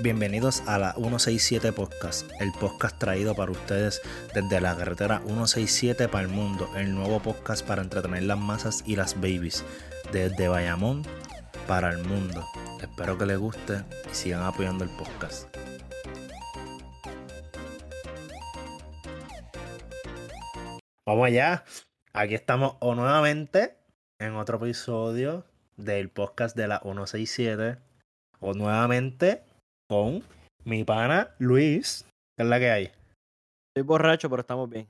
Bienvenidos 0.00 0.62
a 0.68 0.78
la 0.78 0.92
167 0.92 1.72
Podcast, 1.72 2.30
el 2.40 2.52
podcast 2.52 2.96
traído 3.00 3.34
para 3.34 3.50
ustedes 3.50 4.00
desde 4.32 4.60
la 4.60 4.76
carretera 4.76 5.18
167 5.26 6.06
para 6.06 6.22
el 6.22 6.28
mundo, 6.28 6.70
el 6.76 6.94
nuevo 6.94 7.20
podcast 7.20 7.66
para 7.66 7.82
entretener 7.82 8.22
las 8.22 8.38
masas 8.38 8.84
y 8.86 8.94
las 8.94 9.16
babies, 9.16 9.64
desde 10.12 10.46
Bayamón 10.46 11.02
para 11.66 11.90
el 11.90 11.98
mundo. 12.04 12.46
Espero 12.80 13.18
que 13.18 13.26
les 13.26 13.38
guste 13.38 13.82
y 14.08 14.14
sigan 14.14 14.44
apoyando 14.44 14.84
el 14.84 14.90
podcast. 14.90 15.48
Vamos 21.04 21.26
allá, 21.26 21.64
aquí 22.12 22.34
estamos 22.36 22.76
o 22.78 22.94
nuevamente 22.94 23.76
en 24.20 24.36
otro 24.36 24.58
episodio 24.58 25.44
del 25.76 26.08
podcast 26.08 26.56
de 26.56 26.68
la 26.68 26.78
167 26.78 27.78
o 28.38 28.54
nuevamente 28.54 29.47
con 29.88 30.22
mi 30.64 30.84
pana 30.84 31.34
Luis, 31.38 32.04
que 32.36 32.42
es 32.42 32.48
la 32.48 32.58
que 32.58 32.70
hay. 32.70 32.84
Estoy 33.70 33.86
borracho, 33.86 34.28
pero 34.28 34.42
estamos 34.42 34.68
bien. 34.68 34.86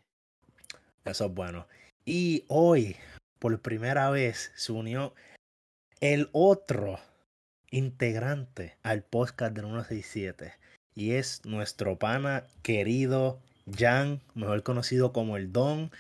Eso 1.05 1.27
es 1.27 1.35
bueno. 1.35 1.67
Y 2.05 2.45
hoy, 2.49 2.97
por 3.39 3.61
primera 3.61 4.11
vez, 4.11 4.51
se 4.57 4.73
unió 4.73 5.15
el 6.01 6.29
otro 6.33 6.99
integrante 7.71 8.77
al 8.83 9.03
podcast 9.03 9.55
del 9.55 9.67
167. 9.67 10.53
Y 10.95 11.13
es 11.13 11.45
nuestro 11.47 11.97
pana 11.97 12.45
querido 12.63 13.39
Jan, 13.73 14.21
mejor 14.35 14.65
conocido 14.65 15.13
como 15.13 15.37
el 15.37 15.53
Don. 15.53 15.93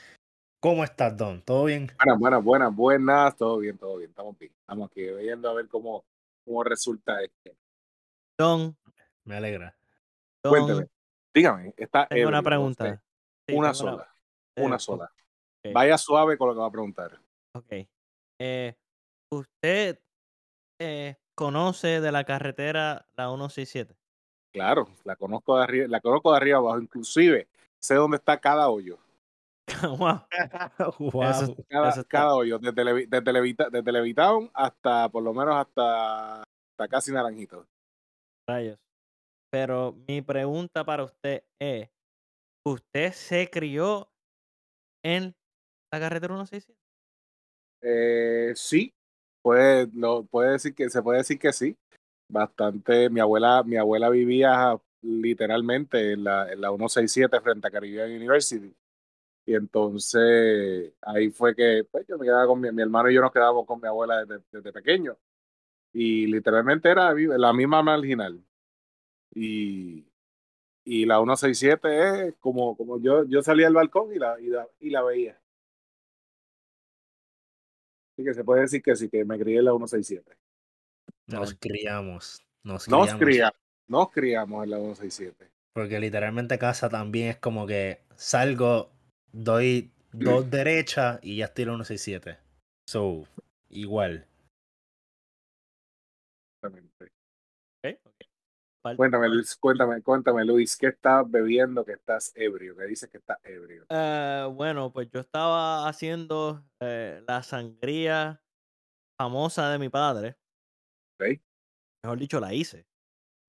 ¿Cómo 0.60 0.82
estás, 0.82 1.16
Don? 1.16 1.40
¿Todo 1.42 1.66
bien? 1.66 1.92
Buenas, 1.98 2.18
buenas, 2.18 2.44
buenas, 2.44 2.74
buenas. 2.74 3.36
Todo 3.36 3.58
bien, 3.58 3.78
todo 3.78 3.98
bien. 3.98 4.10
Estamos 4.10 4.36
bien. 4.38 4.52
Estamos 4.60 4.90
aquí 4.90 5.02
viendo 5.02 5.48
a 5.48 5.54
ver 5.54 5.68
cómo, 5.68 6.04
cómo 6.44 6.64
resulta 6.64 7.22
esto. 7.22 7.56
Don, 8.38 8.76
Me 9.28 9.36
alegra. 9.36 9.76
Don, 10.42 10.50
Cuénteme. 10.52 10.88
Dígame, 11.34 11.74
está 11.76 12.06
tengo 12.08 12.28
una 12.28 12.42
pregunta. 12.42 13.02
Sí, 13.46 13.54
una 13.54 13.72
tengo 13.72 13.74
sola. 13.74 14.14
eh, 14.56 14.62
Una 14.64 14.78
sola. 14.78 15.04
ok, 15.64 15.72
Vaya 15.74 15.98
suave 15.98 16.38
con 16.38 16.48
lo 16.48 16.54
que 16.54 16.60
va 16.60 16.66
a 16.66 16.70
preguntar. 16.72 17.20
ok. 17.54 17.72
Eh, 18.40 18.74
¿Usted 19.30 20.00
eh, 20.80 21.16
conoce 21.36 22.00
de 22.00 22.10
la 22.12 22.24
carretera 22.24 23.06
la 23.16 23.26
167? 23.28 23.94
Claro, 24.54 24.88
la 25.04 25.16
conozco 25.16 25.58
de 25.58 25.64
arriba, 25.64 25.86
la 25.88 26.00
conozco 26.00 26.30
de 26.30 26.36
arriba 26.38 26.58
abajo. 26.58 26.80
Inclusive 26.80 27.48
sé 27.78 27.94
dónde 27.96 28.16
está 28.16 28.40
cada 28.40 28.70
hoyo. 28.70 28.98
Wow, 29.98 30.22
Wow. 30.98 31.22
Eso- 31.30 31.56
Cada, 31.68 31.90
Eso 31.90 32.04
cada 32.08 32.34
hoyo. 32.34 32.58
Desde, 32.58 32.82
Levi- 32.84 33.06
desde, 33.06 33.32
Levita- 33.32 33.68
desde 33.70 33.92
Levitown 33.92 34.50
hasta 34.54 35.10
por 35.10 35.22
lo 35.22 35.34
menos 35.34 35.54
hasta, 35.56 36.40
hasta 36.42 36.88
casi 36.88 37.12
Naranjito. 37.12 37.66
rayos. 38.48 38.78
Pero 39.50 39.96
mi 40.06 40.20
pregunta 40.22 40.84
para 40.84 41.04
usted 41.04 41.42
es, 41.60 41.88
¿usted 42.66 43.12
se 43.12 43.48
crió 43.50 44.10
en 45.02 45.34
la 45.92 46.00
carretera 46.00 46.34
167? 46.34 46.78
Eh, 47.80 48.52
sí, 48.54 48.92
puede, 49.42 49.88
puede 50.30 50.52
decir 50.52 50.74
que 50.74 50.90
se 50.90 51.02
puede 51.02 51.18
decir 51.18 51.38
que 51.38 51.52
sí. 51.52 51.76
Bastante. 52.30 53.08
Mi 53.08 53.20
abuela, 53.20 53.62
mi 53.62 53.76
abuela 53.76 54.10
vivía 54.10 54.78
literalmente 55.02 56.12
en 56.12 56.24
la, 56.24 56.52
en 56.52 56.60
la 56.60 56.68
167 56.68 57.40
frente 57.40 57.68
a 57.68 57.70
Caribbean 57.70 58.12
University. 58.12 58.74
Y 59.46 59.54
entonces 59.54 60.92
ahí 61.00 61.30
fue 61.30 61.54
que 61.54 61.86
pues, 61.90 62.06
yo 62.06 62.18
me 62.18 62.26
quedaba 62.26 62.46
con 62.46 62.60
mi, 62.60 62.70
mi 62.70 62.82
hermano 62.82 63.08
y 63.08 63.14
yo 63.14 63.22
nos 63.22 63.32
quedábamos 63.32 63.64
con 63.64 63.80
mi 63.80 63.88
abuela 63.88 64.26
desde, 64.26 64.44
desde 64.52 64.72
pequeño. 64.72 65.16
Y 65.94 66.26
literalmente 66.26 66.90
era 66.90 67.14
la 67.14 67.52
misma 67.54 67.82
marginal. 67.82 68.44
Y, 69.34 70.06
y 70.84 71.04
la 71.06 71.16
167 71.16 72.28
es 72.28 72.34
como, 72.40 72.76
como 72.76 73.00
yo, 73.00 73.24
yo 73.24 73.42
salía 73.42 73.66
al 73.66 73.74
balcón 73.74 74.12
y 74.14 74.18
la, 74.18 74.40
y 74.40 74.46
la, 74.48 74.66
y 74.80 74.90
la 74.90 75.02
veía. 75.02 75.40
Así 78.12 78.24
que 78.24 78.34
se 78.34 78.42
puede 78.44 78.62
decir 78.62 78.82
que 78.82 78.96
sí, 78.96 79.08
que 79.08 79.24
me 79.24 79.38
crié 79.38 79.58
en 79.58 79.66
la 79.66 79.72
167. 79.72 80.36
Nos 81.28 81.54
criamos. 81.54 82.42
Nos 82.64 82.88
Nos 82.88 83.14
criamos. 83.14 83.18
criamos, 83.18 83.58
nos 83.86 84.10
criamos 84.10 84.64
en 84.64 84.70
la 84.70 84.76
167. 84.78 85.50
Porque 85.74 86.00
literalmente 86.00 86.58
casa 86.58 86.88
también 86.88 87.28
es 87.28 87.36
como 87.36 87.66
que 87.66 88.00
salgo, 88.16 88.90
doy 89.32 89.92
dos 90.12 90.50
derechas 90.50 91.20
y 91.22 91.36
ya 91.36 91.44
estoy 91.46 91.62
en 91.64 91.68
la 91.68 91.84
167. 91.84 92.38
So, 92.88 93.24
igual. 93.68 94.26
Exactamente. 96.56 97.12
Parte- 98.88 98.96
Cuéntame, 98.96 99.28
Luis, 99.28 99.56
cuéntame, 99.56 100.02
cuéntame, 100.02 100.44
Luis, 100.44 100.76
¿qué 100.76 100.88
estás 100.88 101.30
bebiendo 101.30 101.84
que 101.84 101.92
estás 101.92 102.32
ebrio? 102.34 102.76
Que 102.76 102.84
dices 102.84 103.08
que 103.10 103.18
estás 103.18 103.38
ebrio. 103.44 103.84
Eh, 103.88 104.48
bueno, 104.52 104.92
pues 104.92 105.08
yo 105.10 105.20
estaba 105.20 105.88
haciendo 105.88 106.64
eh, 106.80 107.22
la 107.26 107.42
sangría 107.42 108.42
famosa 109.20 109.70
de 109.70 109.78
mi 109.78 109.88
padre. 109.88 110.36
Ok. 111.20 111.40
Mejor 112.04 112.18
dicho, 112.18 112.40
la 112.40 112.54
hice. 112.54 112.86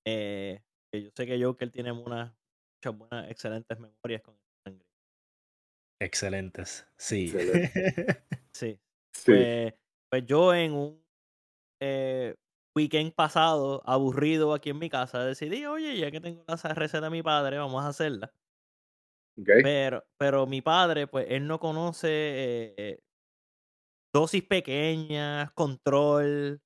Eh, 0.05 0.61
que 0.91 1.03
yo 1.03 1.09
sé 1.15 1.25
que 1.25 1.41
Joker 1.43 1.69
tiene 1.71 1.91
unas 1.91 2.33
muchas 2.77 2.97
buenas, 2.97 3.29
excelentes 3.31 3.79
memorias 3.79 4.21
con 4.21 4.35
sangría. 4.65 4.87
Excelentes. 6.01 6.87
Sí. 6.97 7.29
Sí. 8.53 8.79
Sí. 9.13 9.31
Pues, 9.31 9.73
pues 10.09 10.25
yo 10.25 10.53
en 10.53 10.73
un 10.73 11.05
eh, 11.81 12.35
weekend 12.79 13.13
pasado, 13.13 13.81
aburrido 13.85 14.53
aquí 14.53 14.69
en 14.71 14.79
mi 14.79 14.89
casa, 14.89 15.23
decidí, 15.25 15.65
oye, 15.65 15.97
ya 15.97 16.11
que 16.11 16.21
tengo 16.21 16.43
la 16.47 16.73
receta 16.73 17.01
de 17.05 17.09
mi 17.11 17.23
padre, 17.23 17.57
vamos 17.59 17.83
a 17.83 17.89
hacerla. 17.89 18.33
Ok. 19.37 19.49
Pero, 19.63 20.05
pero 20.17 20.47
mi 20.47 20.61
padre, 20.61 21.07
pues, 21.07 21.27
él 21.29 21.45
no 21.47 21.59
conoce 21.59 22.07
eh, 22.09 22.73
eh, 22.77 22.99
dosis 24.13 24.43
pequeñas, 24.43 25.51
control, 25.53 26.61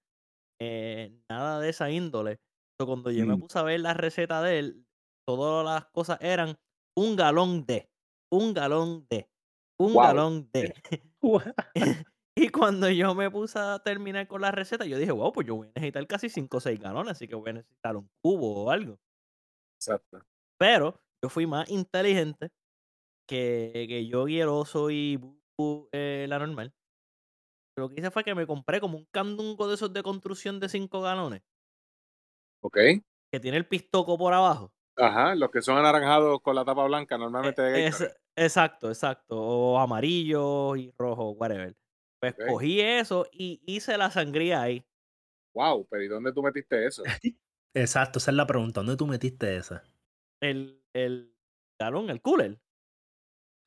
eh, 0.61 1.21
nada 1.29 1.59
de 1.61 1.69
esa 1.69 1.91
índole. 1.91 2.41
So, 2.79 2.87
cuando 2.87 3.11
yo 3.11 3.27
me 3.27 3.37
Mm. 3.37 3.39
puse 3.39 3.59
a 3.59 3.63
ver 3.63 3.81
la 3.81 3.93
receta 3.95 4.41
de 4.43 4.59
él, 4.59 4.87
todas 5.27 5.65
las 5.65 5.87
cosas 5.91 6.19
eran 6.21 6.57
un 6.97 7.15
galón 7.15 7.65
de, 7.65 7.89
un 8.31 8.53
galón 8.53 9.07
de, 9.09 9.29
un 9.79 9.99
Wow. 9.99 10.01
galón 10.01 10.49
de. 10.53 10.75
y 12.35 12.49
cuando 12.49 12.89
yo 12.89 13.13
me 13.15 13.29
puse 13.31 13.59
a 13.59 13.79
terminar 13.79 14.27
con 14.27 14.41
la 14.41 14.51
receta, 14.51 14.85
yo 14.85 14.97
dije, 14.97 15.11
wow, 15.11 15.31
pues 15.31 15.47
yo 15.47 15.55
voy 15.55 15.67
a 15.67 15.71
necesitar 15.75 16.07
casi 16.07 16.29
5 16.29 16.57
o 16.57 16.59
6 16.59 16.79
galones, 16.79 17.11
así 17.13 17.27
que 17.27 17.35
voy 17.35 17.49
a 17.51 17.53
necesitar 17.53 17.95
un 17.97 18.09
cubo 18.23 18.65
o 18.65 18.69
algo. 18.71 18.99
Exacto. 19.77 20.25
Pero 20.59 21.01
yo 21.21 21.29
fui 21.29 21.45
más 21.47 21.69
inteligente 21.69 22.49
que, 23.27 23.85
que 23.89 24.07
yo 24.07 24.27
y 24.27 24.39
el 24.41 24.49
oso 24.49 24.91
y 24.91 25.19
eh, 25.93 26.25
la 26.29 26.39
normal. 26.39 26.73
Lo 27.77 27.87
que 27.89 27.99
hice 27.99 28.09
fue 28.09 28.23
que 28.23 28.33
me 28.33 28.47
compré 28.47 28.79
como 28.79 28.97
un 28.97 29.05
candungo 29.11 29.67
de 29.67 29.75
esos 29.75 29.93
de 29.93 30.01
construcción 30.01 30.59
de 30.59 30.69
5 30.69 31.01
galones, 31.01 31.43
Ok. 32.61 32.77
que 33.31 33.39
tiene 33.39 33.57
el 33.57 33.67
pistoco 33.67 34.17
por 34.17 34.33
abajo. 34.33 34.73
Ajá, 34.95 35.33
los 35.35 35.49
que 35.49 35.61
son 35.61 35.77
anaranjados 35.77 36.39
con 36.41 36.55
la 36.55 36.65
tapa 36.65 36.83
blanca, 36.85 37.17
normalmente 37.17 37.61
de 37.63 37.87
es- 37.87 38.15
exacto, 38.35 38.89
exacto. 38.89 39.35
O 39.41 39.79
amarillo 39.79 40.75
y 40.75 40.91
rojo, 40.97 41.31
whatever. 41.31 41.75
Pues 42.23 42.35
cogí 42.47 42.79
eso 42.79 43.27
y 43.33 43.61
hice 43.65 43.97
la 43.97 44.09
sangría 44.09 44.61
ahí. 44.61 44.85
Wow, 45.53 45.85
pero 45.89 46.03
¿y 46.03 46.07
dónde 46.07 46.31
tú 46.31 46.41
metiste 46.41 46.85
eso? 46.85 47.03
Exacto, 47.73 48.19
esa 48.19 48.31
es 48.31 48.37
la 48.37 48.47
pregunta. 48.47 48.79
¿Dónde 48.79 48.95
tú 48.95 49.05
metiste 49.07 49.57
esa? 49.57 49.83
El, 50.41 50.81
el 50.93 51.35
galón, 51.77 52.09
el 52.09 52.21
cooler. 52.21 52.61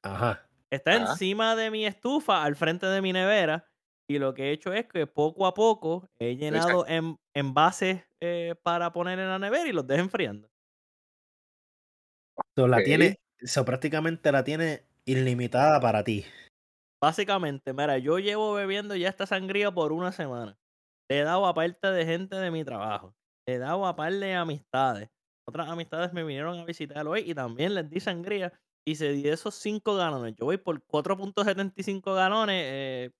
Ajá. 0.03 0.49
Está 0.71 0.95
Ajá. 0.95 1.13
encima 1.13 1.55
de 1.55 1.71
mi 1.71 1.85
estufa, 1.85 2.43
al 2.43 2.57
frente 2.57 2.87
de 2.87 3.03
mi 3.03 3.13
nevera. 3.13 3.69
Y 4.09 4.19
lo 4.19 4.33
que 4.33 4.45
he 4.45 4.53
hecho 4.53 4.73
es 4.73 4.87
que 4.87 5.07
poco 5.07 5.47
a 5.47 5.53
poco 5.53 6.09
he 6.19 6.37
llenado 6.37 6.87
en, 6.87 7.19
envases 7.35 8.05
eh, 8.23 8.55
para 8.63 8.91
poner 8.91 9.19
en 9.19 9.29
la 9.29 9.39
nevera 9.39 9.69
y 9.69 9.73
los 9.73 9.87
dejo 9.87 10.01
enfriando. 10.01 10.49
So, 12.55 12.69
la 12.69 12.83
tiene, 12.83 13.17
so, 13.43 13.67
prácticamente 13.67 14.33
la 14.33 14.45
tiene 14.45 14.87
ilimitada 15.05 15.79
para 15.79 16.03
ti. 16.05 16.25
Básicamente, 17.03 17.73
mira, 17.73 17.99
yo 17.99 18.19
llevo 18.19 18.55
bebiendo 18.55 18.97
ya 18.97 19.09
esta 19.09 19.27
sangría 19.27 19.71
por 19.71 19.93
una 19.93 20.13
semana. 20.13 20.59
Le 21.11 21.21
he 21.21 21.25
dado 21.25 21.47
a 21.47 21.55
parte 21.55 21.89
de 21.91 22.05
gente 22.07 22.37
de 22.37 22.51
mi 22.51 22.65
trabajo. 22.65 23.15
Le 23.47 23.55
he 23.55 23.59
dado 23.59 23.87
a 23.87 23.95
par 23.97 24.13
de 24.13 24.35
amistades. 24.35 25.11
Otras 25.47 25.69
amistades 25.69 26.13
me 26.13 26.25
vinieron 26.25 26.59
a 26.59 26.65
visitar 26.65 27.07
hoy 27.07 27.23
y 27.31 27.35
también 27.35 27.75
les 27.75 27.89
di 27.91 28.01
sangría. 28.01 28.53
Y 28.87 28.97
se 28.97 29.11
di 29.13 29.29
esos 29.29 29.55
5 29.57 29.97
galones. 29.97 30.35
Yo 30.37 30.47
voy 30.47 30.57
por 30.59 30.83
4.75 30.87 32.15
galones. 32.15 32.63
eh, 32.67 33.11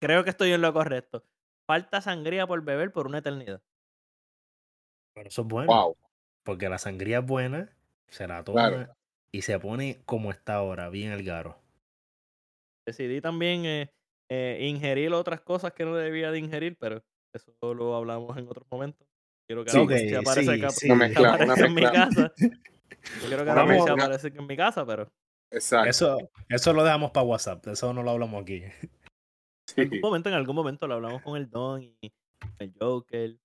creo 0.00 0.24
que 0.24 0.30
estoy 0.30 0.52
en 0.52 0.62
lo 0.62 0.72
correcto. 0.72 1.24
Falta 1.66 2.00
sangría 2.00 2.46
por 2.46 2.62
beber 2.64 2.92
por 2.92 3.06
una 3.06 3.18
eternidad. 3.18 3.62
Pero 5.14 5.28
eso 5.28 5.42
es 5.42 5.48
bueno. 5.48 5.68
Wow. 5.68 5.96
Porque 6.44 6.68
la 6.68 6.78
sangría 6.78 7.18
es 7.20 7.26
buena, 7.26 7.76
se 8.08 8.26
la 8.26 8.44
toma 8.44 8.86
Claro. 8.86 8.94
y 9.32 9.42
se 9.42 9.58
pone 9.60 10.02
como 10.06 10.30
está 10.30 10.56
ahora, 10.56 10.88
bien 10.90 11.12
el 11.12 11.24
garo. 11.24 11.60
Decidí 12.88 13.20
también 13.20 13.66
eh, 13.66 13.90
eh, 14.30 14.58
ingerir 14.62 15.12
otras 15.12 15.42
cosas 15.42 15.74
que 15.74 15.84
no 15.84 15.94
debía 15.94 16.30
de 16.30 16.38
ingerir, 16.38 16.74
pero 16.80 17.02
eso 17.34 17.52
lo 17.74 17.94
hablamos 17.94 18.34
en 18.38 18.48
otros 18.48 18.66
momentos. 18.70 19.06
Quiero 19.46 19.62
que 19.62 19.70
Sí, 19.72 19.76
la 19.76 19.82
ok, 19.82 19.88
policía 19.90 20.18
aparezca, 20.20 20.52
sí, 20.54 20.60
que- 20.60 20.70
sí. 20.70 20.86
que 20.86 20.92
Una 20.92 21.04
mezcla, 21.06 21.20
una 21.20 21.34
aparezca 21.34 21.66
en 21.66 21.74
mi 21.74 21.82
casa. 21.82 22.32
Yo 22.38 23.28
quiero 23.28 23.44
que 23.44 23.52
policía 23.52 23.64
mezcla. 23.66 23.92
aparezca 23.92 24.28
en 24.38 24.46
mi 24.46 24.56
casa, 24.56 24.86
pero 24.86 25.12
Exacto. 25.52 25.90
Eso, 25.90 26.30
eso 26.48 26.72
lo 26.72 26.82
dejamos 26.84 27.10
para 27.10 27.26
WhatsApp, 27.26 27.66
eso 27.68 27.92
no 27.92 28.02
lo 28.02 28.10
hablamos 28.12 28.40
aquí. 28.42 28.62
en 29.76 29.82
algún 29.84 30.00
momento, 30.00 30.28
en 30.30 30.34
algún 30.34 30.56
momento 30.56 30.86
lo 30.86 30.94
hablamos 30.94 31.20
con 31.22 31.36
el 31.36 31.50
Don 31.50 31.82
y 31.82 31.94
el 32.58 32.72
Joker, 32.80 33.36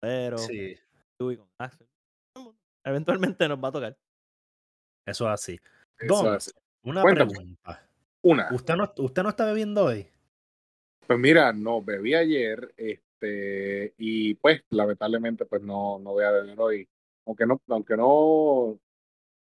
pero 0.00 0.38
Sí, 0.38 0.78
tú 1.18 1.30
y 1.30 1.36
con 1.36 1.46
Axel. 1.58 1.86
Eventualmente 2.86 3.46
nos 3.48 3.62
va 3.62 3.68
a 3.68 3.72
tocar. 3.72 3.98
eso 5.06 5.26
es 5.26 5.30
así. 5.34 5.58
Eso 5.98 6.22
Don, 6.24 6.36
es. 6.36 6.54
una 6.84 7.02
Cuéntame. 7.02 7.30
pregunta. 7.32 7.87
Una. 8.22 8.48
¿Usted 8.52 8.74
no, 8.74 8.92
¿Usted 8.96 9.22
no 9.22 9.28
está 9.28 9.46
bebiendo 9.46 9.84
hoy? 9.84 10.08
Pues 11.06 11.18
mira, 11.18 11.52
no, 11.52 11.82
bebí 11.82 12.14
ayer, 12.14 12.74
este, 12.76 13.94
y 13.96 14.34
pues 14.34 14.62
lamentablemente 14.70 15.46
pues 15.46 15.62
no, 15.62 15.98
no 15.98 16.12
voy 16.12 16.24
a 16.24 16.30
beber 16.30 16.60
hoy. 16.60 16.88
Aunque 17.26 17.46
no, 17.46 17.60
aunque 17.68 17.96
no 17.96 18.78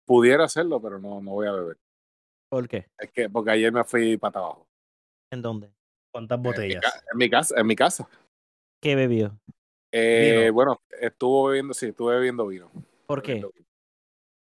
pudiera 0.05 0.45
hacerlo, 0.45 0.81
pero 0.81 0.99
no, 0.99 1.21
no 1.21 1.31
voy 1.31 1.47
a 1.47 1.51
beber. 1.51 1.77
¿Por 2.49 2.67
qué? 2.67 2.87
Es 2.97 3.11
que, 3.11 3.29
porque 3.29 3.51
ayer 3.51 3.71
me 3.71 3.83
fui 3.83 4.17
para 4.17 4.39
abajo. 4.39 4.67
¿En 5.31 5.41
dónde? 5.41 5.71
¿Cuántas 6.11 6.37
En 6.37 6.41
mi, 6.41 6.49
botellas? 6.49 7.03
en 7.11 7.17
mi 7.17 7.29
casa, 7.29 7.59
en 7.59 7.67
mi 7.67 7.75
casa. 7.75 8.09
¿Qué 8.81 8.95
bebió? 8.95 9.37
Eh, 9.93 10.49
bueno, 10.51 10.81
estuvo 10.99 11.47
bebiendo, 11.47 11.73
sí, 11.73 11.87
estuve 11.87 12.15
bebiendo 12.15 12.47
vino. 12.47 12.71
¿Por 13.05 13.21
qué? 13.21 13.33
Bebiendo 13.33 13.51
vino. 13.53 13.67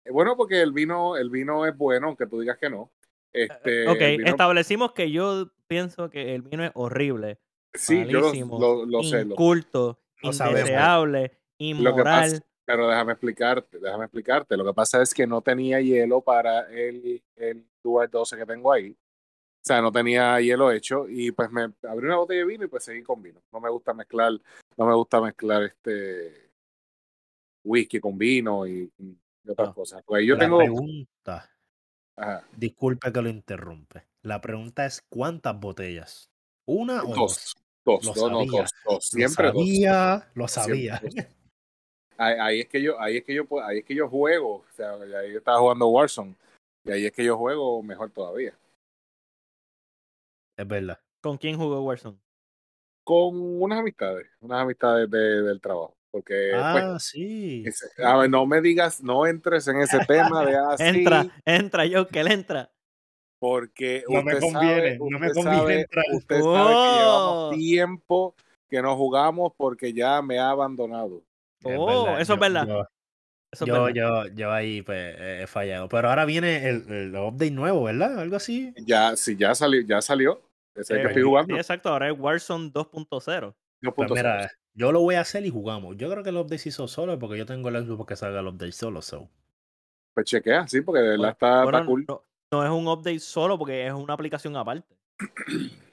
Eh, 0.06 0.12
Bueno, 0.12 0.38
porque 0.38 0.62
el 0.62 0.72
vino, 0.72 1.18
el 1.18 1.30
vino 1.30 1.66
es 1.66 1.76
bueno, 1.76 2.08
aunque 2.08 2.28
tú 2.28 2.40
digas 2.40 2.58
que 2.58 2.70
no. 2.70 2.92
Este, 3.44 3.88
ok, 3.88 4.02
el 4.02 4.18
vino- 4.18 4.30
establecimos 4.30 4.92
que 4.94 5.12
yo 5.12 5.50
pienso 5.68 6.10
que 6.10 6.34
el 6.36 6.42
vino 6.42 6.64
es 6.64 6.72
horrible, 6.76 7.40
sí, 7.74 8.06
yo 8.08 8.20
lo, 8.20 8.28
malísimo, 8.28 8.60
lo, 8.60 8.86
lo 8.86 9.04
sé, 9.04 9.22
inculto, 9.22 10.00
Lo 10.24 10.30
indeseable, 10.32 11.38
inmoral. 11.58 12.04
pasa, 12.04 12.44
pero 12.66 12.88
déjame 12.88 13.14
explicarte, 13.14 13.80
déjame 13.80 14.06
explicarte. 14.06 14.58
Lo 14.58 14.66
que 14.66 14.74
pasa 14.74 15.02
es 15.02 15.14
que 15.14 15.26
no 15.28 15.42
tenía 15.42 15.80
hielo 15.82 16.22
para 16.22 16.62
el, 16.72 17.22
el 17.36 17.66
Dual 17.84 18.10
12 18.10 18.36
que 18.38 18.46
tengo 18.46 18.72
ahí. 18.74 18.92
O 18.92 19.68
sea, 19.68 19.82
no 19.82 19.92
tenía 19.92 20.40
hielo 20.40 20.72
hecho 20.72 21.08
y 21.10 21.32
pues 21.32 21.52
me 21.52 21.64
abrí 21.84 22.06
una 22.08 22.18
botella 22.18 22.40
de 22.40 22.46
vino 22.46 22.64
y 22.66 22.68
pues 22.68 22.84
seguí 22.86 23.04
con 23.04 23.22
vino. 23.22 23.42
No 23.52 23.60
me 23.60 23.70
gusta 23.70 23.94
mezclar, 23.94 24.32
no 24.78 24.86
me 24.86 24.94
gusta 24.96 25.20
mezclar 25.22 25.64
este 25.64 26.50
whisky 27.64 28.00
con 28.00 28.18
vino 28.18 28.66
y, 28.66 28.90
y 28.98 29.18
otras 29.50 29.70
Ah. 29.70 29.74
cosas. 29.74 30.04
Pues 30.06 30.26
yo 30.26 30.36
La 30.36 30.40
tengo, 30.42 30.58
pregunta, 30.60 31.50
ajá, 32.18 32.46
disculpe 32.56 33.12
que 33.14 33.22
lo 33.22 33.30
interrumpe. 33.30 34.06
La 34.22 34.42
pregunta 34.42 34.86
es: 34.86 35.02
¿cuántas 35.10 35.60
botellas? 35.60 36.30
¿Una 36.66 37.04
o 37.04 37.08
dos? 37.08 37.16
dos, 37.16 37.56
dos, 37.86 38.06
Lo 38.06 38.14
dos, 38.14 38.32
no, 38.32 38.40
sabía. 38.40 38.52
dos, 38.62 38.72
dos, 38.86 38.94
Lo 38.96 39.02
siempre 39.02 39.48
dos. 39.48 39.56
sabía, 39.56 40.32
lo 40.34 40.48
Siempre 40.48 40.64
sabía. 40.64 41.02
Ahí, 42.20 42.36
ahí 42.40 42.60
es 42.62 42.68
que 42.68 42.82
yo, 42.82 43.00
ahí 43.00 43.18
es 43.18 43.24
que 43.24 43.36
yo, 43.36 43.46
ahí 43.64 43.78
es 43.78 43.86
que 43.86 43.94
yo 43.94 44.10
juego, 44.10 44.56
o 44.56 44.66
sea, 44.76 44.94
ahí 44.94 45.32
yo 45.34 45.38
estaba 45.38 45.60
jugando 45.60 45.88
Warzone 45.88 46.36
y 46.84 46.92
ahí 46.92 47.06
es 47.06 47.12
que 47.12 47.24
yo 47.24 47.38
juego 47.38 47.84
mejor 47.84 48.10
todavía. 48.10 48.58
Es 50.58 50.68
verdad. 50.68 51.00
¿Con 51.22 51.38
quién 51.38 51.58
jugó 51.58 51.82
Warzone? 51.84 52.18
con 53.04 53.36
unas 53.62 53.80
amistades, 53.80 54.28
unas 54.42 54.62
amistades 54.64 55.10
de- 55.10 55.42
del 55.44 55.62
trabajo. 55.62 55.96
Porque, 56.18 56.52
Ah, 56.56 56.98
sí. 57.00 57.62
pues, 57.64 57.84
ese- 57.84 58.04
a 58.04 58.18
ver, 58.18 58.30
no 58.30 58.46
me 58.48 58.60
digas, 58.60 59.04
no 59.04 59.28
entres 59.28 59.68
en 59.68 59.82
ese 59.82 60.00
tema 60.08 60.44
de 60.44 60.58
así, 60.58 60.84
Entra, 60.84 61.28
entra, 61.46 61.84
Joker, 61.92 62.32
entra. 62.32 62.72
porque 63.40 64.04
No 64.10 64.24
me 64.24 64.34
usted 64.34 64.40
conviene, 64.52 64.98
sabe, 64.98 64.98
no 65.00 65.20
me 65.20 65.28
usted 65.28 65.34
conviene 65.36 65.60
sabe, 65.60 65.82
entrar. 65.82 66.06
usted 66.14 66.36
sabe 66.42 66.44
que 66.44 66.90
Oh. 66.90 66.98
llevamos 66.98 67.56
tiempo 67.56 68.36
que 68.68 68.82
no 68.82 68.98
jugamos 68.98 69.54
porque 69.56 69.94
ya 69.94 70.22
me 70.24 70.40
ha 70.40 70.50
abandonado. 70.50 71.22
Es 71.64 71.76
Oh, 71.78 71.86
verdad, 71.86 72.22
eso 72.22 72.34
es 72.34 72.38
yo- 72.38 72.42
verdad. 72.42 72.68
Yo, 72.68 72.88
Eso 73.54 73.64
es 73.64 73.68
yo, 73.70 73.84
verdad. 73.84 73.94
yo, 74.28 74.34
yo 74.36 74.52
ahí 74.52 74.82
pues, 74.82 75.16
eh, 75.20 75.40
he 75.44 75.48
fallado. 75.48 75.88
Pero 75.88 76.10
ahora 76.10 76.26
viene 76.26 76.68
el, 76.68 76.92
el 76.92 77.16
update 77.16 77.52
nuevo, 77.52 77.84
¿verdad? 77.84 78.20
Algo 78.20 78.36
así. 78.38 78.74
Ya, 78.78 79.16
si 79.16 79.38
ya 79.38 79.54
salió, 79.56 79.82
ya 79.82 80.02
salió, 80.02 80.42
es 80.76 80.90
el 80.90 80.98
Eh, 80.98 81.02
que 81.04 81.08
estoy 81.10 81.24
jugando. 81.24 81.54
sí, 81.54 81.60
exacto, 81.60 81.90
ahora 81.90 82.10
es 82.10 82.20
Warzone 82.20 82.72
2.0. 82.72 83.56
2.0. 83.82 83.94
Pues 83.96 84.12
mira, 84.12 84.52
yo 84.78 84.92
lo 84.92 85.02
voy 85.02 85.16
a 85.16 85.22
hacer 85.22 85.46
y 85.46 85.50
jugamos. 85.50 85.98
Yo 85.98 86.10
creo 86.10 86.24
que 86.24 86.30
el 86.30 86.38
update 86.38 86.60
se 86.60 86.70
hizo 86.70 86.88
solo 86.88 87.18
porque 87.20 87.38
yo 87.38 87.46
tengo 87.46 87.70
el 87.70 87.86
Xbox 87.86 88.08
que 88.08 88.16
salga 88.16 88.40
el 88.42 88.48
update 88.48 88.72
solo. 88.72 89.02
So. 89.02 89.28
Pues 90.14 90.26
chequea, 90.28 90.68
sí, 90.68 90.82
porque 90.82 91.02
de 91.02 91.10
verdad 91.18 91.18
Bueno, 91.20 91.32
está, 91.32 91.64
Bueno, 91.64 91.78
está 91.80 91.88
cool. 91.88 92.06
no, 92.08 92.24
no 92.52 92.64
es 92.64 92.70
un 92.70 92.88
update 92.88 93.20
solo 93.20 93.58
porque 93.58 93.86
es 93.88 93.94
una 93.94 94.14
aplicación 94.14 94.56
aparte. 94.56 94.96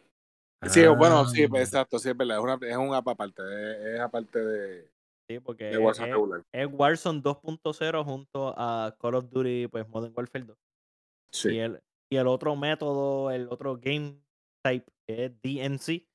Sí, 0.67 0.81
bueno, 0.87 1.27
sí, 1.27 1.45
Ah, 1.45 1.49
pues, 1.51 1.69
exacto, 1.69 1.99
sí, 1.99 2.09
es 2.09 2.17
verdad, 2.17 2.39
es, 2.39 2.43
una, 2.43 2.59
es 2.71 2.77
un 2.79 2.95
app 2.95 3.07
aparte, 3.07 3.43
es, 3.43 3.95
es 3.97 4.01
aparte 4.01 4.39
de, 4.43 4.91
Sí, 5.29 5.39
porque 5.41 5.65
de 5.67 5.77
Warzone 5.77 6.09
es- 6.09 6.15
regular. 6.15 6.43
es 6.53 6.67
Warzone 6.73 7.21
2.0 7.23 8.03
junto 8.05 8.55
a 8.57 8.97
Call 8.99 9.15
of 9.17 9.29
Duty 9.29 9.67
pues 9.69 9.87
Modern 9.89 10.15
Warfare 10.17 10.45
2. 10.47 10.57
Y, 11.53 11.59
el, 11.59 11.81
y 12.11 12.17
el 12.17 12.27
otro 12.27 12.57
método, 12.57 13.31
el 13.31 13.47
otro 13.51 13.77
game 13.77 14.19
type, 14.65 14.87
que 15.07 15.25
es 15.27 15.33
DNC, 15.43 16.07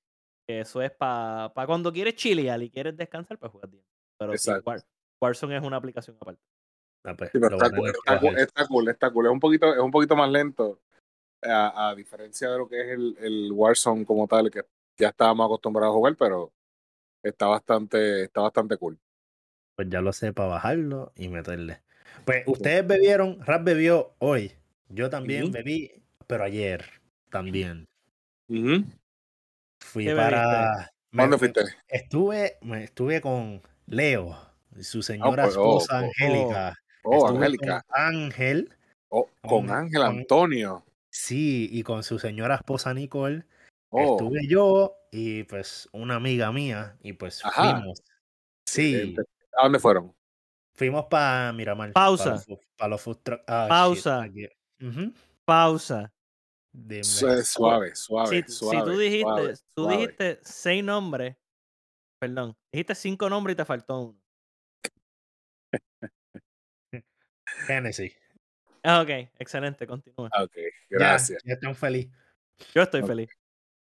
eso 0.49 0.81
es 0.81 0.91
para 0.91 1.51
cuando 1.67 1.93
quieres 1.93 2.15
chilear 2.15 2.61
y 2.63 2.69
quieres 2.69 2.97
descansar, 2.97 3.37
pues 3.37 3.51
juegas 3.51 3.69
DNC. 3.71 3.85
Pero 4.17 4.37
sí. 4.37 4.51
War- 4.65 4.83
Warzone 5.21 5.57
es 5.57 5.63
una 5.63 5.77
aplicación 5.77 6.17
aparte. 6.19 6.41
ah, 7.03 7.13
pues, 7.15 7.31
Sí, 7.31 7.39
pero 7.39 7.55
está, 7.57 7.69
cool, 7.69 7.89
está, 7.89 8.19
cool, 8.19 8.29
bajar. 8.29 8.39
está 8.47 8.67
cool, 8.67 8.89
está 8.89 9.11
cool. 9.11 9.25
Es 9.27 9.31
un 9.31 9.39
poquito, 9.39 9.73
es 9.73 9.79
un 9.79 9.91
poquito 9.91 10.15
más 10.15 10.29
lento 10.31 10.79
a, 11.43 11.89
a 11.89 11.95
diferencia 11.95 12.49
de 12.49 12.57
lo 12.57 12.67
que 12.67 12.81
es 12.81 12.87
el, 12.89 13.17
el 13.19 13.51
Warzone 13.51 14.05
como 14.05 14.27
tal, 14.27 14.49
que 14.49 14.61
ya 14.97 15.09
estábamos 15.09 15.45
acostumbrados 15.45 15.93
a 15.93 15.95
jugar, 15.97 16.15
pero 16.17 16.51
está 17.23 17.47
bastante, 17.47 18.23
está 18.23 18.41
bastante 18.41 18.77
cool. 18.77 18.97
Pues 19.75 19.89
ya 19.89 20.01
lo 20.01 20.11
sé 20.13 20.33
para 20.33 20.49
bajarlo 20.49 21.11
y 21.15 21.27
meterle. 21.29 21.81
Pues 22.25 22.43
ustedes 22.47 22.85
bebieron, 22.85 23.39
Rap 23.45 23.63
bebió 23.63 24.13
hoy. 24.19 24.51
Yo 24.89 25.09
también 25.09 25.51
bebí, 25.51 25.91
pero 26.27 26.43
ayer 26.43 26.83
también. 27.29 27.85
Ujú. 28.49 28.83
Fui 29.79 30.05
¿Qué 30.05 30.15
para. 30.15 30.91
me- 31.11 31.23
¿Dónde 31.23 31.37
fuiste? 31.37 31.61
Estuve, 31.87 32.57
me 32.61 32.83
estuve 32.83 33.21
con 33.21 33.61
Leo, 33.87 34.37
y 34.75 34.83
su 34.83 35.01
señora 35.01 35.43
pues, 35.45 35.57
oh, 35.57 35.77
esposa 35.79 36.01
oh, 36.01 36.03
Angélica. 36.05 36.75
Oh, 37.03 37.15
Estuve 37.25 37.37
Angélica. 37.45 37.83
Con 37.87 38.01
Ángel, 38.01 38.75
Oh, 39.11 39.27
con 39.41 39.71
Ángel 39.71 40.01
con- 40.01 40.17
Antonio. 40.17 40.85
sí, 41.09 41.67
y 41.71 41.81
con 41.83 42.03
su 42.03 42.19
señora 42.19 42.55
esposa 42.55 42.93
Nicole. 42.93 43.43
Oh, 43.89 44.17
Estuve 44.17 44.47
yo 44.47 44.95
y 45.11 45.43
pues 45.45 45.89
una 45.91 46.15
amiga 46.15 46.51
mía, 46.51 46.95
y 47.01 47.13
pues 47.13 47.43
Ajá. 47.43 47.73
fuimos. 47.79 48.03
Sí, 48.67 48.93
excelente. 48.93 49.23
¿A 49.57 49.63
dónde 49.63 49.79
fueron? 49.79 50.13
fuimos 50.75 51.05
para 51.07 51.51
Miramar. 51.51 51.91
Pausa. 51.91 52.35
Para 52.35 52.35
los, 52.47 52.59
pa' 52.77 52.87
los 52.87 53.01
food 53.01 53.17
truck- 53.23 53.43
ah, 53.47 53.65
Pausa. 53.67 54.25
Ujú. 54.81 55.11
Pausa. 55.43 56.09
Dime. 56.71 57.03
Su- 57.03 57.43
Suave, 57.43 57.95
suave, 57.95 58.43
si, 58.43 58.51
si 58.51 58.57
suave. 58.59 58.83
tú 58.91 58.97
dijiste, 58.97 59.23
suave, 59.23 59.53
tú 59.73 59.83
suave. 59.83 59.97
dijiste 59.97 60.39
seis 60.43 60.83
nombres, 60.83 61.35
perdón, 62.21 62.55
dijiste 62.71 62.95
cinco 62.95 63.29
nombres 63.29 63.53
y 63.55 63.57
te 63.57 63.65
faltó 63.65 63.99
uno. 64.01 64.19
Hennessy. 67.67 68.13
Ah, 68.83 69.01
ok, 69.01 69.09
excelente, 69.39 69.85
continúa. 69.87 70.29
Ah, 70.31 70.43
Ok, 70.43 70.55
gracias. 70.89 71.41
Ya, 71.43 71.53
están 71.55 71.75
feliz. 71.75 72.09
Yo 72.73 72.81
estoy 72.83 73.03
feliz. 73.03 73.29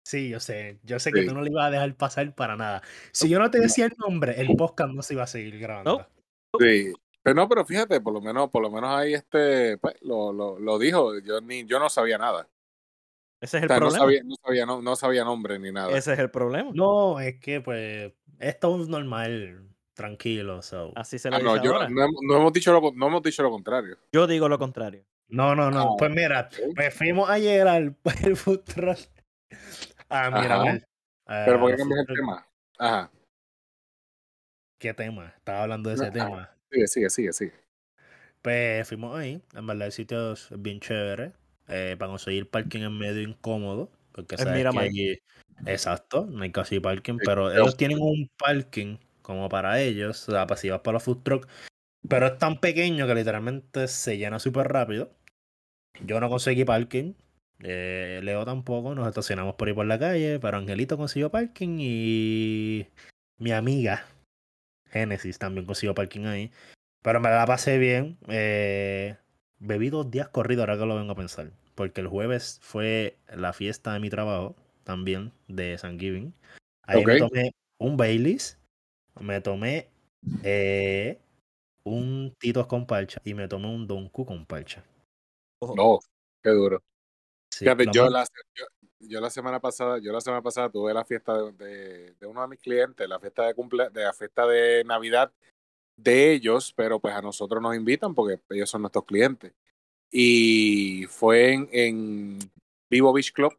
Sí, 0.06 0.30
yo 0.30 0.40
sé. 0.40 0.78
Yo 0.84 0.98
sé 0.98 1.12
que 1.12 1.24
tú 1.26 1.34
no 1.34 1.42
le 1.42 1.50
ibas 1.50 1.66
a 1.66 1.70
dejar 1.70 1.94
pasar 1.96 2.34
para 2.34 2.56
nada. 2.56 2.82
Si 3.12 3.28
yo 3.28 3.38
no 3.38 3.50
te 3.50 3.60
decía 3.60 3.84
el 3.86 3.92
nombre, 3.98 4.40
el 4.40 4.56
podcast 4.56 4.92
no 4.94 5.02
se 5.02 5.12
iba 5.14 5.24
a 5.24 5.26
seguir 5.26 5.58
grabando. 5.58 5.98
No. 5.98 6.58
Sí. 6.60 6.92
Pero 7.22 7.34
no, 7.34 7.46
pero 7.48 7.64
fíjate, 7.66 8.00
por 8.00 8.14
lo 8.14 8.22
menos, 8.22 8.48
por 8.48 8.62
lo 8.62 8.70
menos 8.70 8.88
ahí 8.90 9.12
este, 9.12 9.76
pues, 9.78 9.96
lo, 10.00 10.32
lo, 10.32 10.58
lo 10.58 10.78
dijo. 10.78 11.18
Yo 11.18 11.42
ni, 11.42 11.66
yo 11.66 11.78
no 11.78 11.90
sabía 11.90 12.16
nada. 12.16 12.48
Ese 13.40 13.58
es 13.58 13.62
O 13.62 13.66
el 13.66 13.68
no 13.68 13.76
problema. 13.76 13.98
sabía, 13.98 14.22
no 14.24 14.34
sabía, 14.44 14.66
no, 14.66 14.82
no 14.82 14.96
sabía 14.96 15.24
nombre 15.24 15.58
ni 15.58 15.70
nada. 15.72 15.96
Ese 15.96 16.12
es 16.12 16.18
el 16.18 16.30
problema. 16.30 16.70
No, 16.74 17.20
es 17.20 17.38
que 17.40 17.60
pues 17.60 18.12
esto 18.40 18.80
es 18.82 18.88
normal, 18.88 19.68
tranquilo. 19.94 20.60
So. 20.62 20.92
Así 20.96 21.18
se 21.18 21.30
lo 21.30 21.36
Ah, 21.36 21.38
dice 21.38 21.54
no, 21.56 21.62
yo, 21.64 21.72
ahora. 21.74 21.88
no, 21.88 22.04
hemos- 22.04 22.22
no 22.22 22.36
hemos 22.36 22.52
dicho 22.52 22.72
lo, 22.72 22.92
no 22.92 23.06
hemos 23.06 23.22
dicho 23.22 23.42
lo 23.42 23.50
contrario. 23.50 23.96
Yo 24.12 24.26
digo 24.26 24.48
lo 24.48 24.58
contrario. 24.58 25.04
No, 25.28 25.54
no, 25.54 25.70
no. 25.70 25.92
Ah, 25.92 25.94
pues 25.98 26.10
mira, 26.10 26.48
ok. 26.50 26.74
pues 26.74 26.94
fuimos 26.94 27.28
ayer 27.30 27.68
al 27.68 27.96
el 28.24 28.36
food 28.36 28.60
truck. 28.64 28.98
Ah, 30.08 30.30
mira, 30.30 30.58
mal. 30.58 30.88
Ah, 31.26 31.42
Pero 31.46 31.60
¿por 31.60 31.70
qué 31.70 31.76
food 31.76 31.88
cambias 31.90 32.08
el 32.08 32.16
tema? 32.16 32.46
Ajá. 32.78 33.10
¿Qué 34.80 34.94
tema? 34.94 35.34
Estaba 35.36 35.62
hablando 35.62 35.90
de 35.90 35.96
ese 35.96 36.06
Ah, 36.06 36.12
tema. 36.12 36.56
Sigue, 36.70 36.86
sigue, 36.86 37.10
sigue, 37.10 37.32
sigue. 37.32 37.52
Pues 38.42 38.88
fuimos 38.88 39.16
ahí. 39.18 39.42
En 39.54 39.66
verdad 39.66 39.86
el 39.86 39.92
sitio 39.92 40.32
es 40.32 40.48
bien 40.58 40.80
chévere. 40.80 41.32
Eh, 41.68 41.96
para 41.98 42.10
conseguir 42.10 42.48
parking 42.48 42.80
en 42.80 42.98
medio 42.98 43.22
incómodo. 43.22 43.90
Porque 44.12 44.34
Es 44.34 44.42
sabes 44.42 44.66
que 44.70 44.78
allí. 44.78 45.18
Exacto, 45.66 46.26
no 46.26 46.42
hay 46.42 46.50
casi 46.52 46.80
parking. 46.80 47.18
Pero- 47.24 47.52
ellos 47.52 47.76
tienen 47.76 47.98
un 48.00 48.30
parking 48.36 48.96
como 49.22 49.48
para 49.48 49.80
ellos. 49.80 50.28
O 50.28 50.32
sea, 50.32 50.46
para 50.46 50.60
si 50.60 50.70
vas 50.70 50.80
para 50.80 50.94
los 50.94 51.02
food 51.02 51.22
truck. 51.22 51.48
Pero 52.08 52.26
es 52.26 52.38
tan 52.38 52.60
pequeño 52.60 53.06
que 53.06 53.14
literalmente 53.14 53.88
se 53.88 54.16
llena 54.16 54.38
súper 54.38 54.68
rápido. 54.68 55.10
Yo 56.04 56.20
no 56.20 56.28
conseguí 56.28 56.64
parking. 56.64 57.14
eh, 57.62 58.20
Leo 58.22 58.44
tampoco. 58.44 58.94
Nos 58.94 59.08
estacionamos 59.08 59.56
por 59.56 59.68
ahí 59.68 59.74
por 59.74 59.86
la 59.86 59.98
calle. 59.98 60.38
Pero 60.38 60.56
Angelito 60.56 60.96
consiguió 60.96 61.30
parking. 61.30 61.78
Y 61.80 62.86
mi 63.38 63.52
amiga 63.52 64.06
Genesis 64.90 65.38
también 65.38 65.66
consiguió 65.66 65.94
parking 65.94 66.26
ahí. 66.26 66.50
Pero 67.02 67.20
me 67.20 67.30
la 67.30 67.44
pasé 67.46 67.78
bien. 67.78 68.16
Eh, 68.28 69.16
bebí 69.60 69.90
dos 69.90 70.10
días 70.10 70.28
corridos, 70.28 70.62
ahora 70.62 70.78
que 70.78 70.86
lo 70.86 70.96
vengo 70.96 71.12
a 71.12 71.16
pensar. 71.16 71.50
Porque 71.74 72.00
el 72.00 72.08
jueves 72.08 72.58
fue 72.62 73.16
la 73.34 73.52
fiesta 73.52 73.92
de 73.92 74.00
mi 74.00 74.10
trabajo, 74.10 74.56
también, 74.84 75.32
de 75.46 75.76
Thanksgiving. 75.76 76.34
Ahí 76.82 77.04
me 77.04 77.18
tomé 77.18 77.52
un 77.78 77.96
Baileys, 77.96 78.58
me 79.20 79.40
tomé 79.40 79.88
eh, 80.42 81.20
un 81.84 82.34
Tito's 82.38 82.66
con 82.66 82.86
parcha 82.86 83.20
y 83.24 83.34
me 83.34 83.46
tomé 83.48 83.66
un 83.68 83.86
Don 83.86 84.08
Q 84.08 84.24
con 84.24 84.46
parcha. 84.46 84.82
Ojo. 85.60 85.74
No, 85.76 85.98
qué 86.42 86.50
duro. 86.50 86.82
Sí, 87.52 87.64
Fíjate, 87.64 87.84
lo 87.84 87.92
yo 87.92 88.02
más- 88.04 88.12
la, 88.12 88.26
yo, 88.54 88.64
yo 89.00 89.20
la 89.20 89.30
semana 89.30 89.60
pasada, 89.60 89.98
yo 89.98 90.12
la 90.12 90.20
semana 90.20 90.42
pasada 90.42 90.70
tuve 90.70 90.94
la 90.94 91.04
fiesta 91.04 91.36
de, 91.36 91.52
de, 91.52 92.14
de 92.14 92.26
uno 92.26 92.42
de 92.42 92.48
mis 92.48 92.60
clientes, 92.60 93.08
la 93.08 93.20
fiesta 93.20 93.46
de 93.46 93.54
cumple, 93.54 93.90
de 93.90 94.04
la 94.04 94.12
fiesta 94.12 94.46
de 94.46 94.84
Navidad 94.84 95.32
de 95.98 96.32
ellos, 96.32 96.72
pero 96.74 97.00
pues 97.00 97.14
a 97.14 97.20
nosotros 97.20 97.60
nos 97.60 97.76
invitan 97.76 98.14
porque 98.14 98.40
ellos 98.50 98.70
son 98.70 98.82
nuestros 98.82 99.04
clientes. 99.04 99.52
Y 100.10 101.04
fue 101.10 101.52
en, 101.52 101.68
en 101.72 102.38
Vivo 102.88 103.12
Beach 103.12 103.32
Club 103.32 103.52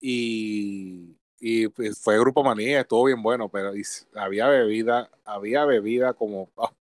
y, 0.00 1.16
y 1.40 1.68
pues, 1.68 2.00
fue 2.00 2.18
Grupo 2.20 2.44
Manía, 2.44 2.82
estuvo 2.82 3.04
bien 3.04 3.22
bueno, 3.22 3.48
pero 3.48 3.72
había 4.14 4.48
bebida, 4.48 5.10
había 5.24 5.64
bebida 5.64 6.12
como, 6.14 6.52
ah, 6.56 6.72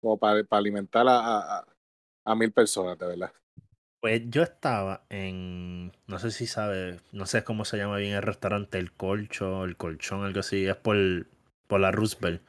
como 0.00 0.18
para, 0.18 0.44
para 0.44 0.60
alimentar 0.60 1.06
a, 1.08 1.64
a, 2.24 2.34
mil 2.34 2.52
personas, 2.52 2.98
de 2.98 3.06
verdad. 3.06 3.32
Pues 4.00 4.22
yo 4.28 4.42
estaba 4.42 5.06
en, 5.08 5.92
no 6.06 6.18
sé 6.18 6.30
si 6.30 6.46
sabe, 6.46 7.00
no 7.12 7.24
sé 7.24 7.42
cómo 7.42 7.64
se 7.64 7.78
llama 7.78 7.96
bien 7.96 8.12
el 8.12 8.22
restaurante, 8.22 8.78
el 8.78 8.92
colcho, 8.92 9.64
el 9.64 9.76
colchón, 9.76 10.24
algo 10.24 10.40
así, 10.40 10.66
es 10.66 10.76
por, 10.76 10.96
por 11.66 11.80
la 11.80 11.90
Roosevelt. 11.90 12.42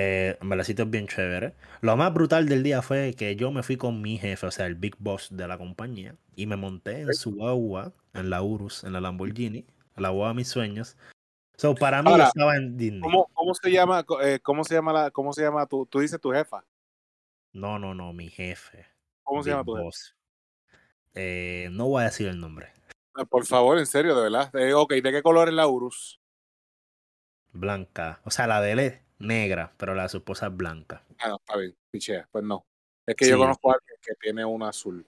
Eh, 0.00 0.38
en 0.40 0.48
verdad, 0.48 0.62
sitio 0.62 0.84
es 0.84 0.90
bien 0.92 1.08
chévere. 1.08 1.54
Lo 1.80 1.96
más 1.96 2.14
brutal 2.14 2.48
del 2.48 2.62
día 2.62 2.82
fue 2.82 3.14
que 3.18 3.34
yo 3.34 3.50
me 3.50 3.64
fui 3.64 3.76
con 3.76 4.00
mi 4.00 4.16
jefe, 4.16 4.46
o 4.46 4.50
sea, 4.52 4.66
el 4.66 4.76
big 4.76 4.94
boss 5.00 5.26
de 5.32 5.48
la 5.48 5.58
compañía, 5.58 6.14
y 6.36 6.46
me 6.46 6.54
monté 6.54 7.00
en 7.00 7.12
su 7.14 7.34
guagua, 7.34 7.92
en 8.14 8.30
la 8.30 8.40
Urus, 8.40 8.84
en 8.84 8.92
la 8.92 9.00
Lamborghini, 9.00 9.66
la 9.96 10.10
guagua 10.10 10.28
de 10.28 10.34
mis 10.34 10.48
sueños. 10.48 10.96
So, 11.56 11.74
para 11.74 12.00
mí 12.04 12.12
Ahora, 12.12 12.28
estaba 12.28 12.54
en 12.54 12.76
Disney. 12.76 13.00
¿Cómo, 13.00 13.28
cómo 13.34 13.52
se 13.56 13.72
llama, 13.72 14.06
eh, 14.22 14.38
cómo 14.40 14.62
se 14.62 14.74
llama 14.74 14.92
la, 14.92 15.10
cómo 15.10 15.32
se 15.32 15.42
llama 15.42 15.66
tu, 15.66 15.84
tú 15.86 15.98
dices 15.98 16.20
tu 16.20 16.30
jefa? 16.30 16.64
No, 17.52 17.80
no, 17.80 17.92
no, 17.92 18.12
mi 18.12 18.28
jefe. 18.28 18.86
¿Cómo 19.24 19.42
se 19.42 19.50
llama 19.50 19.64
tu 19.64 19.76
boss. 19.76 20.14
Eh, 21.14 21.70
no 21.72 21.88
voy 21.88 22.02
a 22.02 22.04
decir 22.04 22.28
el 22.28 22.38
nombre. 22.38 22.68
Eh, 23.18 23.26
Por 23.28 23.44
favor, 23.46 23.76
en 23.76 23.86
serio, 23.86 24.14
de 24.14 24.22
verdad. 24.22 24.54
Eh, 24.54 24.74
ok, 24.74 24.92
¿de 24.92 25.10
qué 25.10 25.22
color 25.22 25.48
es 25.48 25.54
la 25.54 25.66
Urus? 25.66 26.20
Blanca. 27.50 28.20
O 28.22 28.30
sea, 28.30 28.46
la 28.46 28.60
de 28.60 28.70
él 28.70 28.78
es 28.78 29.07
negra, 29.18 29.72
pero 29.76 29.94
la 29.94 30.04
de 30.04 30.08
su 30.10 30.18
esposa 30.18 30.46
es 30.48 30.56
blanca. 30.56 31.02
Ah, 31.18 31.28
no, 31.28 31.36
está 31.36 31.56
bien, 31.56 31.74
pichea, 31.90 32.28
pues 32.30 32.44
no. 32.44 32.64
Es 33.06 33.14
que 33.16 33.24
Sí. 33.24 33.30
yo 33.30 33.38
conozco 33.38 33.70
a 33.70 33.74
alguien 33.74 33.96
que 34.02 34.14
tiene 34.20 34.44
una 34.44 34.68
azul. 34.68 35.06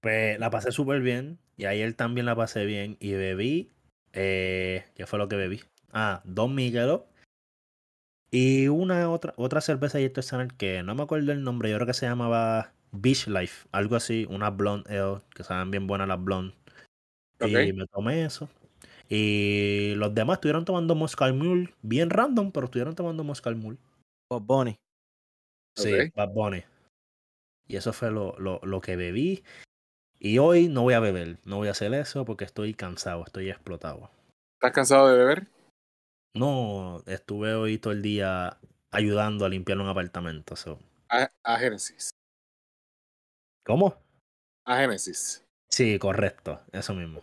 Pues 0.00 0.38
la 0.38 0.50
pasé 0.50 0.72
súper 0.72 1.00
bien. 1.00 1.38
Y 1.56 1.66
ayer 1.66 1.94
también 1.94 2.26
la 2.26 2.34
pasé 2.34 2.64
bien. 2.64 2.96
Y 3.00 3.12
bebí. 3.12 3.70
Eh, 4.12 4.84
¿Qué 4.94 5.06
fue 5.06 5.18
lo 5.18 5.28
que 5.28 5.36
bebí? 5.36 5.60
Ah, 5.92 6.22
dos 6.24 6.50
Michelob. 6.50 7.06
Y 8.30 8.68
una 8.68 9.10
otra, 9.10 9.34
otra 9.36 9.60
cerveza 9.60 10.00
y 10.00 10.06
artesanal 10.06 10.56
que 10.56 10.82
no 10.82 10.94
me 10.94 11.02
acuerdo 11.02 11.32
el 11.32 11.42
nombre. 11.44 11.70
Yo 11.70 11.76
creo 11.76 11.86
que 11.86 11.94
se 11.94 12.06
llamaba 12.06 12.72
Beach 12.90 13.26
Life. 13.28 13.68
Algo 13.72 13.96
así. 13.96 14.26
Una 14.30 14.50
blonde 14.50 14.98
ale. 14.98 15.20
Que 15.34 15.44
saben 15.44 15.70
bien 15.70 15.86
buenas 15.86 16.08
las 16.08 16.22
blonde. 16.22 16.54
Y 17.40 17.72
me 17.72 17.86
tomé 17.86 18.24
eso. 18.24 18.48
Y 19.14 19.94
los 19.96 20.14
demás 20.14 20.36
estuvieron 20.36 20.64
tomando 20.64 20.94
Moscal 20.94 21.34
Mule. 21.34 21.74
Bien 21.82 22.08
random, 22.08 22.50
pero 22.50 22.64
estuvieron 22.64 22.94
tomando 22.94 23.22
Moscal 23.22 23.56
Mule. 23.56 23.76
Bob 24.30 24.42
Bunny. 24.46 24.78
Sí, 25.76 25.92
Ok. 25.92 26.14
Bad 26.14 26.30
Bunny. 26.32 26.64
Y 27.68 27.76
eso 27.76 27.92
fue 27.92 28.10
lo, 28.10 28.38
lo, 28.38 28.58
lo 28.62 28.80
que 28.80 28.96
bebí. 28.96 29.44
Y 30.18 30.38
hoy 30.38 30.68
no 30.68 30.80
voy 30.80 30.94
a 30.94 31.00
beber. 31.00 31.36
No 31.44 31.58
voy 31.58 31.68
a 31.68 31.72
hacer 31.72 31.92
eso 31.92 32.24
porque 32.24 32.46
estoy 32.46 32.72
cansado, 32.72 33.22
estoy 33.26 33.50
explotado. 33.50 34.08
¿Estás 34.58 34.72
cansado 34.72 35.08
de 35.08 35.18
beber? 35.18 35.46
No, 36.34 37.02
estuve 37.04 37.52
hoy 37.52 37.76
todo 37.76 37.92
el 37.92 38.00
día 38.00 38.56
ayudando 38.92 39.44
a 39.44 39.50
limpiar 39.50 39.78
un 39.78 39.88
apartamento. 39.88 40.56
so. 40.56 40.78
A, 41.10 41.30
a 41.44 41.58
Génesis. 41.58 42.12
¿Cómo? 43.62 43.94
A 44.64 44.78
Génesis. 44.78 45.44
Sí, 45.70 45.98
correcto. 45.98 46.62
Eso 46.72 46.94
mismo. 46.94 47.20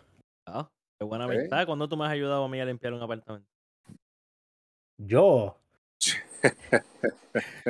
Ah, 0.47 0.67
qué 0.99 1.05
buena 1.05 1.25
Ok. 1.25 1.31
amistad. 1.31 1.65
¿Cuándo 1.65 1.87
tú 1.87 1.97
me 1.97 2.05
has 2.05 2.11
ayudado 2.11 2.43
a 2.43 2.49
mí 2.49 2.59
a 2.59 2.65
limpiar 2.65 2.93
un 2.93 3.01
apartamento? 3.01 3.47
Yo. 4.97 5.57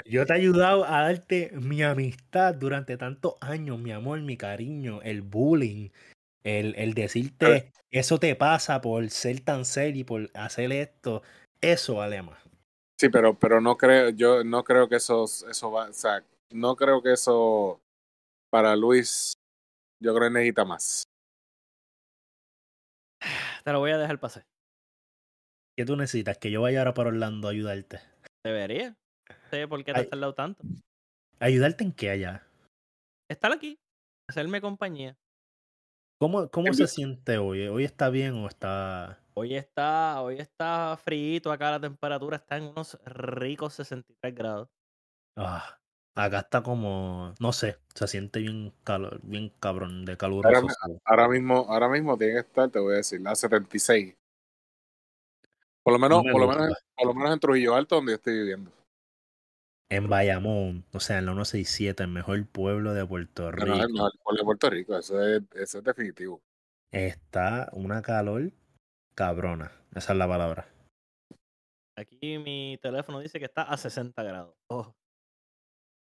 Yo 0.06 0.26
te 0.26 0.34
he 0.34 0.36
ayudado 0.36 0.84
a 0.86 1.04
darte 1.04 1.52
mi 1.54 1.84
amistad 1.84 2.56
durante 2.56 2.98
tantos 2.98 3.36
años, 3.42 3.78
mi 3.78 3.92
amor, 3.92 4.22
mi 4.22 4.38
cariño, 4.38 5.02
el 5.04 5.22
bullying, 5.22 5.90
el, 6.44 6.74
el 6.76 6.94
decirte 6.94 7.72
eso 7.92 8.20
te 8.20 8.36
pasa 8.36 8.82
por 8.82 9.08
ser 9.10 9.42
tan 9.42 9.66
serio 9.66 10.02
y 10.02 10.04
por 10.04 10.30
hacer 10.34 10.72
esto. 10.72 11.22
Eso 11.62 11.96
vale 11.96 12.22
más. 12.22 12.40
Sí, 13.00 13.10
pero, 13.10 13.38
pero 13.38 13.62
no 13.62 13.78
creo, 13.78 14.10
yo 14.10 14.44
no 14.44 14.64
creo 14.64 14.90
que 14.90 14.98
eso, 14.98 15.24
eso 15.24 15.72
va, 15.72 15.90
o 15.90 15.94
sea, 15.94 16.24
no 16.52 16.76
creo 16.76 17.02
que 17.02 17.14
eso 17.14 17.80
para 18.52 18.76
Luis, 18.76 19.34
yo 20.02 20.14
creo 20.14 20.28
que 20.28 20.34
necesita 20.34 20.66
más. 20.66 21.04
Te 23.64 23.72
lo 23.72 23.80
voy 23.80 23.92
a 23.92 23.98
dejar 23.98 24.20
pasar. 24.20 24.46
¿Qué 25.78 25.86
tú 25.86 25.96
necesitas? 25.96 26.38
Que 26.38 26.52
yo 26.52 26.62
vaya 26.62 26.80
ahora 26.80 26.94
para 26.94 27.10
Orlando 27.10 27.48
a 27.48 27.52
ayudarte. 27.52 28.00
Debería. 28.44 28.98
No 29.30 29.50
sé 29.50 29.68
por 29.68 29.84
qué 29.84 29.94
te 29.94 30.02
has 30.02 30.10
tardado 30.10 30.34
tanto. 30.34 30.64
¿Ayudarte 31.40 31.84
en 31.84 31.94
qué 31.94 32.10
allá? 32.10 32.48
Estar 33.30 33.52
aquí. 33.52 33.80
Hacerme 34.30 34.60
compañía. 34.60 35.18
¿Cómo, 36.20 36.50
cómo 36.50 36.74
se 36.74 36.88
siente 36.88 37.38
hoy? 37.38 37.68
¿Hoy 37.68 37.86
está 37.86 38.10
bien 38.10 38.34
o 38.34 38.48
está...? 38.48 39.24
Hoy 39.36 39.56
está, 39.56 40.22
hoy 40.22 40.40
está 40.40 40.98
frío 40.98 41.50
acá 41.50 41.72
la 41.72 41.80
temperatura 41.80 42.36
está 42.36 42.58
en 42.58 42.66
unos 42.66 43.00
ricos 43.06 43.76
63 43.76 44.36
grados. 44.36 44.70
Ah, 45.38 45.79
acá 46.26 46.40
está 46.40 46.64
como... 46.64 47.34
No 47.40 47.54
sé, 47.54 47.78
se 47.94 48.08
siente 48.08 48.40
bien, 48.40 48.74
calor, 48.84 49.20
bien 49.24 49.52
cabrón 49.60 50.06
de 50.06 50.18
Ahora, 50.20 50.62
so. 50.62 51.02
ahora 51.06 51.28
mismo, 51.28 51.66
ahora 51.70 51.90
mismo 51.90 52.18
tiene 52.18 52.34
que 52.34 52.40
estar, 52.40 52.70
te 52.70 52.80
voy 52.80 52.94
a 52.94 52.98
decir, 52.98 53.22
la 53.22 53.36
76. 53.36 54.16
Por 55.84 55.94
lo 55.94 56.00
menos, 56.00 56.20
No 56.20 56.24
me 56.24 56.32
por 56.32 56.42
lo 56.42 56.48
menos, 56.48 56.78
por 56.96 57.08
lo 57.08 57.14
menos 57.14 57.34
en 57.34 57.40
Trujillo 57.40 57.76
Alto, 57.76 57.96
donde 57.96 58.12
yo 58.12 58.16
estoy 58.16 58.34
viviendo. 58.34 58.72
En 59.92 60.08
Bayamón, 60.08 60.86
o 60.94 61.00
sea, 61.00 61.18
en 61.18 61.26
la 61.26 61.32
167, 61.32 62.04
el 62.04 62.10
mejor 62.10 62.46
pueblo 62.48 62.94
de 62.94 63.06
Puerto 63.06 63.52
Rico, 63.52 63.76
no, 63.76 63.84
el 63.84 63.92
mejor 63.92 64.12
pueblo 64.24 64.40
de 64.40 64.46
Puerto 64.46 64.70
Rico, 64.70 64.98
eso 64.98 65.24
es, 65.24 65.42
eso 65.56 65.80
es 65.80 65.84
definitivo. 65.84 66.42
está 66.92 67.70
una 67.74 68.02
calor 68.02 68.52
cabrona. 69.16 69.72
Esa 69.94 70.14
es 70.14 70.18
la 70.18 70.28
palabra. 70.28 70.70
Aquí 71.98 72.38
mi 72.38 72.80
teléfono 72.82 73.20
dice 73.20 73.38
que 73.38 73.46
está 73.46 73.64
a 73.64 73.76
60 73.76 74.24
grados. 74.24 74.56
Ojo. 74.70 74.96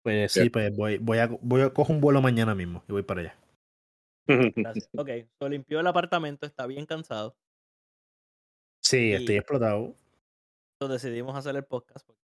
Pues 0.05 0.31
sí, 0.33 0.51
pues 0.51 0.71
voy, 0.77 0.99
voy 0.99 1.17
a, 1.17 1.27
voy 1.41 1.61
a 1.63 1.71
coger 1.71 1.95
un 1.95 1.99
vuelo 1.99 2.21
mañana 2.21 2.53
mismo 2.53 2.83
y 2.87 2.91
voy 2.91 3.01
para 3.01 3.21
allá. 3.21 3.35
Gracias. 4.55 4.87
Ok, 4.95 5.09
so 5.39 5.49
limpió 5.49 5.79
el 5.79 5.87
apartamento, 5.87 6.45
está 6.45 6.67
bien 6.67 6.85
cansado. 6.85 7.35
Sí, 8.83 9.09
Y- 9.09 9.13
estoy 9.13 9.37
explotado. 9.37 9.95
So 10.79 10.87
decidimos 10.87 11.35
hacer 11.35 11.55
el 11.55 11.63
podcast. 11.63 12.05
porque, 12.05 12.21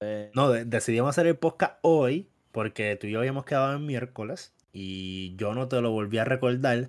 pues, 0.00 0.30
No, 0.34 0.48
de- 0.50 0.64
decidimos 0.64 1.10
hacer 1.10 1.26
el 1.26 1.36
podcast 1.36 1.78
hoy 1.82 2.30
porque 2.50 2.96
tú 2.96 3.06
y 3.08 3.10
yo 3.12 3.18
habíamos 3.18 3.44
quedado 3.44 3.74
en 3.76 3.84
miércoles 3.84 4.54
y 4.72 5.36
yo 5.36 5.52
no 5.52 5.68
te 5.68 5.82
lo 5.82 5.90
volví 5.90 6.16
a 6.16 6.24
recordar 6.24 6.88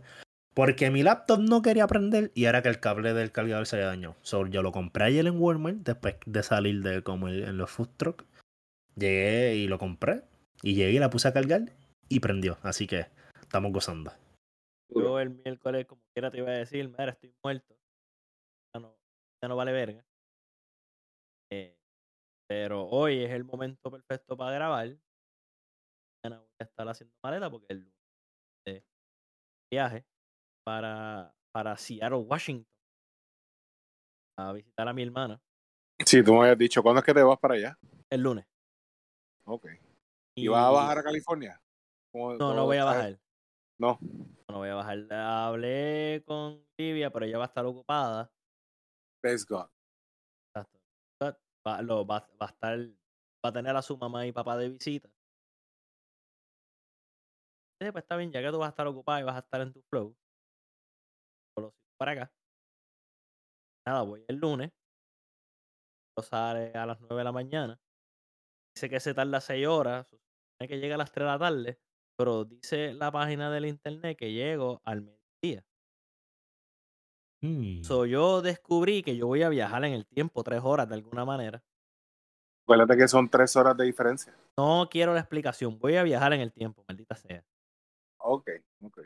porque 0.54 0.90
mi 0.90 1.04
laptop 1.04 1.42
no 1.42 1.62
quería 1.62 1.86
prender 1.88 2.32
y 2.34 2.46
era 2.46 2.62
que 2.62 2.70
el 2.70 2.80
cable 2.80 3.14
del 3.14 3.34
cargador 3.34 3.66
se 3.66 3.76
había 3.76 3.88
dañado. 3.88 4.16
So, 4.22 4.48
yo 4.48 4.62
lo 4.62 4.72
compré 4.72 5.04
ayer 5.04 5.28
en 5.28 5.38
Walmart 5.42 5.80
después 5.80 6.16
de 6.26 6.44
salir 6.44 6.82
de 6.82 7.02
como 7.04 7.28
el- 7.28 7.44
en 7.44 7.58
los 7.58 7.70
food 7.70 7.90
truck. 7.98 8.24
Llegué 8.96 9.56
y 9.56 9.68
lo 9.68 9.78
compré 9.78 10.24
y 10.62 10.76
llegué 10.76 10.94
y 10.94 11.00
la 11.00 11.10
puse 11.10 11.28
a 11.28 11.34
cargar 11.34 11.74
y 12.10 12.20
prendió. 12.20 12.58
Así 12.62 12.88
que 12.88 13.08
estamos 13.42 13.72
gozando. 13.72 14.12
Yo 14.90 15.20
el 15.20 15.32
miércoles, 15.32 15.86
como 15.88 16.04
quiera, 16.14 16.30
te 16.30 16.38
iba 16.38 16.50
a 16.50 16.58
decir, 16.58 16.88
mira, 16.90 17.12
estoy 17.12 17.34
muerto. 17.44 17.76
Ya 18.74 18.82
no, 18.82 18.96
ya 19.42 19.48
no 19.48 19.56
vale 19.56 19.72
verga. 19.72 20.06
Eh, 21.52 21.76
pero 22.48 22.86
hoy 22.86 23.24
es 23.24 23.32
el 23.32 23.44
momento 23.44 23.90
perfecto 23.90 24.38
para 24.38 24.52
grabar. 24.52 24.96
Mañana 26.24 26.42
voy 26.42 26.56
a 26.60 26.64
estar 26.64 26.88
haciendo 26.88 27.16
maleta 27.24 27.50
porque 27.50 27.68
el 27.70 27.80
lunes 27.80 27.94
de 28.66 28.86
viaje 29.72 30.06
para, 30.64 31.36
para 31.52 31.76
Seattle, 31.78 32.20
Washington. 32.20 32.68
A 34.38 34.52
visitar 34.52 34.88
a 34.88 34.94
mi 34.94 35.04
hermana 35.04 35.40
Sí, 36.06 36.24
tú 36.24 36.34
me 36.34 36.40
habías 36.42 36.58
dicho, 36.58 36.82
¿cuándo 36.82 37.00
es 37.00 37.06
que 37.06 37.14
te 37.14 37.22
vas 37.24 37.40
para 37.40 37.54
allá? 37.56 37.78
el 38.10 38.22
lunes. 38.22 38.46
Ok. 39.46 39.68
¿Y 40.36 40.48
vas 40.48 40.66
a 40.66 40.70
bajar 40.72 40.98
a 41.00 41.04
California? 41.04 41.62
¿Cómo- 42.12 42.34
No, 42.34 42.38
cómo 42.40 42.54
no 42.54 42.66
voy 42.66 42.78
a 42.78 42.86
bajar. 42.86 43.20
No. 43.80 44.00
No 44.50 44.58
voy 44.60 44.70
a 44.70 44.76
bajar. 44.76 45.08
Hablé 45.12 46.24
con 46.26 46.66
Livia, 46.78 47.12
pero 47.12 47.26
ella 47.26 47.38
va 47.38 47.46
a 47.46 47.48
estar 47.48 47.66
ocupada. 47.66 48.32
Thanks 49.22 49.46
God. 49.46 49.68
Exacto. 50.56 50.80
Va, 51.66 51.82
lo, 51.82 52.06
va, 52.06 52.20
va 52.42 52.48
a 52.48 52.50
estar, 52.50 52.78
va 52.80 53.50
a 53.50 53.54
tener 53.54 53.76
a 53.76 53.82
su 53.82 53.98
mamá 53.98 54.26
y 54.28 54.32
papá 54.32 54.58
de 54.58 54.70
visita. 54.70 55.10
Sí, 57.82 57.92
pues 57.92 58.04
está 58.04 58.16
bien, 58.18 58.32
ya 58.32 58.42
que 58.42 58.50
tú 58.52 58.60
vas 58.60 58.68
a 58.68 58.70
estar 58.70 58.88
ocupado 58.88 59.20
y 59.20 59.24
vas 59.24 59.36
a 59.36 59.40
estar 59.40 59.62
en 59.62 59.74
tu 59.74 59.82
flow. 59.90 60.16
Solo 61.58 61.74
para 61.98 62.12
acá. 62.12 62.34
Nada, 63.86 64.02
voy 64.04 64.24
el 64.28 64.38
lunes. 64.38 64.72
Lo 66.18 66.24
sale 66.24 66.72
a 66.74 66.86
las 66.86 67.00
9 67.02 67.16
de 67.18 67.24
la 67.24 67.32
mañana. 67.32 67.80
Dice 68.76 68.90
que 68.90 69.00
se 69.00 69.14
tarda 69.14 69.40
6 69.42 69.68
horas. 69.68 70.08
Que 70.60 70.80
llega 70.80 70.96
a 70.96 70.98
las 70.98 71.12
3 71.12 71.26
de 71.26 71.32
la 71.32 71.40
tarde. 71.40 71.80
Pero 72.18 72.46
dice 72.46 72.94
la 72.94 73.12
página 73.12 73.52
del 73.52 73.66
internet 73.66 74.18
que 74.18 74.32
llego 74.32 74.82
al 74.86 75.02
mediodía. 75.02 75.66
Mm. 77.42 77.84
So, 77.84 78.06
yo 78.06 78.42
descubrí 78.42 79.04
que 79.04 79.18
yo 79.18 79.28
voy 79.28 79.44
a 79.44 79.50
viajar 79.50 79.84
en 79.84 79.94
el 79.94 80.06
tiempo, 80.06 80.44
3 80.44 80.62
horas 80.64 80.88
de 80.88 80.96
alguna 80.96 81.26
manera. 81.26 81.62
Acuérdate 82.66 82.96
que 82.96 83.08
son 83.10 83.28
tres 83.30 83.54
horas 83.58 83.76
de 83.76 83.84
diferencia. 83.84 84.34
No 84.58 84.88
quiero 84.90 85.14
la 85.14 85.20
explicación. 85.20 85.78
Voy 85.80 85.98
a 85.98 86.04
viajar 86.04 86.32
en 86.32 86.40
el 86.40 86.54
tiempo, 86.54 86.86
maldita 86.88 87.16
sea. 87.16 87.44
Ok, 88.20 88.50
ok. 88.82 89.00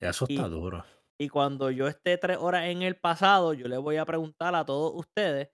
Eso 0.00 0.24
está 0.26 0.46
Y- 0.46 0.50
duro. 0.50 0.82
Y 1.20 1.28
cuando 1.28 1.70
yo 1.70 1.86
esté 1.86 2.16
tres 2.16 2.38
horas 2.38 2.64
en 2.64 2.80
el 2.82 2.96
pasado, 2.96 3.52
yo 3.52 3.68
le 3.68 3.76
voy 3.76 3.98
a 3.98 4.06
preguntar 4.06 4.54
a 4.54 4.64
todos 4.64 4.92
ustedes 4.94 5.50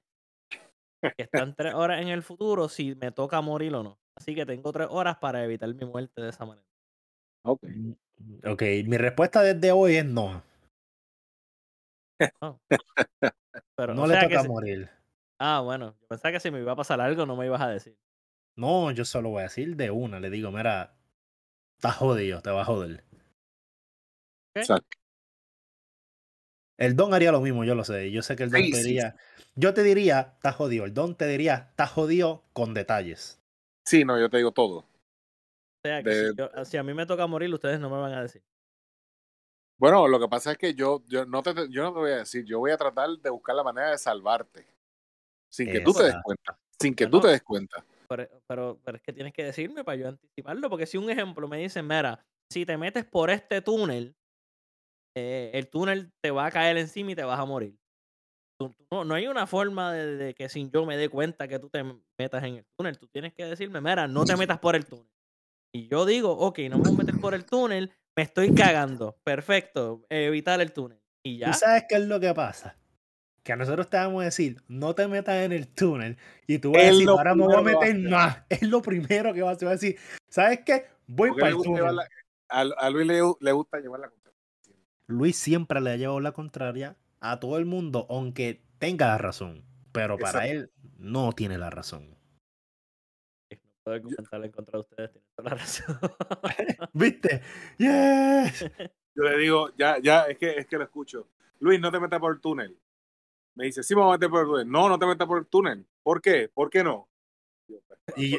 que 1.02 1.22
están 1.22 1.54
tres 1.54 1.74
horas 1.74 2.02
en 2.02 2.08
el 2.08 2.22
futuro 2.22 2.68
si 2.68 2.94
me 2.94 3.10
toca 3.12 3.40
morir 3.40 3.74
o 3.74 3.82
no. 3.82 3.98
Así 4.16 4.34
que 4.34 4.44
tengo 4.46 4.70
tres 4.72 4.88
horas 4.90 5.16
para 5.18 5.42
evitar 5.44 5.72
mi 5.74 5.84
muerte 5.86 6.20
de 6.20 6.28
esa 6.30 6.44
manera. 6.44 6.66
Ok. 7.44 7.62
Mm, 7.62 7.92
Ok, 8.44 8.62
mi 8.84 8.98
respuesta 8.98 9.42
desde 9.42 9.72
hoy 9.72 9.96
es 9.96 10.04
no. 10.04 10.42
Pero, 13.76 13.94
no 13.94 14.02
o 14.02 14.06
le 14.06 14.12
sea 14.14 14.28
toca 14.28 14.42
si- 14.42 14.48
morir. 14.48 14.90
Ah, 15.38 15.60
bueno. 15.64 15.96
Yo 16.02 16.06
pensaba 16.06 16.32
que 16.32 16.40
si 16.40 16.50
me 16.50 16.60
iba 16.60 16.72
a 16.72 16.76
pasar 16.76 17.00
algo 17.00 17.24
no 17.24 17.34
me 17.34 17.46
ibas 17.46 17.62
a 17.62 17.68
decir. 17.68 17.96
No, 18.56 18.90
yo 18.90 19.06
solo 19.06 19.30
voy 19.30 19.40
a 19.40 19.44
decir 19.44 19.74
de 19.76 19.90
una. 19.90 20.20
Le 20.20 20.28
digo, 20.28 20.50
mira, 20.50 20.94
estás 21.76 21.96
jodido, 21.96 22.42
te 22.42 22.50
va 22.50 22.60
a 22.60 22.64
joder. 22.66 23.02
Exacto. 24.54 24.86
El 26.78 26.94
don 26.96 27.14
haría 27.14 27.32
lo 27.32 27.40
mismo, 27.40 27.64
yo 27.64 27.74
lo 27.74 27.84
sé. 27.84 28.10
Yo 28.10 28.20
sé 28.22 28.36
que 28.36 28.42
el 28.42 28.50
don 28.50 28.60
Sí. 28.62 28.98
Yo 29.60 29.74
te 29.74 29.82
diría, 29.82 30.32
estás 30.36 30.56
jodido. 30.56 30.86
El 30.86 30.94
don 30.94 31.14
te 31.14 31.26
diría, 31.26 31.68
estás 31.68 31.90
jodido 31.90 32.44
con 32.54 32.72
detalles. 32.72 33.42
Sí, 33.84 34.06
no, 34.06 34.18
yo 34.18 34.30
te 34.30 34.38
digo 34.38 34.52
todo. 34.52 34.78
O 34.78 34.86
sea 35.84 36.02
que 36.02 36.08
De- 36.08 36.30
si, 36.30 36.34
yo- 36.34 36.64
si 36.64 36.76
a 36.78 36.82
mí 36.82 36.94
me 36.94 37.04
toca 37.04 37.26
morir, 37.26 37.52
ustedes 37.52 37.78
no 37.78 37.90
me 37.90 37.98
van 37.98 38.14
a 38.14 38.22
decir. 38.22 38.42
Bueno, 39.78 40.08
lo 40.08 40.18
que 40.18 40.28
pasa 40.28 40.52
es 40.52 40.56
que 40.58 40.72
yo, 40.74 41.02
yo, 41.08 41.26
no 41.26 41.42
te, 41.42 41.52
yo 41.68 41.82
no 41.82 41.92
te 41.92 41.98
voy 41.98 42.10
a 42.12 42.16
decir, 42.16 42.46
yo 42.46 42.58
voy 42.58 42.70
a 42.70 42.78
tratar 42.78 43.10
de 43.10 43.28
buscar 43.28 43.54
la 43.54 43.62
manera 43.62 43.90
de 43.90 43.98
salvarte. 43.98 44.66
Sin 45.50 45.70
que 45.70 45.80
tú 45.80 45.92
te 45.92 46.04
des 46.04 46.16
cuenta. 46.22 46.58
Sin 46.80 46.94
que 46.94 47.04
Bueno. 47.04 47.20
tú 47.20 47.26
te 47.26 47.32
des 47.32 47.42
cuenta. 47.42 47.84
Pero, 48.08 48.28
pero, 48.46 48.80
pero 48.82 48.96
es 48.96 49.02
que 49.02 49.12
tienes 49.12 49.34
que 49.34 49.44
decirme 49.44 49.84
para 49.84 49.96
yo 49.96 50.08
anticiparlo. 50.08 50.70
Porque 50.70 50.86
si 50.86 50.96
un 50.96 51.10
ejemplo 51.10 51.46
me 51.48 51.58
dicen, 51.58 51.86
mira, 51.86 52.24
si 52.50 52.64
te 52.64 52.78
metes 52.78 53.04
por 53.04 53.28
este 53.28 53.60
túnel, 53.60 54.14
eh, 55.14 55.50
el 55.52 55.68
túnel 55.68 56.12
te 56.22 56.30
va 56.30 56.46
a 56.46 56.50
caer 56.50 56.78
encima 56.78 57.12
y 57.12 57.14
te 57.14 57.24
vas 57.24 57.38
a 57.38 57.44
morir. 57.44 57.79
No, 58.90 59.04
no 59.04 59.14
hay 59.14 59.26
una 59.26 59.46
forma 59.46 59.92
de, 59.92 60.16
de 60.16 60.34
que 60.34 60.48
sin 60.48 60.70
yo 60.70 60.84
me 60.84 60.96
dé 60.96 61.08
cuenta 61.08 61.48
que 61.48 61.58
tú 61.58 61.70
te 61.70 61.82
metas 62.18 62.44
en 62.44 62.56
el 62.56 62.64
túnel. 62.76 62.98
Tú 62.98 63.06
tienes 63.08 63.32
que 63.34 63.44
decirme, 63.44 63.80
mira, 63.80 64.06
no 64.06 64.24
te 64.24 64.36
metas 64.36 64.58
por 64.58 64.76
el 64.76 64.84
túnel. 64.86 65.06
Y 65.72 65.88
yo 65.88 66.04
digo, 66.04 66.32
ok, 66.32 66.58
no 66.70 66.78
me 66.78 66.84
voy 66.90 66.94
a 66.94 66.98
meter 66.98 67.14
por 67.20 67.34
el 67.34 67.44
túnel, 67.44 67.92
me 68.16 68.24
estoy 68.24 68.50
cagando. 68.50 69.16
Perfecto, 69.24 70.04
evitar 70.10 70.60
el 70.60 70.72
túnel. 70.72 71.00
Y 71.22 71.38
ya. 71.38 71.52
¿Tú 71.52 71.58
sabes 71.58 71.84
qué 71.88 71.94
es 71.96 72.02
lo 72.06 72.18
que 72.18 72.34
pasa? 72.34 72.76
Que 73.42 73.52
a 73.52 73.56
nosotros 73.56 73.88
te 73.88 73.96
vamos 73.96 74.20
a 74.22 74.24
decir, 74.26 74.60
no 74.68 74.94
te 74.94 75.06
metas 75.08 75.36
en 75.36 75.52
el 75.52 75.68
túnel. 75.72 76.18
Y 76.46 76.58
tú 76.58 76.72
vas 76.72 76.82
a 76.82 76.86
decir, 76.86 77.08
ahora 77.08 77.34
me 77.34 77.44
voy 77.46 77.56
a 77.56 77.62
meter 77.62 77.98
más. 78.00 78.42
Es 78.50 78.62
lo 78.62 78.82
primero 78.82 79.32
que 79.32 79.42
vas 79.42 79.62
a 79.62 79.68
decir, 79.70 79.96
¿sabes 80.28 80.60
qué? 80.66 80.86
Voy 81.06 81.30
Porque 81.30 81.40
para 81.40 81.52
el 81.52 81.56
túnel. 81.62 81.74
llevar 81.76 81.94
la- 81.94 82.08
a, 82.50 82.60
a 82.60 82.90
Luis 82.90 83.06
le, 83.06 83.20
le 83.40 83.52
gusta 83.52 83.78
llevar 83.78 84.00
la 84.00 84.08
contraria. 84.10 84.38
Luis 85.06 85.36
siempre 85.36 85.80
le 85.80 85.90
ha 85.92 85.96
llevado 85.96 86.20
la 86.20 86.32
contraria 86.32 86.96
a 87.20 87.38
todo 87.40 87.58
el 87.58 87.66
mundo, 87.66 88.06
aunque 88.10 88.62
tenga 88.78 89.06
la 89.08 89.18
razón. 89.18 89.64
Pero 89.92 90.16
para 90.18 90.46
Exacto. 90.46 90.52
él 90.52 90.70
no 90.98 91.32
tiene 91.32 91.58
la 91.58 91.70
razón. 91.70 92.16
No 93.50 93.58
puedo 93.84 94.02
comentar 94.02 94.44
en 94.44 94.50
contra 94.52 94.78
de 94.78 94.80
ustedes, 94.80 95.10
tienen 95.10 95.28
toda 95.36 95.50
la 95.50 95.56
razón. 95.56 95.98
¿Viste? 96.92 97.42
Yes. 97.78 98.64
Yo 99.14 99.24
le 99.24 99.38
digo, 99.38 99.70
ya, 99.76 99.98
ya, 100.00 100.22
es 100.24 100.38
que, 100.38 100.56
es 100.58 100.66
que 100.66 100.76
lo 100.76 100.84
escucho. 100.84 101.28
Luis, 101.58 101.80
no 101.80 101.90
te 101.90 101.98
metas 101.98 102.20
por 102.20 102.32
el 102.34 102.40
túnel. 102.40 102.78
Me 103.56 103.64
dice, 103.66 103.82
sí, 103.82 103.94
me 103.94 104.02
voy 104.02 104.10
a 104.10 104.12
meter 104.16 104.30
por 104.30 104.40
el 104.42 104.46
túnel. 104.46 104.70
No, 104.70 104.88
no 104.88 104.98
te 104.98 105.06
metas 105.06 105.26
por 105.26 105.38
el 105.38 105.46
túnel. 105.46 105.84
¿Por 106.02 106.22
qué? 106.22 106.48
¿Por 106.48 106.70
qué 106.70 106.84
no? 106.84 107.08
Pues, 107.66 107.82
y- 108.16 108.36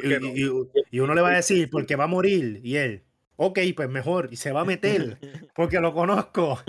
y 0.91 0.99
uno 0.99 1.13
le 1.13 1.21
va 1.21 1.29
a 1.29 1.35
decir, 1.35 1.69
porque 1.69 1.95
va 1.95 2.05
a 2.05 2.07
morir. 2.07 2.61
Y 2.63 2.77
él, 2.77 3.03
ok, 3.35 3.59
pues 3.75 3.89
mejor. 3.89 4.29
Y 4.31 4.37
se 4.37 4.51
va 4.51 4.61
a 4.61 4.65
meter, 4.65 5.17
porque 5.55 5.79
lo 5.81 5.93
conozco. 5.93 6.59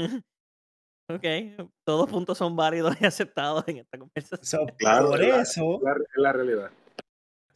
Ok, 1.08 1.68
todos 1.84 2.08
puntos 2.10 2.38
son 2.38 2.56
válidos 2.56 2.96
y 3.00 3.04
aceptados 3.06 3.64
en 3.68 3.78
esta 3.78 3.98
conversación. 3.98 4.44
So, 4.44 4.66
Claro, 4.78 5.10
por 5.10 5.20
la- 5.20 5.42
eso, 5.42 5.76
Es 5.76 5.82
la, 6.16 6.32
realidad. 6.32 6.70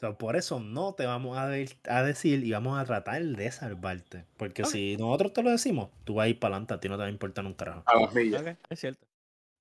so, 0.00 0.16
por 0.18 0.36
eso 0.36 0.60
no 0.60 0.94
te 0.94 1.06
vamos 1.06 1.36
a, 1.38 1.48
de- 1.48 1.70
a 1.88 2.02
decir 2.02 2.44
y 2.44 2.52
vamos 2.52 2.78
a 2.78 2.84
tratar 2.84 3.22
de 3.22 3.50
salvarte. 3.50 4.24
Porque 4.36 4.64
si 4.64 4.96
nosotros 4.96 5.32
te 5.32 5.42
lo 5.42 5.50
decimos, 5.50 5.90
tú 6.04 6.14
vas 6.14 6.26
a 6.26 6.28
ir 6.28 6.38
para 6.38 6.54
adelante, 6.56 6.74
a 6.74 6.80
ti 6.80 6.88
no 6.88 6.96
te 6.96 7.00
va 7.02 7.06
a 7.06 7.10
importar 7.10 7.44
un 7.46 7.54
carajo. 7.54 7.82
A 7.86 8.00
las 8.00 8.14
millas. 8.14 8.42
Ok, 8.42 8.48
es 8.70 8.80
cierto. 8.80 9.06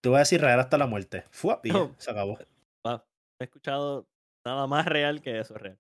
Tú 0.01 0.11
vas 0.11 0.19
a 0.19 0.21
decir 0.21 0.41
real 0.41 0.59
hasta 0.59 0.77
la 0.77 0.85
muerte. 0.87 1.23
Fuap, 1.31 1.65
y 1.65 1.71
ya, 1.71 1.79
Oh. 1.79 1.95
se 1.97 2.11
acabó. 2.11 2.37
Wow, 2.83 2.97
no 2.97 3.03
he 3.39 3.43
escuchado 3.45 4.07
nada 4.45 4.67
más 4.67 4.85
real 4.85 5.21
que 5.21 5.39
eso, 5.39 5.55
real. 5.57 5.79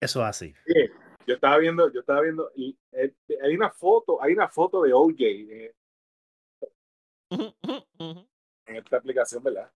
Eso 0.00 0.20
es 0.20 0.26
así. 0.26 0.54
Yo 1.26 1.34
estaba 1.34 1.58
viendo, 1.58 1.92
yo 1.92 2.00
estaba 2.00 2.20
viendo, 2.22 2.50
y 2.56 2.76
eh, 2.92 3.14
hay 3.42 3.54
una 3.54 3.70
foto, 3.70 4.20
hay 4.22 4.32
una 4.32 4.48
foto 4.48 4.82
de 4.82 4.92
OJ 4.92 5.20
eh, 5.20 5.74
en 8.66 8.76
esta 8.76 8.96
aplicación, 8.96 9.42
¿verdad? 9.42 9.70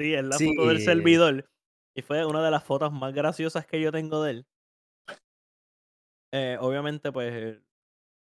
Sí, 0.00 0.14
es 0.14 0.24
la 0.24 0.36
Sí. 0.38 0.46
foto 0.48 0.68
del 0.68 0.80
servidor. 0.80 1.48
Y 1.96 2.02
fue 2.02 2.24
una 2.26 2.44
de 2.44 2.50
las 2.50 2.64
fotos 2.64 2.92
más 2.92 3.14
graciosas 3.14 3.66
que 3.66 3.80
yo 3.80 3.92
tengo 3.92 4.22
de 4.22 4.30
él. 4.32 4.46
Eh, 6.32 6.56
obviamente, 6.60 7.12
pues, 7.12 7.62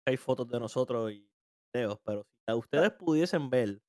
hay 0.08 0.17
fotos 0.17 0.47
de 0.47 0.60
nosotros 0.60 1.12
y 1.12 1.30
videos, 1.74 2.00
pero 2.04 2.24
si 2.47 2.56
ustedes 2.56 2.91
pudiesen 2.93 3.50
ver 3.50 3.80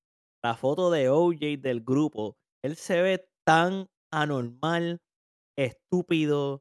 la 0.44 0.54
foto 0.54 0.90
de 0.90 1.08
OJ 1.08 1.56
del 1.58 1.80
grupo, 1.82 2.36
él 2.62 2.76
se 2.76 3.00
ve 3.00 3.26
tan 3.46 3.86
anormal, 4.12 4.98
estúpido, 5.56 6.60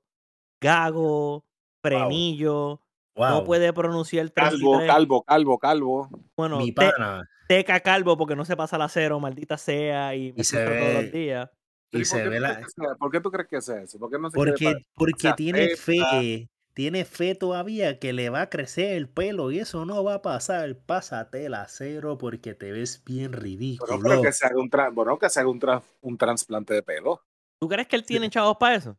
gago, 0.63 1.43
frenillo, 1.81 2.81
Wow. 3.15 3.29
no 3.29 3.43
puede 3.43 3.73
pronunciar 3.73 4.31
Calvo, 4.31 4.77
33. 4.77 4.87
calvo, 4.87 5.23
calvo, 5.23 5.59
calvo. 5.59 6.09
Bueno, 6.37 6.57
Mi 6.59 6.71
te- 6.71 6.89
pana. 6.91 7.27
teca 7.47 7.79
calvo 7.81 8.17
porque 8.17 8.35
no 8.35 8.45
se 8.45 8.55
pasa 8.55 8.77
la 8.77 8.87
cero, 8.87 9.19
maldita 9.19 9.57
sea, 9.57 10.15
y 10.15 10.31
me 10.31 10.41
Y 10.41 10.43
se 10.45 10.57
frustra 10.57 10.79
todos 10.79 10.93
ve- 10.95 11.03
los 11.03 11.11
días. 11.11 11.49
Y 11.93 11.97
¿Por 11.97 12.05
se 12.05 12.23
qué 12.23 12.29
ve 12.29 12.35
tú 12.37 12.41
la. 12.41 12.53
crees 12.53 12.65
que 12.67 12.71
sea? 12.81 12.95
¿Por 12.95 13.11
qué 13.11 13.19
tú 13.19 13.31
crees 13.31 13.49
que 13.49 13.61
sea 13.61 13.81
eso? 13.81 13.99
¿Por 13.99 14.09
qué 14.09 14.17
no 14.17 14.29
se 14.31 14.35
Porque, 14.35 14.75
porque 14.95 15.27
se 15.27 15.33
tiene 15.33 15.65
acepta. 15.73 15.81
fe. 16.21 16.47
Tiene 16.73 17.03
fe 17.03 17.35
todavía 17.35 17.99
que 17.99 18.13
le 18.13 18.29
va 18.29 18.43
a 18.43 18.49
crecer 18.49 18.93
el 18.95 19.09
pelo 19.09 19.51
y 19.51 19.59
eso 19.59 19.83
no 19.85 20.05
va 20.05 20.13
a 20.15 20.21
pasar. 20.21 20.73
Pásate 20.85 21.45
el 21.47 21.53
acero 21.53 22.17
porque 22.17 22.53
te 22.53 22.71
ves 22.71 23.03
bien 23.05 23.33
ridículo. 23.33 23.91
Bueno, 23.99 24.09
pero 24.09 24.21
que 24.21 24.31
se 24.31 24.45
haga 24.45 24.57
un, 24.57 24.69
tra- 24.71 24.89
bueno, 24.93 25.19
que 25.19 25.29
se 25.29 25.41
haga 25.41 25.49
un, 25.49 25.59
tra- 25.59 25.83
un 25.99 26.17
trasplante 26.17 26.73
de 26.73 26.81
pelo. 26.81 27.21
¿Tú 27.59 27.67
crees 27.67 27.89
que 27.89 27.97
él 27.97 28.05
tiene 28.05 28.29
chavos 28.29 28.55
para 28.57 28.75
eso? 28.75 28.97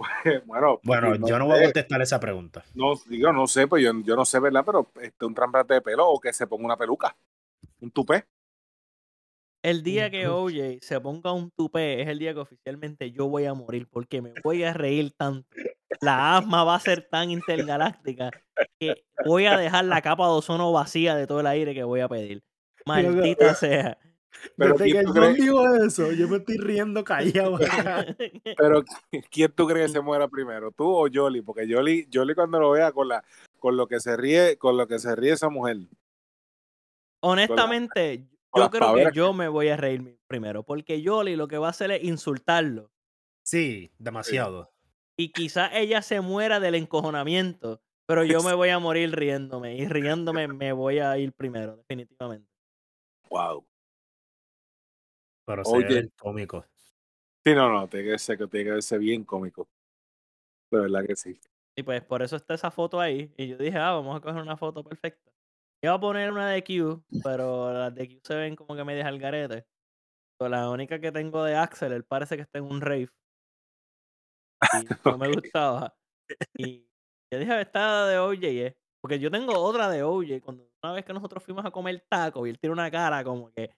bueno, 0.46 0.80
Bueno, 0.82 1.14
no 1.14 1.28
yo 1.28 1.38
no 1.38 1.46
voy 1.46 1.58
a 1.58 1.64
contestar 1.64 2.00
esa 2.02 2.18
pregunta. 2.18 2.64
No, 2.74 2.94
digo, 3.06 3.32
no 3.32 3.46
sé, 3.46 3.66
pues 3.66 3.82
yo, 3.82 3.92
yo 4.02 4.16
no 4.16 4.24
sé, 4.24 4.40
¿verdad? 4.40 4.62
Pero 4.64 4.90
este, 5.00 5.24
un 5.24 5.34
trasplante 5.34 5.74
de 5.74 5.80
pelo 5.82 6.08
o 6.08 6.20
que 6.20 6.32
se 6.32 6.46
ponga 6.46 6.64
una 6.64 6.76
peluca. 6.76 7.16
Un 7.80 7.90
tupé. 7.90 8.24
El 9.62 9.82
día 9.82 10.10
que. 10.10 10.26
OJ 10.26 10.78
se 10.80 11.00
ponga 11.00 11.32
un 11.32 11.50
tupé 11.50 12.00
es 12.00 12.08
el 12.08 12.18
día 12.18 12.32
que 12.32 12.40
oficialmente 12.40 13.10
yo 13.10 13.28
voy 13.28 13.44
a 13.44 13.54
morir 13.54 13.88
porque 13.90 14.22
me 14.22 14.32
voy 14.42 14.64
a 14.64 14.72
reír 14.72 15.12
tanto. 15.16 15.46
La 16.00 16.38
asma 16.38 16.64
va 16.64 16.76
a 16.76 16.80
ser 16.80 17.06
tan 17.10 17.30
intergaláctica 17.30 18.30
que 18.78 19.04
voy 19.26 19.46
a 19.46 19.58
dejar 19.58 19.84
la 19.84 20.00
capa 20.00 20.24
de 20.26 20.32
ozono 20.32 20.72
vacía 20.72 21.14
de 21.14 21.26
todo 21.26 21.40
el 21.40 21.46
aire 21.46 21.74
que 21.74 21.84
voy 21.84 22.00
a 22.00 22.08
pedir. 22.08 22.42
Maldita 22.86 23.54
sea. 23.54 23.98
Pero 24.56 24.72
Desde 24.74 24.84
que 24.86 24.90
¿quién 24.92 25.04
tú 25.06 25.12
crees- 25.12 25.34
dijo 25.36 25.74
eso, 25.76 26.12
yo 26.12 26.28
me 26.28 26.36
estoy 26.38 26.56
riendo 26.58 27.04
callado. 27.04 27.58
Pero 28.56 28.84
¿quién 29.30 29.52
tú 29.52 29.66
crees 29.66 29.86
que 29.88 29.92
se 29.94 30.00
muera 30.04 30.28
primero? 30.28 30.70
¿Tú 30.72 30.84
o 30.84 31.08
Jolly? 31.12 31.42
Porque 31.42 31.66
Jolly, 31.72 32.08
Jolly 32.12 32.34
cuando 32.34 32.58
lo 32.60 32.70
vea 32.70 32.92
con 32.92 33.08
la, 33.08 33.24
con 33.58 33.76
lo 33.76 33.86
que 33.86 34.00
se 34.00 34.16
ríe, 34.16 34.56
con 34.56 34.76
lo 34.76 34.86
que 34.86 34.98
se 34.98 35.14
ríe 35.16 35.32
esa 35.32 35.48
mujer. 35.48 35.78
Honestamente, 37.22 38.26
yo 38.54 38.70
creo 38.70 38.94
que 38.94 39.10
yo 39.12 39.32
me 39.32 39.48
voy 39.48 39.68
a 39.68 39.76
reír 39.76 40.18
primero 40.26 40.62
porque 40.62 41.02
Yoli 41.02 41.36
lo 41.36 41.48
que 41.48 41.58
va 41.58 41.68
a 41.68 41.70
hacer 41.70 41.90
es 41.90 42.02
insultarlo. 42.04 42.90
Sí, 43.42 43.90
demasiado. 43.98 44.70
y 45.16 45.32
quizás 45.32 45.70
ella 45.74 46.02
se 46.02 46.20
muera 46.20 46.60
del 46.60 46.74
encojonamiento, 46.76 47.82
pero 48.06 48.24
yo 48.24 48.42
me 48.42 48.54
voy 48.54 48.70
a 48.70 48.78
morir 48.78 49.14
riéndome 49.14 49.76
y 49.76 49.86
riéndome 49.86 50.48
me 50.48 50.72
voy 50.72 50.98
a 50.98 51.18
ir 51.18 51.32
primero, 51.32 51.76
definitivamente. 51.76 52.48
Wow. 53.28 53.66
Pero 55.50 55.64
se 55.64 55.76
Oye. 55.76 56.02
ve 56.02 56.10
cómico. 56.16 56.64
Sí, 57.44 57.54
no, 57.54 57.72
no, 57.72 57.88
tiene 57.88 58.12
que 58.12 58.18
ser, 58.18 58.36
tiene 58.48 58.64
que 58.66 58.70
verse 58.70 58.98
bien 58.98 59.24
cómico. 59.24 59.68
De 60.70 60.78
verdad 60.78 61.04
que 61.04 61.16
sí. 61.16 61.40
Y 61.76 61.82
pues 61.82 62.04
por 62.04 62.22
eso 62.22 62.36
está 62.36 62.54
esa 62.54 62.70
foto 62.70 63.00
ahí. 63.00 63.32
Y 63.36 63.48
yo 63.48 63.56
dije, 63.56 63.76
ah, 63.76 63.92
vamos 63.92 64.16
a 64.16 64.20
coger 64.20 64.40
una 64.42 64.56
foto 64.56 64.84
perfecta. 64.84 65.32
Iba 65.82 65.94
a 65.94 66.00
poner 66.00 66.30
una 66.30 66.50
de 66.50 66.62
Q, 66.62 67.02
pero 67.24 67.72
las 67.72 67.92
de 67.92 68.06
Q 68.06 68.20
se 68.22 68.34
ven 68.36 68.54
como 68.54 68.76
que 68.76 68.84
medias 68.84 69.06
al 69.06 69.18
garete. 69.18 69.66
Pero 70.38 70.50
la 70.50 70.70
única 70.70 71.00
que 71.00 71.10
tengo 71.10 71.42
de 71.42 71.56
Axel, 71.56 71.92
él 71.92 72.04
parece 72.04 72.36
que 72.36 72.42
está 72.42 72.58
en 72.58 72.66
un 72.66 72.80
rave. 72.80 73.08
Y 74.62 74.86
no 75.04 75.18
me 75.18 75.32
gustaba. 75.32 75.96
Y 76.54 76.86
yo 77.32 77.40
dije, 77.40 77.60
esta 77.60 78.06
de 78.06 78.18
OJ 78.18 78.44
es. 78.44 78.76
Porque 79.02 79.18
yo 79.18 79.32
tengo 79.32 79.58
otra 79.58 79.88
de 79.88 80.04
OJ. 80.04 80.40
Cuando 80.44 80.70
una 80.80 80.92
vez 80.92 81.04
que 81.04 81.12
nosotros 81.12 81.42
fuimos 81.42 81.64
a 81.64 81.72
comer 81.72 82.04
taco 82.08 82.46
y 82.46 82.50
él 82.50 82.58
tiene 82.60 82.74
una 82.74 82.90
cara 82.90 83.24
como 83.24 83.50
que, 83.50 83.74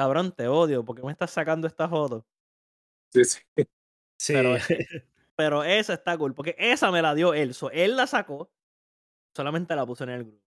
cabrón, 0.00 0.32
te 0.32 0.48
odio, 0.48 0.82
porque 0.82 1.02
me 1.02 1.12
estás 1.12 1.30
sacando 1.30 1.66
esta 1.66 1.86
foto? 1.86 2.26
Sí, 3.12 3.24
sí. 3.24 3.40
Sí, 4.18 4.34
Pero, 4.34 4.54
pero 5.34 5.64
esa 5.64 5.94
está 5.94 6.18
cool, 6.18 6.34
porque 6.34 6.54
esa 6.58 6.90
me 6.90 7.00
la 7.00 7.14
dio 7.14 7.32
él. 7.32 7.54
So, 7.54 7.70
él 7.70 7.96
la 7.96 8.06
sacó, 8.06 8.50
solamente 9.34 9.74
la 9.74 9.86
puso 9.86 10.04
en 10.04 10.10
el 10.10 10.24
grupo. 10.24 10.44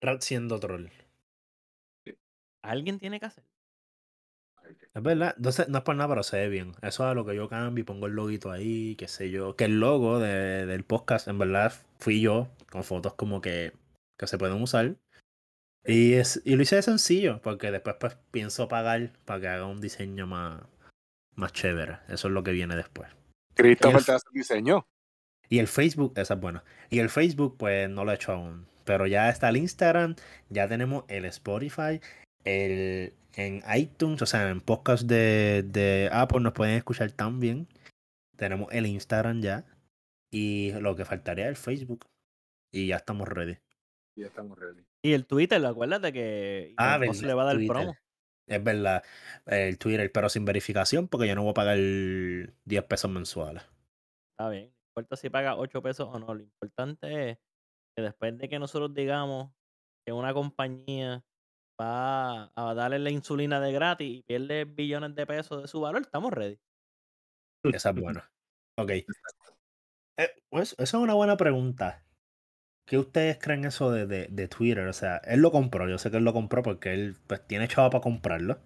Rat 0.00 0.22
siendo 0.22 0.58
troll. 0.58 0.86
Alguien 2.62 2.98
tiene 2.98 3.20
que 3.20 3.26
hacer. 3.26 3.44
Es 4.94 5.02
verdad, 5.02 5.34
entonces 5.36 5.68
no 5.68 5.78
es 5.78 5.84
por 5.84 5.94
nada, 5.96 6.08
pero 6.08 6.22
se 6.22 6.38
ve 6.38 6.48
bien. 6.48 6.72
Eso 6.80 7.04
es 7.04 7.10
a 7.10 7.14
lo 7.14 7.26
que 7.26 7.36
yo 7.36 7.50
cambio 7.50 7.82
y 7.82 7.84
pongo 7.84 8.06
el 8.06 8.14
loguito 8.14 8.50
ahí, 8.50 8.96
qué 8.96 9.08
sé 9.08 9.30
yo. 9.30 9.56
Que 9.56 9.64
el 9.64 9.78
logo 9.78 10.18
de- 10.20 10.64
del 10.64 10.84
podcast, 10.84 11.28
en 11.28 11.38
verdad, 11.38 11.72
fui 11.98 12.22
yo, 12.22 12.48
con 12.70 12.82
fotos 12.82 13.12
como 13.14 13.42
que, 13.42 13.72
que 14.18 14.26
se 14.26 14.38
pueden 14.38 14.60
usar. 14.62 14.96
Y, 15.88 16.12
es, 16.12 16.42
y 16.44 16.54
lo 16.54 16.62
hice 16.62 16.76
de 16.76 16.82
sencillo, 16.82 17.40
porque 17.40 17.70
después 17.70 17.96
pues 17.98 18.18
pienso 18.30 18.68
pagar 18.68 19.10
para 19.24 19.40
que 19.40 19.48
haga 19.48 19.64
un 19.64 19.80
diseño 19.80 20.26
más, 20.26 20.62
más 21.34 21.54
chévere. 21.54 22.00
Eso 22.08 22.28
es 22.28 22.34
lo 22.34 22.42
que 22.42 22.52
viene 22.52 22.76
después. 22.76 23.08
Christopher 23.54 24.04
te 24.04 24.12
hace 24.12 24.26
el 24.30 24.38
diseño. 24.38 24.86
Y 25.48 25.60
el 25.60 25.66
Facebook, 25.66 26.12
esa 26.16 26.34
es 26.34 26.40
buena. 26.40 26.62
Y 26.90 26.98
el 26.98 27.08
Facebook, 27.08 27.56
pues 27.56 27.88
no 27.88 28.04
lo 28.04 28.12
he 28.12 28.16
hecho 28.16 28.32
aún. 28.32 28.66
Pero 28.84 29.06
ya 29.06 29.30
está 29.30 29.48
el 29.48 29.56
Instagram, 29.56 30.16
ya 30.50 30.68
tenemos 30.68 31.04
el 31.08 31.24
Spotify, 31.24 32.02
el 32.44 33.14
en 33.34 33.62
iTunes, 33.74 34.20
o 34.20 34.26
sea, 34.26 34.50
en 34.50 34.60
podcast 34.60 35.04
de, 35.04 35.64
de 35.66 36.10
Apple 36.12 36.40
nos 36.40 36.52
pueden 36.52 36.74
escuchar 36.74 37.10
también. 37.12 37.66
Tenemos 38.36 38.68
el 38.72 38.84
Instagram 38.84 39.40
ya. 39.40 39.64
Y 40.30 40.72
lo 40.80 40.96
que 40.96 41.06
faltaría 41.06 41.44
es 41.44 41.50
el 41.50 41.56
Facebook. 41.56 42.04
Y 42.72 42.88
ya 42.88 42.96
estamos 42.96 43.26
ready. 43.26 43.56
Ya 44.16 44.26
estamos 44.26 44.58
ready. 44.58 44.87
Y 45.02 45.12
el 45.12 45.26
Twitter, 45.26 45.64
acuérdate 45.64 46.12
que 46.12 46.74
Ah, 46.76 46.98
verdad, 46.98 47.14
le 47.22 47.34
va 47.34 47.42
a 47.42 47.46
dar 47.46 47.56
Twitter. 47.56 47.72
promo. 47.72 47.94
Es 48.46 48.64
verdad, 48.64 49.04
el 49.46 49.78
Twitter, 49.78 50.10
pero 50.10 50.28
sin 50.28 50.44
verificación, 50.44 51.06
porque 51.08 51.28
yo 51.28 51.34
no 51.34 51.42
voy 51.42 51.50
a 51.50 51.54
pagar 51.54 51.76
10 51.76 52.84
pesos 52.84 53.10
mensuales. 53.10 53.62
Está 54.32 54.48
bien. 54.48 54.64
No 54.66 55.02
importa 55.02 55.16
si 55.16 55.30
paga 55.30 55.56
8 55.56 55.82
pesos 55.82 56.08
o 56.10 56.18
no. 56.18 56.34
Lo 56.34 56.42
importante 56.42 57.30
es 57.30 57.38
que 57.96 58.02
después 58.02 58.38
de 58.38 58.48
que 58.48 58.58
nosotros 58.58 58.94
digamos 58.94 59.52
que 60.06 60.12
una 60.12 60.32
compañía 60.32 61.24
va 61.80 62.50
a 62.56 62.74
darle 62.74 62.98
la 62.98 63.10
insulina 63.10 63.60
de 63.60 63.72
gratis 63.72 64.18
y 64.18 64.22
pierde 64.22 64.64
billones 64.64 65.14
de 65.14 65.26
pesos 65.26 65.62
de 65.62 65.68
su 65.68 65.80
valor, 65.80 66.02
estamos 66.02 66.32
ready. 66.32 66.58
Esa 67.64 67.90
es 67.90 67.96
buena. 67.96 68.30
Ok. 68.76 68.90
Eh, 68.90 70.30
pues, 70.48 70.72
esa 70.78 70.82
es 70.96 71.02
una 71.02 71.14
buena 71.14 71.36
pregunta. 71.36 72.02
¿Qué 72.88 72.96
ustedes 72.96 73.38
creen 73.38 73.66
eso 73.66 73.90
de, 73.90 74.06
de, 74.06 74.28
de 74.28 74.48
Twitter? 74.48 74.86
O 74.88 74.94
sea, 74.94 75.18
él 75.18 75.40
lo 75.40 75.50
compró, 75.50 75.86
yo 75.90 75.98
sé 75.98 76.10
que 76.10 76.16
él 76.16 76.24
lo 76.24 76.32
compró 76.32 76.62
porque 76.62 76.94
él 76.94 77.16
pues, 77.26 77.46
tiene 77.46 77.68
chavo 77.68 77.90
para 77.90 78.02
comprarlo. 78.02 78.58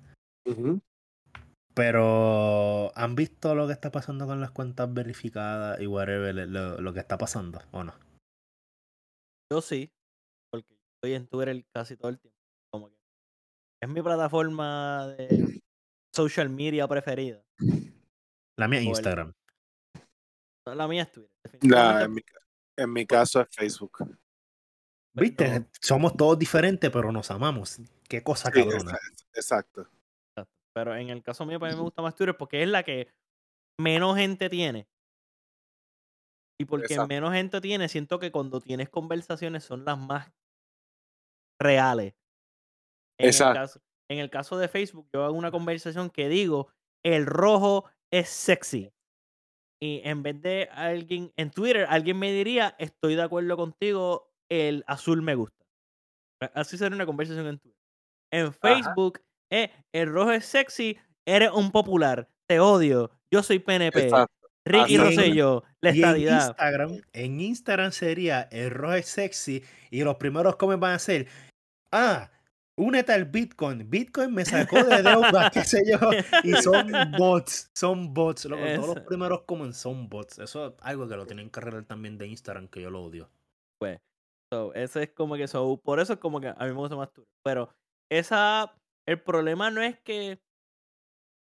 Pero 1.75 2.93
¿han 2.95 3.17
visto 3.17 3.57
lo 3.57 3.67
que 3.67 3.73
está 3.73 3.91
pasando 3.91 4.27
con 4.27 4.41
las 4.41 4.53
cuentas 4.53 4.93
verificadas 4.95 5.81
y 5.81 5.89
whatever, 5.89 6.35
lo, 6.49 6.81
lo 6.81 6.93
que 6.93 7.01
está 7.01 7.19
pasando 7.19 7.61
o 7.73 7.83
no? 7.83 7.95
Yo 9.53 9.61
sí, 9.61 9.91
porque 10.53 10.73
estoy 10.95 11.15
en 11.15 11.27
Twitter 11.27 11.65
casi 11.75 11.97
todo 11.97 12.11
el 12.11 12.21
tiempo. 12.21 12.39
Como 12.73 12.91
que 12.91 12.97
es 13.83 13.89
mi 13.89 14.03
plataforma 14.03 15.09
de 15.19 15.61
social 16.15 16.49
media 16.49 16.87
preferida. 16.87 17.43
La 18.57 18.69
mía 18.69 18.79
es 18.79 18.85
el- 18.85 18.89
Instagram. 18.91 19.33
La 20.67 20.87
mía 20.87 21.03
es 21.03 21.11
Twitter. 21.11 21.33
En, 21.61 22.13
mi, 22.15 22.23
en 22.77 22.93
mi 22.93 23.07
caso 23.07 23.41
es 23.41 23.49
Facebook. 23.55 23.99
¿Viste? 25.15 25.67
Somos 25.81 26.17
todos 26.17 26.39
diferentes, 26.39 26.91
pero 26.91 27.13
nos 27.13 27.31
amamos. 27.31 27.79
Qué 28.09 28.23
cosa 28.23 28.51
Sí, 28.51 28.61
cabrona. 28.61 28.93
exa- 28.93 29.27
exacto. 29.35 29.81
exacto. 30.31 30.53
Pero 30.75 30.97
en 30.97 31.11
el 31.11 31.23
caso 31.23 31.45
mío, 31.45 31.59
pues, 31.59 31.71
a 31.73 31.75
mí 31.75 31.79
me 31.79 31.85
gusta 31.85 32.01
más 32.03 32.15
Twitter 32.15 32.37
porque 32.37 32.63
es 32.63 32.69
la 32.69 32.83
que 32.83 33.09
menos 33.79 34.17
gente 34.17 34.49
tiene. 34.49 34.89
Y 36.59 36.65
porque 36.65 36.95
Exacto. 36.95 37.09
menos 37.09 37.33
gente 37.33 37.61
tiene, 37.61 37.89
siento 37.89 38.19
que 38.19 38.31
cuando 38.33 38.61
tienes 38.61 38.89
conversaciones 38.89 39.65
son 39.65 39.85
las 39.85 39.99
más 39.99 40.33
reales. 41.61 42.15
En 43.19 43.27
el, 43.27 43.31
Exacto. 43.31 43.55
caso, 43.61 43.81
en 44.11 44.19
el 44.19 44.31
caso 44.31 44.59
de 44.59 44.69
Facebook, 44.69 45.09
yo 45.13 45.25
hago 45.25 45.35
una 45.35 45.51
conversación 45.51 46.09
que 46.11 46.29
digo, 46.29 46.69
el 47.05 47.27
rojo 47.27 47.91
es 48.11 48.29
sexy. 48.29 48.93
Y 49.83 50.01
en 50.05 50.23
vez 50.23 50.41
de 50.41 50.69
alguien 50.71 51.33
en 51.37 51.51
Twitter, 51.51 51.87
alguien 51.89 52.17
me 52.17 52.31
diría, 52.33 52.77
estoy 52.79 53.17
de 53.17 53.23
acuerdo 53.23 53.57
contigo, 53.57 54.33
el 54.49 54.85
azul 54.87 55.23
me 55.23 55.35
gusta. 55.35 55.67
Así 56.55 56.79
sería 56.79 56.95
una 56.95 57.05
conversación 57.05 57.49
en 57.49 57.59
Twitter. 57.59 57.81
En 58.31 58.53
Facebook, 58.53 59.21
eh, 59.51 59.73
el 59.93 60.09
rojo 60.09 60.31
es 60.31 60.47
sexy, 60.47 60.97
eres 61.27 61.51
un 61.51 61.73
popular, 61.73 62.29
te 62.47 62.61
odio, 62.61 63.11
yo 63.29 63.43
soy 63.43 63.59
PNP, 63.59 64.05
Exacto. 64.05 64.49
Ricky. 64.65 64.99
Rosselló, 64.99 65.65
la 65.81 65.91
Y 65.91 65.95
en 65.95 66.05
estadidad. 66.05 66.47
Instagram, 66.47 67.01
en 67.13 67.41
Instagram 67.41 67.91
sería 67.91 68.43
el 68.53 68.71
rojo 68.71 68.95
es 68.95 69.07
sexy 69.07 69.65
y 69.91 70.05
los 70.05 70.15
primeros 70.15 70.55
comments 70.55 70.81
van 70.81 70.95
a 70.95 70.99
ser, 71.01 71.27
ah, 71.91 72.31
únete 72.79 73.13
al 73.13 73.25
Bitcoin. 73.27 73.89
Bitcoin 73.89 74.35
me 74.35 74.45
sacó 74.45 74.83
de 74.85 75.03
deuda, 75.03 75.51
qué 75.51 75.65
sé 75.65 75.83
yo. 75.91 75.99
Y 76.43 76.53
son 76.63 76.91
bots, 77.19 77.71
son 77.75 78.13
bots. 78.15 78.45
loco, 78.47 78.63
todos 78.75 78.89
los 78.89 78.97
Eso. 78.97 79.07
primeros 79.07 79.43
comments 79.43 79.77
son 79.79 80.09
bots. 80.09 80.39
Eso 80.39 80.69
es 80.69 80.75
algo 80.81 81.09
que 81.09 81.17
lo 81.17 81.27
tienen 81.27 81.51
que 81.51 81.61
arreglar 81.61 81.85
también 81.85 82.19
de 82.19 82.27
Instagram, 82.27 82.69
que 82.69 82.83
yo 82.83 82.91
lo 82.91 83.03
odio. 83.05 83.31
pues. 83.79 83.99
So, 84.53 84.75
ese 84.75 85.05
es 85.05 85.11
como 85.13 85.37
que 85.37 85.49
so, 85.49 85.81
por 85.83 85.99
eso 85.99 86.13
es 86.13 86.19
como 86.19 86.39
que 86.41 86.49
a 86.49 86.55
mí 86.61 86.67
me 86.67 86.75
gusta 86.75 86.95
más 86.97 87.11
Twitter. 87.13 87.33
Pero 87.43 87.71
esa 88.11 88.75
el 89.09 89.19
problema 89.21 89.71
no 89.71 89.81
es 89.83 89.99
que 90.01 90.39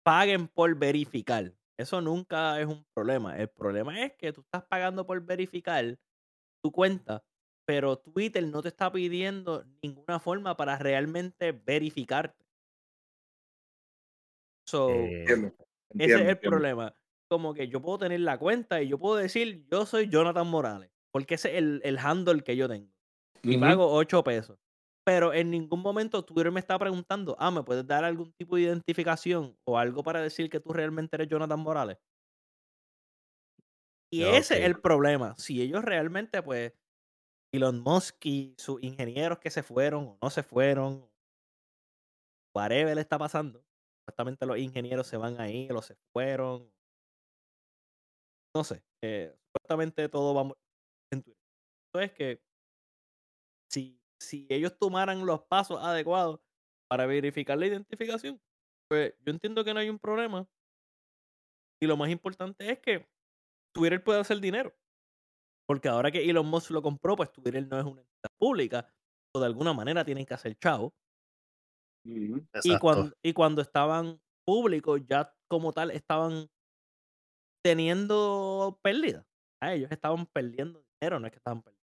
paguen 0.06 0.48
por 0.48 0.74
verificar. 0.76 1.54
Eso 1.78 2.00
nunca 2.00 2.60
es 2.62 2.68
un 2.68 2.86
problema. 2.96 3.38
El 3.38 3.50
problema 3.50 4.02
es 4.02 4.14
que 4.14 4.32
tú 4.32 4.42
estás 4.42 4.64
pagando 4.70 5.06
por 5.06 5.20
verificar 5.26 5.98
tu 6.64 6.72
cuenta, 6.72 7.22
pero 7.66 7.98
Twitter 7.98 8.46
no 8.48 8.62
te 8.62 8.70
está 8.70 8.92
pidiendo 8.92 9.66
ninguna 9.84 10.20
forma 10.20 10.56
para 10.58 10.78
realmente 10.78 11.52
verificarte. 11.52 12.46
So, 14.66 15.16
Eh, 15.20 15.26
Entiendo. 15.28 15.56
ese 15.98 16.06
Entiendo, 16.08 16.24
es 16.24 16.30
el 16.30 16.40
entiendo. 16.40 16.40
problema. 16.40 16.96
Como 17.30 17.54
que 17.54 17.68
yo 17.68 17.82
puedo 17.82 18.00
tener 18.00 18.20
la 18.22 18.38
cuenta 18.38 18.82
y 18.82 18.90
yo 18.90 19.00
puedo 19.00 19.16
decir, 19.18 19.68
yo 19.72 19.86
soy 19.86 20.10
Jonathan 20.10 20.48
Morales, 20.48 20.92
porque 21.12 21.36
ese 21.36 21.52
es 21.52 21.56
el, 21.58 21.82
el 21.84 21.98
handle 22.00 22.44
que 22.44 22.56
yo 22.56 22.68
tengo. 22.70 22.92
Y 23.48 23.58
pago 23.58 23.92
8 23.94 24.24
pesos. 24.24 24.60
Pero 25.06 25.34
en 25.34 25.52
ningún 25.52 25.82
momento 25.82 26.26
Twitter 26.26 26.52
me 26.52 26.60
está 26.60 26.80
preguntando, 26.80 27.36
ah, 27.40 27.52
¿me 27.52 27.64
puedes 27.64 27.86
dar 27.88 28.04
algún 28.06 28.34
tipo 28.34 28.56
de 28.56 28.64
identificación 28.64 29.58
o 29.66 29.78
algo 29.78 30.04
para 30.04 30.22
decir 30.22 30.50
que 30.50 30.60
tú 30.60 30.74
realmente 30.74 31.16
eres 31.18 31.30
Jonathan 31.30 31.60
Morales? 31.60 31.98
Y 34.12 34.24
ese 34.30 34.56
es 34.60 34.64
el 34.66 34.80
problema. 34.80 35.36
Si 35.38 35.62
ellos 35.62 35.84
realmente, 35.84 36.42
pues, 36.42 36.74
Elon 37.56 37.80
Musk 37.80 38.26
y 38.26 38.56
sus 38.58 38.82
ingenieros 38.84 39.40
que 39.40 39.50
se 39.50 39.64
fueron 39.64 40.08
o 40.08 40.18
no 40.22 40.30
se 40.30 40.44
fueron, 40.44 41.10
whatever 42.56 42.96
le 42.96 43.02
está 43.02 43.18
pasando, 43.18 43.64
supuestamente 44.02 44.46
los 44.46 44.58
ingenieros 44.58 45.08
se 45.08 45.18
van 45.18 45.40
ahí 45.40 45.68
o 45.72 45.82
se 45.82 45.96
fueron. 46.14 46.72
No 48.56 48.64
sé. 48.64 48.84
eh, 49.04 49.36
supuestamente 49.48 50.08
todo 50.10 50.34
va 50.34 50.54
en 51.12 51.22
Twitter. 51.22 51.42
Entonces 51.94 52.12
que 52.18 52.42
si, 53.70 54.00
si 54.20 54.48
ellos 54.50 54.78
tomaran 54.78 55.26
los 55.26 55.44
pasos 55.44 55.80
adecuados 55.82 56.40
para 56.88 57.06
verificar 57.06 57.58
la 57.58 57.68
identificación, 57.68 58.42
pues 58.90 59.14
yo 59.26 59.32
entiendo 59.32 59.64
que 59.64 59.74
no 59.74 59.80
hay 59.80 59.90
un 59.90 60.00
problema. 60.00 60.48
Y 61.82 61.88
lo 61.88 61.98
más 61.98 62.10
importante 62.10 62.72
es 62.72 62.80
que 62.80 63.06
Twitter 63.74 64.04
puede 64.04 64.22
hacer 64.22 64.40
dinero. 64.40 64.74
Porque 65.68 65.90
ahora 65.90 66.12
que 66.12 66.30
Elon 66.30 66.48
Musk 66.48 66.72
lo 66.72 66.82
compró, 66.82 67.16
pues 67.16 67.32
Twitter 67.32 67.68
no 67.68 67.80
es 67.80 67.86
una 67.86 68.02
entidad 68.02 68.32
pública. 68.38 68.94
O 69.34 69.40
de 69.40 69.46
alguna 69.48 69.74
manera 69.74 70.06
tienen 70.06 70.26
que 70.26 70.34
hacer 70.34 70.56
chavo. 70.58 70.94
Y 72.06 72.78
cuando, 72.80 73.12
y 73.24 73.34
cuando 73.34 73.62
estaban 73.62 74.22
públicos, 74.46 75.02
ya 75.08 75.34
como 75.50 75.74
tal 75.74 75.92
estaban 75.92 76.48
teniendo 77.64 78.80
pérdidas. 78.84 79.26
Ah, 79.62 79.74
ellos 79.74 79.92
estaban 79.92 80.28
perdiendo 80.28 80.84
dinero, 81.00 81.20
no 81.20 81.26
es 81.26 81.32
que 81.32 81.38
estaban 81.38 81.64
perdiendo 81.64 81.84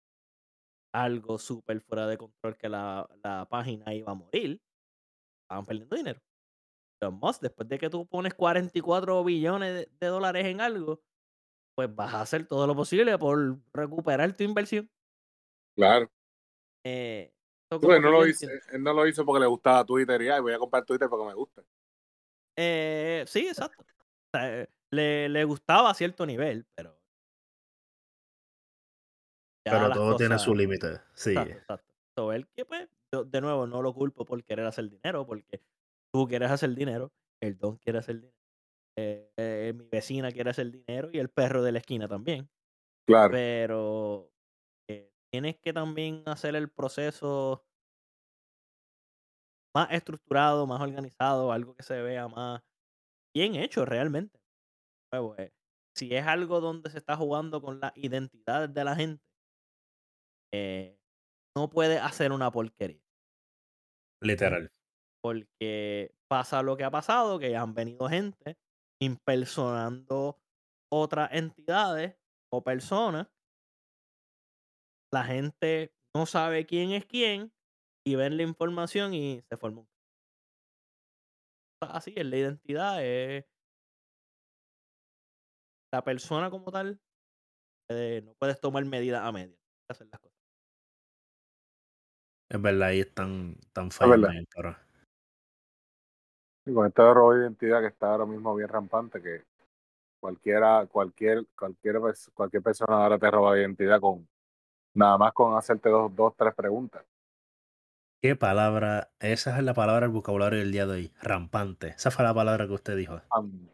algo 0.93 1.39
súper 1.39 1.81
fuera 1.83 2.07
de 2.09 2.19
control 2.19 2.57
que 2.57 2.69
la, 2.69 3.09
la 3.23 3.47
página 3.49 3.95
iba 3.95 4.11
a 4.11 4.17
morir. 4.17 4.61
estaban 5.45 5.65
perdiendo 5.67 5.97
dinero. 5.97 6.21
Elon 7.01 7.15
Musk, 7.21 7.43
después 7.43 7.69
de 7.69 7.79
que 7.79 7.91
tú 7.91 8.07
pones 8.07 8.35
44 8.35 9.23
billones 9.23 9.73
de, 9.73 9.89
de 10.01 10.07
dólares 10.09 10.47
en 10.47 10.61
algo, 10.61 11.01
pues 11.79 11.95
vas 11.95 12.13
a 12.13 12.23
hacer 12.23 12.45
todo 12.45 12.67
lo 12.67 12.75
posible 12.75 13.17
por 13.19 13.57
recuperar 13.73 14.37
tu 14.37 14.43
inversión. 14.43 14.91
Claro. 15.77 16.11
Eh, 16.85 17.33
como 17.71 17.95
él, 17.95 18.03
no 18.03 18.11
lo 18.11 18.27
hizo, 18.27 18.49
él 18.73 18.83
no 18.83 18.93
lo 18.93 19.07
hizo 19.07 19.25
porque 19.25 19.39
le 19.39 19.47
gustaba 19.47 19.85
Twitter 19.85 20.21
y 20.23 20.29
ay, 20.29 20.41
voy 20.41 20.53
a 20.55 20.59
comprar 20.59 20.85
Twitter 20.85 21.09
porque 21.09 21.27
me 21.27 21.35
gusta. 21.35 21.63
Eh, 22.57 23.23
sí, 23.29 23.47
exacto. 23.47 23.81
O 23.81 24.37
sea, 24.37 24.69
le, 24.91 25.29
le 25.29 25.45
gustaba 25.45 25.91
a 25.91 25.95
cierto 25.95 26.27
nivel, 26.27 26.67
pero. 26.75 27.01
Pero 29.63 29.91
todo 29.93 30.17
tiene 30.17 30.37
su 30.41 30.57
límite. 30.57 31.01
Sí. 31.15 31.31
Exacto, 31.31 31.53
exacto. 31.59 31.95
So, 32.17 32.33
él 32.33 32.49
que 32.57 32.65
pues, 32.65 32.89
yo 33.15 33.23
de 33.23 33.41
nuevo 33.41 33.69
no 33.69 33.83
lo 33.83 33.95
culpo 33.95 34.25
por 34.25 34.43
querer 34.43 34.67
hacer 34.67 34.91
dinero, 34.91 35.25
porque 35.25 35.63
tú 36.13 36.27
quieres 36.27 36.51
hacer 36.51 36.75
dinero, 36.75 37.13
el 37.41 37.57
don 37.57 37.77
quiere 37.77 38.01
hacer 38.01 38.17
dinero, 38.17 38.38
eh, 39.01 39.31
eh, 39.37 39.73
mi 39.77 39.85
vecina 39.85 40.33
quiere 40.33 40.51
hacer 40.51 40.73
dinero 40.73 41.09
y 41.13 41.19
el 41.19 41.29
perro 41.29 41.63
de 41.63 41.71
la 41.71 41.79
esquina 41.79 42.09
también. 42.09 42.51
Claro. 43.07 43.31
Pero 43.31 44.33
eh, 44.91 45.13
tienes 45.33 45.57
que 45.61 45.73
también 45.73 46.25
hacer 46.27 46.57
el 46.57 46.69
proceso 46.69 47.65
más 49.75 49.93
estructurado, 49.93 50.67
más 50.67 50.81
organizado, 50.81 51.53
algo 51.53 51.77
que 51.77 51.85
se 51.85 52.03
vea 52.03 52.27
más 52.27 52.61
bien 53.35 53.55
hecho 53.55 53.85
realmente. 53.85 54.41
Si 55.95 56.15
es 56.15 56.27
algo 56.27 56.61
donde 56.61 56.91
se 56.91 56.99
está 56.99 57.17
jugando 57.17 57.63
con 57.63 57.79
las 57.81 57.93
identidades 57.97 58.75
de 58.75 58.85
la 58.85 58.97
gente, 58.97 59.23
no 61.57 61.71
puede 61.71 61.99
hacer 61.99 62.33
una 62.33 62.51
porquería. 62.51 63.03
Literal. 64.23 64.73
Porque 65.23 66.15
pasa 66.29 66.63
lo 66.63 66.77
que 66.77 66.85
ha 66.85 66.91
pasado, 66.91 67.39
que 67.39 67.57
han 67.57 67.75
venido 67.75 68.09
gente 68.09 68.59
impersonando 69.01 70.41
otras 70.91 71.31
entidades 71.33 72.17
o 72.53 72.63
personas. 72.63 73.29
La 75.13 75.25
gente 75.25 75.93
no 76.15 76.27
sabe 76.27 76.67
quién 76.67 76.91
es 76.91 77.07
quién 77.07 77.53
y 78.07 78.17
ven 78.17 78.37
la 78.37 78.43
información 78.43 79.15
y 79.15 79.43
se 79.49 79.57
forma 79.57 79.81
un... 79.81 79.89
Así 81.81 82.13
es, 82.17 82.27
la 82.27 82.37
identidad 82.37 83.05
es... 83.05 83.45
La 85.93 86.03
persona 86.05 86.51
como 86.51 86.71
tal, 86.71 87.01
eh, 87.91 88.23
no 88.25 88.35
puedes 88.35 88.61
tomar 88.61 88.85
medidas 88.85 89.23
a 89.25 89.33
medias. 89.33 89.59
hacer 89.91 90.07
las 90.09 90.21
cosas. 90.21 90.39
Es 92.51 92.61
verdad, 92.61 92.89
ahí 92.89 93.01
están 93.01 93.57
tan 93.73 93.89
verdad. 94.01 94.31
fallos. 94.55 94.88
Y 96.69 96.75
con 96.75 96.87
esto 96.87 97.03
de 97.03 97.15
robo 97.15 97.33
de 97.33 97.41
identidad 97.45 97.81
que 97.81 97.87
está 97.87 98.11
ahora 98.11 98.27
mismo 98.27 98.55
bien 98.55 98.69
rampante, 98.69 99.23
que 99.23 99.43
cualquiera, 100.21 100.87
cualquier, 100.87 101.47
cualquier, 101.59 101.99
cualquier 102.35 102.63
persona 102.63 103.03
ahora 103.03 103.19
te 103.19 103.31
roba 103.31 103.59
identidad 103.59 103.99
con 104.01 104.29
nada 104.95 105.17
más 105.17 105.33
con 105.33 105.57
hacerte 105.57 105.89
dos, 105.89 106.15
dos, 106.15 106.35
tres 106.37 106.55
preguntas. 106.55 107.03
¿Qué 108.21 108.37
palabra? 108.37 109.09
Esa 109.19 109.57
es 109.57 109.65
la 109.65 109.73
palabra 109.73 110.03
del 110.03 110.11
vocabulario 110.11 110.59
del 110.59 110.73
día 110.73 110.85
de 110.85 110.93
hoy. 110.93 111.13
Rampante. 111.23 111.89
Esa 111.89 112.11
fue 112.11 112.23
la 112.27 112.35
palabra 112.35 112.67
que 112.67 112.75
usted 112.75 112.97
dijo. 112.99 113.19
Rampante. 113.31 113.73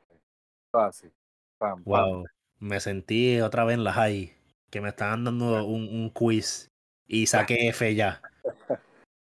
Así. 0.72 1.10
Rampante. 1.58 1.90
Wow. 1.90 2.24
Me 2.60 2.78
sentí 2.78 3.40
otra 3.40 3.64
vez 3.64 3.74
en 3.74 3.82
la 3.82 3.92
high. 3.92 4.36
Que 4.70 4.80
me 4.80 4.90
estaban 4.90 5.24
dando 5.24 5.64
un, 5.64 5.88
un 5.88 6.10
quiz. 6.10 6.70
Y 7.08 7.26
saqué 7.26 7.70
F 7.70 7.92
ya. 7.94 8.22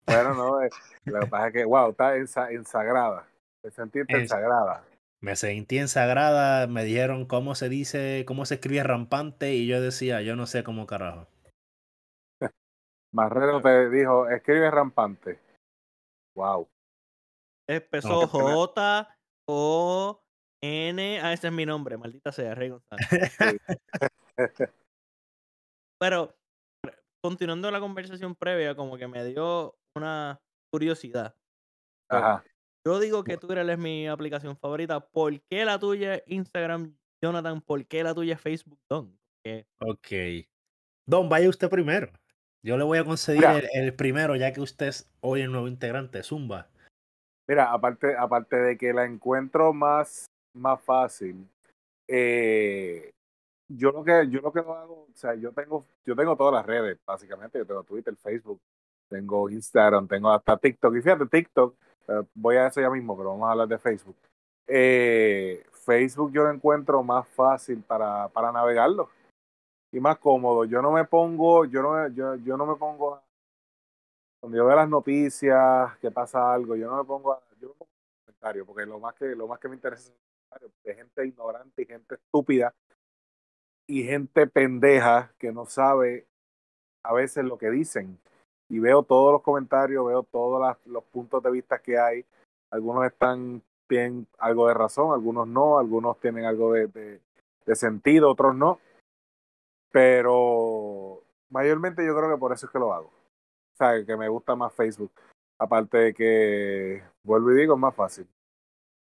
Bueno, 0.07 0.35
no, 0.35 0.61
eh, 0.61 0.69
lo 1.07 1.21
que 1.21 1.27
pasa 1.29 1.47
es 1.47 1.53
que, 1.55 1.65
wow, 1.65 1.93
está 1.93 2.15
ensa- 2.19 2.53
ensagrada. 2.53 3.27
Te 3.65 3.71
sentiste 3.71 4.13
En- 4.15 4.21
ensagrada. 4.21 4.85
Me 5.23 5.37
sentí 5.37 5.79
en 5.79 5.89
sagrada. 5.89 6.67
Me 6.67 6.85
dijeron 6.85 7.25
cómo 7.25 7.55
se 7.55 7.71
dice, 7.71 8.25
cómo 8.27 8.45
se 8.45 8.57
escribe 8.57 8.83
rampante. 8.83 9.55
Y 9.55 9.67
yo 9.67 9.81
decía, 9.81 10.21
yo 10.21 10.37
no 10.37 10.47
sé 10.47 10.63
cómo 10.63 10.87
carajo. 10.87 11.27
Marrero 13.11 13.63
te 13.63 13.89
dijo, 13.89 14.29
escribe 14.29 14.71
rampante. 14.71 15.41
Wow. 16.37 16.69
Empezó. 17.67 18.27
J 18.27 19.17
O 19.49 20.23
N. 20.63 21.21
Ah, 21.23 21.33
ese 21.33 21.47
es 21.47 21.53
mi 21.55 21.65
nombre, 21.65 21.97
maldita 21.97 22.31
sea, 22.33 22.55
Rey 22.55 22.69
González. 22.69 23.39
Pero 25.99 26.35
continuando 27.25 27.71
la 27.71 27.81
conversación 27.81 28.35
previa, 28.35 28.75
como 28.75 28.99
que 28.99 29.09
me 29.09 29.25
dio 29.25 29.75
una 29.97 30.39
curiosidad. 30.71 31.35
Ajá. 32.11 32.45
Yo 32.87 33.01
digo 33.01 33.25
que 33.25 33.37
Twitter 33.37 33.69
es 33.69 33.79
mi 33.79 34.07
aplicación 34.07 34.57
favorita. 34.57 35.01
¿Por 35.01 35.41
qué 35.51 35.65
la 35.65 35.79
tuya 35.79 36.17
es 36.17 36.23
Instagram, 36.27 36.95
Jonathan? 37.23 37.61
¿Por 37.63 37.87
qué 37.87 38.03
la 38.03 38.15
tuya 38.15 38.35
es 38.35 38.41
Facebook, 38.41 38.79
Don? 38.91 39.19
Que 39.43 39.67
Ok. 39.81 40.47
Don, 41.07 41.29
vaya 41.29 41.49
usted 41.49 41.71
primero. 41.71 42.11
Yo 42.63 42.77
le 42.77 42.85
voy 42.85 42.99
a 42.99 43.05
conceder 43.05 43.69
el, 43.73 43.85
el 43.85 43.95
primero, 43.95 44.37
ya 44.37 44.53
que 44.53 44.61
usted 44.61 44.89
es 44.89 45.11
hoy 45.21 45.43
el 45.43 45.53
nuevo 45.53 45.69
integrante. 45.69 46.23
Zumba. 46.23 46.69
Mira, 47.47 47.73
aparte, 47.73 48.17
aparte 48.17 48.57
de 48.57 48.79
que 48.79 48.93
la 48.93 49.05
encuentro 49.05 49.73
más, 49.73 50.27
más 50.55 50.81
fácil, 50.83 51.47
eh, 52.09 53.11
yo 53.69 53.93
lo 53.93 54.03
que, 54.03 54.27
yo 54.31 54.41
lo 54.41 54.53
que 54.53 54.61
hago, 54.61 55.09
o 55.11 55.15
sea, 55.15 55.35
yo 55.35 55.53
tengo, 55.53 55.85
yo 56.07 56.17
tengo 56.17 56.37
todas 56.37 56.55
las 56.55 56.67
redes, 56.67 56.99
básicamente, 57.07 57.59
yo 57.59 57.67
tengo 57.67 57.85
Twitter, 57.85 58.17
Facebook, 58.17 58.61
tengo 59.11 59.51
Instagram, 59.51 60.09
tengo 60.09 60.31
hasta 60.31 60.57
TikTok, 60.57 60.97
y 60.97 61.03
fíjate, 61.03 61.27
TikTok, 61.27 61.77
eh, 62.09 62.23
voy 62.35 62.57
a 62.57 62.67
eso 62.67 62.81
ya 62.81 62.91
mismo, 62.91 63.17
pero 63.17 63.31
vamos 63.31 63.49
a 63.49 63.53
hablar 63.53 63.69
de 63.69 63.79
Facebook. 63.79 64.17
Eh, 64.67 65.65
Facebook 65.73 66.33
yo 66.33 66.45
lo 66.45 66.51
encuentro 66.51 67.03
más 67.03 67.29
fácil 67.29 67.83
para, 67.83 68.29
para 68.29 68.53
navegarlo 68.53 69.11
y 69.93 70.01
más 70.01 70.19
cómodo. 70.19 70.65
Yo 70.65 70.83
no 70.83 70.91
me 70.91 71.05
pongo, 71.05 71.65
yo 71.67 71.83
no, 71.83 72.09
yo, 72.09 72.35
yo 72.37 72.57
no 72.57 72.67
me 72.67 72.77
pongo 72.77 73.21
cuando 74.45 74.59
yo 74.59 74.67
veo 74.67 74.77
las 74.77 74.91
noticias, 74.91 75.97
que 76.01 76.11
pasa 76.11 76.53
algo, 76.53 76.77
yo 76.77 76.91
no 76.91 76.99
me 76.99 77.05
pongo 77.05 77.33
a, 77.33 77.41
yo 77.59 77.69
me 77.69 77.75
pongo 77.77 77.91
a 78.43 78.65
porque 78.67 78.85
lo 78.85 79.01
más 79.01 79.15
que, 79.15 79.25
lo 79.35 79.49
más 79.49 79.59
que 79.59 79.69
me 79.69 79.75
interesa 79.75 80.03
es 80.03 80.09
los 80.11 80.21
comentarios, 80.51 80.73
de 80.85 80.95
gente 80.95 81.27
ignorante 81.27 81.83
y 81.83 81.87
gente 81.87 82.15
estúpida 82.17 82.75
y 83.87 84.03
gente 84.03 84.47
pendeja 84.47 85.33
que 85.39 85.51
no 85.51 85.65
sabe 85.65 86.27
a 87.03 87.15
veces 87.15 87.45
lo 87.47 87.57
que 87.57 87.71
dicen. 87.71 88.19
Y 88.75 88.81
veo 88.81 89.05
todos 89.05 89.33
los 89.33 89.43
comentarios, 89.43 90.05
veo 90.05 90.25
todos 90.25 90.77
los 90.87 91.05
puntos 91.05 91.41
de 91.45 91.51
vista 91.53 91.79
que 91.79 91.97
hay. 91.97 92.27
Algunos 92.73 93.07
están, 93.07 93.63
tienen 93.87 94.27
algo 94.37 94.67
de 94.67 94.75
razón, 94.75 95.13
algunos 95.13 95.47
no, 95.47 95.79
algunos 95.79 96.19
tienen 96.19 96.45
algo 96.45 96.73
de, 96.73 96.89
de, 96.89 97.21
de 97.67 97.77
sentido, 97.77 98.29
otros 98.29 98.57
no. 98.57 98.81
Pero 99.93 101.23
mayormente 101.51 102.05
yo 102.05 102.17
creo 102.17 102.29
que 102.29 102.37
por 102.37 102.53
eso 102.53 102.67
es 102.67 102.73
que 102.73 102.81
lo 102.81 102.93
hago. 102.93 103.07
O 103.07 103.77
sea, 103.77 104.05
que 104.05 104.17
me 104.17 104.29
gusta 104.29 104.57
más 104.57 104.75
Facebook. 104.75 105.13
Aparte 105.57 105.97
de 105.97 106.13
que, 106.13 107.05
vuelvo 107.23 107.53
y 107.53 107.55
digo, 107.55 107.75
es 107.75 107.81
más 107.81 107.95
fácil. 107.95 108.27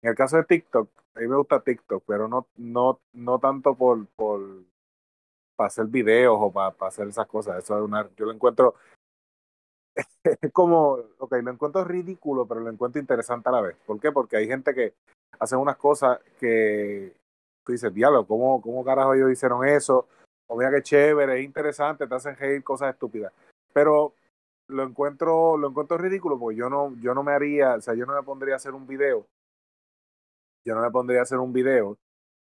En 0.02 0.10
el 0.10 0.16
caso 0.16 0.38
de 0.38 0.46
TikTok, 0.46 0.90
a 1.14 1.20
mí 1.20 1.28
me 1.28 1.36
gusta 1.36 1.62
TikTok, 1.62 2.04
pero 2.08 2.28
no, 2.28 2.48
no, 2.58 3.00
no 3.14 3.38
tanto 3.38 3.76
por, 3.76 4.04
por 4.16 4.42
para 5.56 5.68
hacer 5.68 5.86
videos 5.86 6.38
o 6.40 6.52
para, 6.52 6.72
para 6.72 6.90
hacer 6.90 7.08
esas 7.08 7.28
cosas. 7.28 7.64
Eso 7.64 7.78
es 7.78 7.84
una, 7.84 8.10
yo 8.16 8.26
lo 8.26 8.32
encuentro, 8.32 8.74
es 10.42 10.52
como, 10.54 10.98
ok, 11.18 11.34
lo 11.44 11.52
encuentro 11.52 11.84
ridículo, 11.84 12.46
pero 12.46 12.62
lo 12.62 12.70
encuentro 12.70 13.00
interesante 13.00 13.50
a 13.50 13.52
la 13.54 13.62
vez. 13.62 13.76
¿Por 13.86 14.00
qué? 14.00 14.12
Porque 14.12 14.38
hay 14.38 14.48
gente 14.48 14.74
que 14.74 14.94
hace 15.40 15.56
unas 15.56 15.78
cosas 15.78 16.20
que 16.40 17.14
tú 17.66 17.72
dices, 17.72 17.94
diablo, 17.94 18.26
¿cómo, 18.26 18.62
cómo 18.62 18.84
carajo 18.84 19.14
ellos 19.14 19.32
hicieron 19.32 19.66
eso? 19.68 20.08
O 20.48 20.58
mira 20.58 20.72
qué 20.72 20.82
chévere, 20.82 21.40
es 21.40 21.46
interesante, 21.46 22.08
te 22.08 22.16
hacen 22.16 22.36
reír 22.36 22.64
cosas 22.64 22.94
estúpidas. 22.94 23.32
Pero 23.74 24.14
lo 24.68 24.84
encuentro, 24.84 25.58
lo 25.58 25.70
encuentro 25.70 25.98
ridículo 25.98 26.40
porque 26.40 26.58
yo 26.58 26.70
no, 26.70 26.96
yo 27.02 27.14
no 27.14 27.24
me 27.24 27.34
haría, 27.34 27.76
o 27.76 27.82
sea, 27.82 27.94
yo 27.94 28.06
no 28.06 28.16
me 28.16 28.24
pondría 28.24 28.56
a 28.56 28.58
hacer 28.58 28.74
un 28.74 28.88
video. 28.88 29.26
Yo 30.66 30.76
no 30.76 30.82
me 30.82 30.92
pondría 30.92 31.22
a 31.22 31.24
hacer 31.24 31.40
un 31.40 31.54
video 31.54 31.98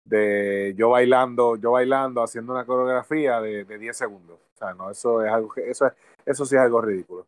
de 0.06 0.74
yo 0.78 0.90
bailando, 0.90 1.56
yo 1.56 1.72
bailando, 1.72 2.22
haciendo 2.22 2.54
una 2.54 2.66
coreografía 2.66 3.40
de, 3.42 3.64
de 3.66 3.78
10 3.78 3.98
segundos. 3.98 4.40
O 4.56 4.58
sea, 4.58 4.74
no, 4.74 4.90
eso 4.90 5.24
es 5.24 5.32
algo 5.32 5.54
eso 5.56 5.88
es, 5.88 5.94
eso 6.26 6.46
sí 6.46 6.56
es 6.56 6.62
algo 6.62 6.82
ridículo. 6.82 7.26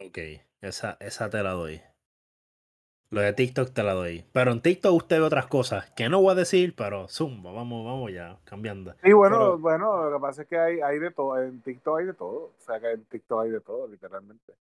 Ok, 0.00 0.18
esa, 0.60 0.96
esa 1.00 1.30
te 1.30 1.42
la 1.42 1.50
doy. 1.52 1.80
Lo 3.10 3.20
de 3.20 3.32
TikTok 3.34 3.72
te 3.74 3.82
la 3.82 3.92
doy. 3.92 4.24
Pero 4.32 4.52
en 4.52 4.62
TikTok 4.62 4.94
usted 4.94 5.18
ve 5.18 5.22
otras 5.26 5.46
cosas 5.46 5.90
que 5.90 6.08
no 6.08 6.22
voy 6.22 6.32
a 6.32 6.34
decir, 6.34 6.74
pero 6.74 7.08
zumba, 7.08 7.52
vamos, 7.52 7.84
vamos 7.84 8.10
ya, 8.10 8.38
cambiando. 8.44 8.94
Y 9.04 9.12
bueno, 9.12 9.36
Pero- 9.38 9.58
bueno, 9.58 10.08
lo 10.10 10.16
que 10.16 10.22
pasa 10.22 10.42
es 10.42 10.48
que 10.48 10.58
hay, 10.58 10.80
hay 10.80 10.98
de 10.98 11.10
todo, 11.10 11.40
en 11.42 11.60
TikTok 11.60 11.98
hay 11.98 12.06
de 12.06 12.14
todo. 12.14 12.54
O 12.58 12.60
sea, 12.60 12.80
que 12.80 12.90
en 12.92 13.04
TikTok 13.04 13.42
hay 13.42 13.50
de 13.50 13.60
todo, 13.60 13.86
literalmente. 13.86 14.54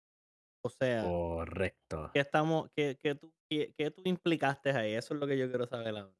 O 0.63 0.69
sea, 0.69 1.05
Correcto. 1.05 2.11
¿qué, 2.13 2.21
estamos, 2.21 2.69
qué, 2.75 2.99
qué 3.01 3.15
tú, 3.15 3.33
qué, 3.49 3.73
qué 3.79 3.91
tú 3.93 4.03
implicaste 4.05 4.71
ahí? 4.73 4.95
Eso 4.95 5.15
es 5.15 5.21
lo 5.21 5.27
que 5.29 5.39
yo 5.39 5.49
quiero 5.49 5.67
saber 5.67 5.97
ahora. 5.97 6.13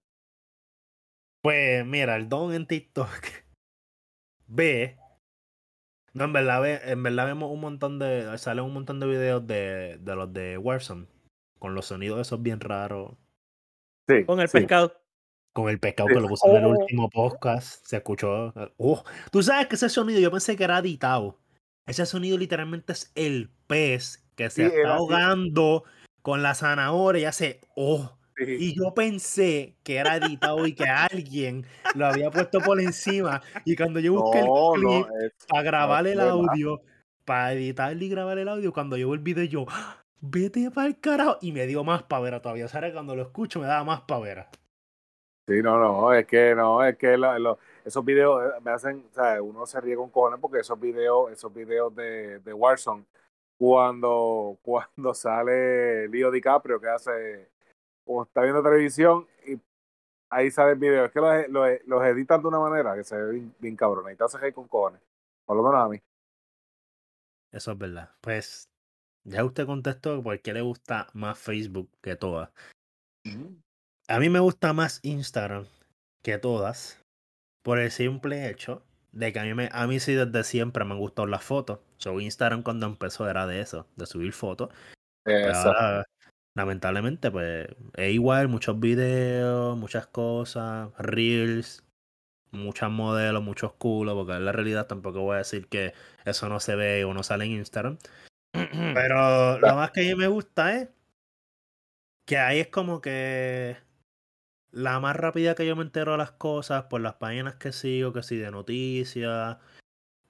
Pues 1.43 1.85
mira, 1.85 2.17
el 2.17 2.29
don 2.29 2.55
en 2.55 2.67
TikTok 2.67 3.09
ve 4.47 4.97
No, 6.13 6.25
en 6.25 6.33
verdad, 6.33 6.61
ve- 6.63 6.81
en 6.85 7.03
verdad 7.03 7.27
vemos 7.27 7.51
un 7.53 7.61
montón 7.61 7.99
de. 7.99 8.37
Salen 8.39 8.65
un 8.65 8.73
montón 8.75 8.99
de 9.01 9.07
videos 9.07 9.47
de, 9.47 9.99
de 10.01 10.17
los 10.17 10.33
de 10.33 10.59
Warzone. 10.59 11.07
Con 11.59 11.75
los 11.75 11.87
sonidos 11.87 12.21
esos 12.21 12.43
bien 12.43 12.59
raros. 12.61 13.13
Sí, 14.09 14.25
Con 14.25 14.41
el 14.41 14.49
sí. 14.49 14.59
pescado. 14.59 14.97
Con 15.53 15.69
el 15.69 15.79
pescado 15.79 16.09
Sí. 16.09 16.15
que 16.15 16.21
lo 16.21 16.29
puse 16.29 16.49
en 16.49 16.57
el 16.57 16.65
Oh. 16.65 16.71
último 16.71 17.11
podcast. 17.11 17.85
Se 17.87 17.99
escuchó. 17.99 18.53
Oh, 18.79 19.05
tú 19.31 19.43
sabes 19.43 19.67
que 19.69 19.75
ese 19.77 19.89
sonido 19.89 20.19
yo 20.21 20.31
pensé 20.31 20.57
que 20.57 20.65
era 20.65 20.79
editado. 20.79 21.39
Ese 21.87 22.07
sonido 22.07 22.39
literalmente 22.39 22.93
es 22.93 23.13
el 23.15 23.51
pez 23.67 24.25
que 24.37 24.49
se 24.51 24.69
Sí, 24.69 24.75
está 24.77 24.95
así. 24.95 24.99
ahogando 24.99 25.85
con 26.23 26.43
la 26.43 26.55
zanahoria 26.55 27.23
y 27.23 27.25
hace. 27.27 27.61
Oh. 27.77 28.17
Sí. 28.47 28.57
Y 28.59 28.75
yo 28.75 28.95
pensé 28.95 29.77
que 29.83 29.97
era 29.97 30.17
editado 30.17 30.67
y 30.67 30.75
que 30.75 30.85
alguien 30.85 31.67
lo 31.95 32.07
había 32.07 32.31
puesto 32.31 32.61
por 32.61 32.81
encima. 32.81 33.43
Y 33.65 33.77
cuando 33.77 34.01
yo 34.01 34.15
busqué 34.15 34.41
No, 34.43 34.75
el 34.77 34.83
no, 34.83 35.05
clip 35.05 35.07
es- 35.23 35.47
para 35.49 35.63
grabar 35.63 36.07
el 36.07 36.21
audio, 36.21 36.81
para 37.25 37.53
editarle 37.53 38.05
y 38.05 38.09
grabar 38.09 38.39
el 38.39 38.49
audio, 38.49 38.73
cuando 38.73 38.97
yo 38.97 39.13
el 39.15 39.21
video, 39.21 39.45
yo, 39.45 39.67
"Ah, 39.69 40.03
vete 40.21 40.71
para 40.71 40.87
el 40.89 40.99
carajo. 41.01 41.39
Y 41.41 41.53
me 41.53 41.67
dio 41.67 41.85
más 41.85 42.03
pavera 42.05 42.41
todavía. 42.43 42.69
¿Sabes? 42.69 42.93
Cuando 42.93 43.15
lo 43.17 43.23
escucho 43.23 43.61
me 43.61 43.67
daba 43.67 43.85
más 43.85 44.03
pavera. 44.03 44.49
Sí, 45.49 45.63
no, 45.63 45.79
no, 45.79 46.13
es 46.13 46.27
que 46.27 46.55
no, 46.55 46.85
es 46.85 46.97
que 46.97 47.17
lo- 47.17 47.59
esos 47.85 48.05
videos 48.05 48.45
eh, 48.45 48.61
me 48.63 48.71
hacen, 48.71 49.05
o 49.11 49.15
sea, 49.15 49.43
uno 49.43 49.67
se 49.67 49.81
ríe 49.81 49.97
con 49.97 50.09
cojones 50.11 50.39
porque 50.41 50.61
esos 50.61 50.79
videos, 50.79 51.33
esos 51.33 51.53
videos 51.53 51.93
de, 51.97 52.39
de 52.39 52.53
Warzone, 52.53 53.05
cuando, 53.59 54.59
cuando 54.63 55.13
sale 55.13 56.09
Leo 56.09 56.31
DiCaprio 56.31 56.81
que 56.81 56.89
hace, 56.89 57.49
como 58.11 58.25
está 58.25 58.43
viendo 58.43 58.61
televisión 58.61 59.25
y 59.47 59.57
ahí 60.31 60.51
sale 60.51 60.73
el 60.73 60.79
video, 60.79 61.05
es 61.05 61.13
que 61.13 61.21
los, 61.21 61.49
los, 61.49 61.69
los 61.87 62.05
editan 62.05 62.43
de 62.43 62.49
una 62.49 62.59
manera 62.59 62.97
que 62.97 63.05
se 63.05 63.17
ve 63.17 63.31
bien, 63.31 63.55
bien 63.61 63.77
cabrón, 63.77 64.13
y 64.13 64.17
te 64.17 64.25
hace 64.25 64.37
reír 64.37 64.53
con 64.53 64.67
cojones, 64.67 65.01
por 65.45 65.57
lo 65.57 65.63
menos 65.63 65.85
a 65.85 65.89
mí. 65.89 66.03
Eso 67.53 67.71
es 67.71 67.79
verdad. 67.79 68.11
Pues 68.21 68.69
ya 69.23 69.45
usted 69.45 69.65
contestó 69.65 70.21
por 70.25 70.41
qué 70.41 70.53
le 70.53 70.61
gusta 70.61 71.07
más 71.13 71.39
Facebook 71.39 71.89
que 72.01 72.17
todas. 72.17 72.51
A 74.09 74.19
mí 74.19 74.29
me 74.29 74.41
gusta 74.41 74.73
más 74.73 74.99
Instagram 75.05 75.67
que 76.23 76.39
todas 76.39 77.01
por 77.63 77.79
el 77.79 77.93
simple 77.93 78.51
hecho 78.51 78.83
de 79.13 79.33
que 79.33 79.39
a 79.39 79.45
mí, 79.45 79.55
me, 79.55 79.69
a 79.71 79.87
mí 79.87 80.01
sí 80.01 80.15
desde 80.15 80.43
siempre 80.43 80.85
me 80.85 80.95
han 80.95 80.99
gustado 80.99 81.29
las 81.29 81.45
fotos. 81.45 81.79
So, 81.99 82.19
Instagram 82.19 82.65
cuando 82.65 82.87
empezó 82.87 83.31
era 83.31 83.47
de 83.47 83.61
eso, 83.61 83.87
de 83.95 84.07
subir 84.07 84.33
fotos. 84.33 84.71
Ahora, 85.25 86.05
lamentablemente, 86.55 87.31
pues 87.31 87.69
es 87.95 88.13
igual, 88.13 88.49
muchos 88.49 88.79
videos, 88.81 89.77
muchas 89.77 90.07
cosas, 90.07 90.91
reels, 90.99 91.85
muchos 92.53 92.91
modelos, 92.91 93.43
muchos 93.43 93.73
culos, 93.75 94.15
porque 94.15 94.33
en 94.33 94.45
la 94.45 94.53
realidad 94.53 94.87
tampoco 94.87 95.21
voy 95.21 95.37
a 95.37 95.39
decir 95.39 95.69
que 95.69 95.95
eso 96.25 96.49
no 96.49 96.61
se 96.61 96.75
ve 96.77 97.05
o 97.05 97.15
no 97.15 97.23
sale 97.23 97.45
en 97.45 97.53
Instagram. 97.53 97.99
Pero 98.95 99.59
lo 99.59 99.75
más 99.75 99.91
que 99.93 100.01
a 100.01 100.05
mí 100.05 100.15
me 100.15 100.29
gusta 100.29 100.77
es 100.77 100.89
que 102.27 102.39
ahí 102.39 102.61
es 102.61 102.69
como 102.69 103.01
que 103.01 103.77
la 104.73 105.01
más 105.01 105.17
rápida 105.17 105.55
que 105.55 105.67
yo 105.67 105.75
me 105.77 105.83
entero 105.83 106.13
de 106.13 106.19
las 106.19 106.33
cosas 106.33 106.85
por 106.85 107.01
las 107.01 107.15
páginas 107.15 107.57
que 107.57 107.73
sigo, 107.73 108.13
que 108.13 108.23
sí, 108.23 108.37
de 108.37 108.51
noticias, 108.51 109.59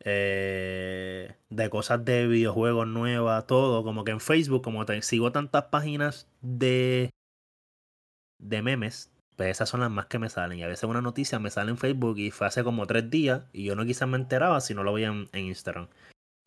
eh, 0.05 1.35
de 1.51 1.71
cosas 1.71 2.05
de 2.05 2.27
videojuegos 2.27 2.87
nuevas, 2.87 3.47
todo. 3.47 3.83
Como 3.85 4.05
que 4.05 4.13
en 4.13 4.21
Facebook, 4.21 4.63
como 4.63 4.87
te, 4.87 5.01
sigo 5.03 5.33
tantas 5.33 5.65
páginas 5.65 6.29
de, 6.41 7.11
de 8.39 8.63
memes, 8.63 9.11
pues 9.37 9.51
esas 9.51 9.69
son 9.69 9.81
las 9.81 9.91
más 9.91 10.07
que 10.07 10.19
me 10.19 10.29
salen. 10.29 10.59
Y 10.59 10.63
a 10.63 10.69
veces 10.69 10.85
una 10.85 11.03
noticia 11.03 11.39
me 11.39 11.51
sale 11.51 11.71
en 11.71 11.79
Facebook 11.79 12.19
y 12.19 12.31
fue 12.31 12.47
hace 12.47 12.65
como 12.65 12.87
tres 12.87 13.11
días 13.11 13.45
y 13.53 13.65
yo 13.65 13.77
no 13.77 13.85
quizás 13.85 14.09
me 14.09 14.17
enteraba 14.17 14.61
si 14.61 14.75
no 14.75 14.83
lo 14.83 14.93
veía 14.93 15.09
en, 15.09 15.29
en 15.33 15.47
Instagram. 15.47 15.89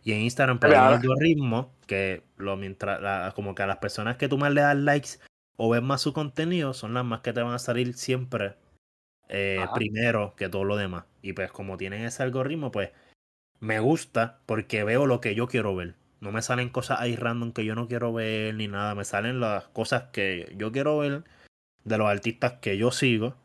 Y 0.03 0.11
en 0.13 0.21
Instagram 0.21 0.59
pues, 0.59 0.73
hay 0.73 0.77
un 0.79 0.87
Claro. 0.87 1.01
algoritmo 1.01 1.71
que 1.87 2.23
lo 2.37 2.57
mientras 2.57 3.01
la- 3.01 3.31
como 3.35 3.55
que 3.55 3.63
a 3.63 3.67
las 3.67 3.77
personas 3.77 4.17
que 4.17 4.27
tú 4.27 4.37
más 4.37 4.51
le 4.53 4.61
das 4.61 4.75
likes 4.77 5.09
o 5.55 5.69
ves 5.69 5.81
más 5.81 6.01
su 6.01 6.13
contenido 6.13 6.73
son 6.73 6.93
las 6.93 7.05
más 7.05 7.21
que 7.21 7.31
te 7.33 7.41
van 7.41 7.53
a 7.53 7.59
salir 7.59 7.93
siempre 7.93 8.55
eh, 9.29 9.65
primero 9.73 10.35
que 10.35 10.49
todo 10.49 10.63
lo 10.65 10.75
demás. 10.75 11.05
Y 11.21 11.33
pues 11.33 11.51
como 11.51 11.77
tienen 11.77 12.03
ese 12.03 12.21
algoritmo, 12.23 12.71
pues 12.71 12.91
me 13.63 13.79
gusta 13.79 14.39
porque 14.45 14.83
veo 14.83 15.05
lo 15.05 15.21
que 15.21 15.35
yo 15.35 15.47
quiero 15.47 15.73
ver. 15.73 15.95
No 16.19 16.31
me 16.33 16.41
salen 16.41 16.69
cosas 16.69 16.99
ahí 16.99 17.15
random 17.15 17.53
que 17.53 17.63
yo 17.63 17.75
no 17.75 17.87
quiero 17.87 18.11
ver 18.11 18.53
ni 18.55 18.67
nada. 18.67 18.93
Me 18.93 19.05
salen 19.05 19.39
las 19.39 19.65
cosas 19.69 20.09
que 20.11 20.53
yo 20.57 20.73
quiero 20.73 20.97
ver 20.97 21.23
de 21.85 21.97
los 21.97 22.07
artistas 22.07 22.53
que 22.61 22.77
yo 22.77 22.91
sigo 22.91 23.35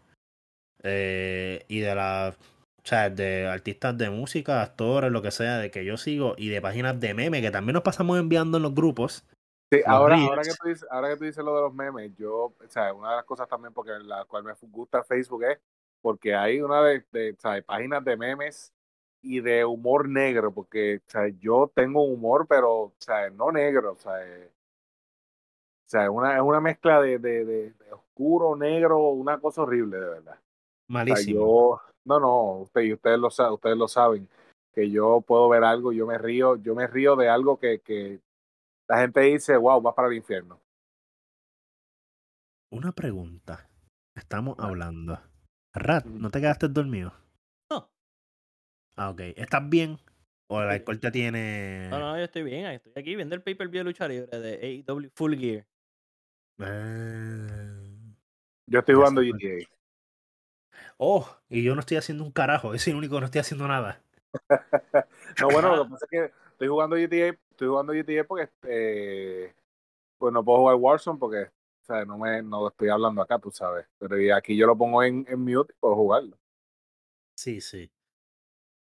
eh, 0.82 1.64
y 1.68 1.78
de 1.80 1.94
las 1.94 2.34
o 2.34 2.88
sea, 2.88 3.10
de 3.10 3.46
artistas 3.46 3.96
de 3.96 4.10
música, 4.10 4.62
actores, 4.62 5.12
lo 5.12 5.22
que 5.22 5.30
sea, 5.30 5.58
de 5.58 5.70
que 5.70 5.84
yo 5.84 5.96
sigo 5.96 6.34
y 6.36 6.48
de 6.48 6.60
páginas 6.60 6.98
de 6.98 7.14
meme 7.14 7.42
que 7.42 7.50
también 7.50 7.74
nos 7.74 7.82
pasamos 7.82 8.18
enviando 8.18 8.56
en 8.56 8.62
los 8.64 8.74
grupos. 8.74 9.24
Sí, 9.70 9.82
ahora, 9.86 10.16
ahora, 10.16 10.42
que 10.42 10.54
tú 10.60 10.68
dices, 10.68 10.86
ahora 10.90 11.10
que 11.10 11.16
tú 11.16 11.24
dices 11.24 11.44
lo 11.44 11.54
de 11.54 11.60
los 11.62 11.74
memes, 11.74 12.16
yo, 12.16 12.34
o 12.34 12.56
sea, 12.68 12.92
una 12.94 13.10
de 13.10 13.16
las 13.16 13.24
cosas 13.24 13.46
también 13.46 13.74
porque 13.74 13.92
la 14.02 14.24
cual 14.24 14.42
me 14.42 14.52
gusta 14.62 15.04
Facebook 15.04 15.44
es 15.44 15.58
porque 16.00 16.34
hay 16.34 16.60
una 16.60 16.82
de, 16.82 17.04
de, 17.12 17.32
o 17.32 17.40
sea, 17.40 17.52
de 17.52 17.62
páginas 17.62 18.02
de 18.04 18.16
memes 18.16 18.72
y 19.22 19.40
de 19.40 19.64
humor 19.64 20.08
negro, 20.08 20.52
porque 20.52 21.02
o 21.06 21.10
sea, 21.10 21.28
yo 21.28 21.70
tengo 21.74 22.02
humor, 22.04 22.46
pero 22.48 22.80
o 22.82 22.94
sea, 22.98 23.30
no 23.30 23.50
negro, 23.52 23.92
o 23.92 23.96
sea, 23.96 24.24
eh, 24.26 24.50
o 25.86 25.90
sea, 25.90 26.04
es 26.04 26.10
una, 26.10 26.36
es 26.36 26.42
una 26.42 26.60
mezcla 26.60 27.00
de, 27.00 27.18
de, 27.18 27.44
de, 27.44 27.72
de 27.72 27.92
oscuro, 27.92 28.56
negro, 28.56 29.10
una 29.10 29.40
cosa 29.40 29.62
horrible, 29.62 29.98
de 29.98 30.08
verdad. 30.08 30.34
O 30.34 30.36
sea, 30.36 30.42
Malísimo. 30.88 31.40
yo, 31.40 31.80
no, 32.04 32.20
no, 32.20 32.52
usted, 32.60 32.82
y 32.82 32.92
ustedes 32.92 33.18
lo 33.18 33.30
saben, 33.30 33.54
ustedes 33.54 33.76
lo 33.76 33.88
saben, 33.88 34.28
que 34.72 34.90
yo 34.90 35.20
puedo 35.20 35.48
ver 35.48 35.64
algo, 35.64 35.92
yo 35.92 36.06
me 36.06 36.18
río, 36.18 36.56
yo 36.56 36.74
me 36.74 36.86
río 36.86 37.16
de 37.16 37.28
algo 37.28 37.58
que, 37.58 37.80
que 37.80 38.20
la 38.88 39.00
gente 39.00 39.20
dice, 39.20 39.56
wow, 39.56 39.80
vas 39.80 39.94
para 39.94 40.08
el 40.08 40.14
infierno. 40.14 40.60
Una 42.70 42.92
pregunta. 42.92 43.68
Estamos 44.14 44.58
hablando. 44.58 45.18
Rat. 45.72 46.04
¿no 46.06 46.30
te 46.30 46.40
quedaste 46.40 46.68
dormido? 46.68 47.12
Ah, 48.98 49.10
ok. 49.10 49.20
¿Estás 49.36 49.68
bien? 49.68 49.96
¿O 50.48 50.60
el 50.60 50.70
alcohol 50.70 50.98
te 50.98 51.12
tiene...? 51.12 51.86
No, 51.88 52.00
no, 52.00 52.18
yo 52.18 52.24
estoy 52.24 52.42
bien. 52.42 52.66
Estoy 52.66 52.92
aquí 52.96 53.14
viendo 53.14 53.36
el 53.36 53.42
pay-per-view 53.42 53.80
de 53.80 53.84
lucha 53.84 54.08
libre 54.08 54.40
de 54.40 54.84
AEW 54.88 55.10
Full 55.14 55.36
Gear. 55.36 55.66
Ah. 56.58 57.78
Yo 58.66 58.80
estoy 58.80 58.96
jugando. 58.96 59.22
GTA. 59.22 59.68
Oh, 60.96 61.28
y 61.48 61.62
yo 61.62 61.76
no 61.76 61.80
estoy 61.80 61.96
haciendo 61.96 62.24
un 62.24 62.32
carajo. 62.32 62.72
Soy 62.78 62.90
el 62.90 62.96
único 62.96 63.14
que 63.14 63.20
no 63.20 63.26
estoy 63.26 63.40
haciendo 63.40 63.68
nada. 63.68 64.02
No, 65.40 65.48
bueno, 65.48 65.76
lo 65.76 65.84
que 65.84 65.90
pasa 65.90 66.06
es 66.06 66.10
que 66.10 66.32
estoy 66.50 66.68
jugando 66.68 66.96
GTA, 66.96 67.38
estoy 67.50 67.68
jugando 67.68 67.92
GTA 67.92 68.24
porque 68.24 68.50
eh, 68.64 69.54
pues 70.18 70.32
no 70.32 70.44
puedo 70.44 70.58
jugar 70.58 70.76
Warzone 70.76 71.18
porque 71.18 71.42
o 71.44 71.84
sea, 71.86 72.04
no 72.04 72.18
me 72.18 72.42
no 72.42 72.68
estoy 72.68 72.88
hablando 72.88 73.22
acá, 73.22 73.38
tú 73.38 73.52
sabes. 73.52 73.86
Pero 73.96 74.16
aquí 74.34 74.56
yo 74.56 74.66
lo 74.66 74.76
pongo 74.76 75.04
en, 75.04 75.24
en 75.28 75.40
mute 75.40 75.72
y 75.72 75.76
puedo 75.78 75.94
jugarlo. 75.94 76.36
Sí, 77.36 77.60
sí. 77.60 77.90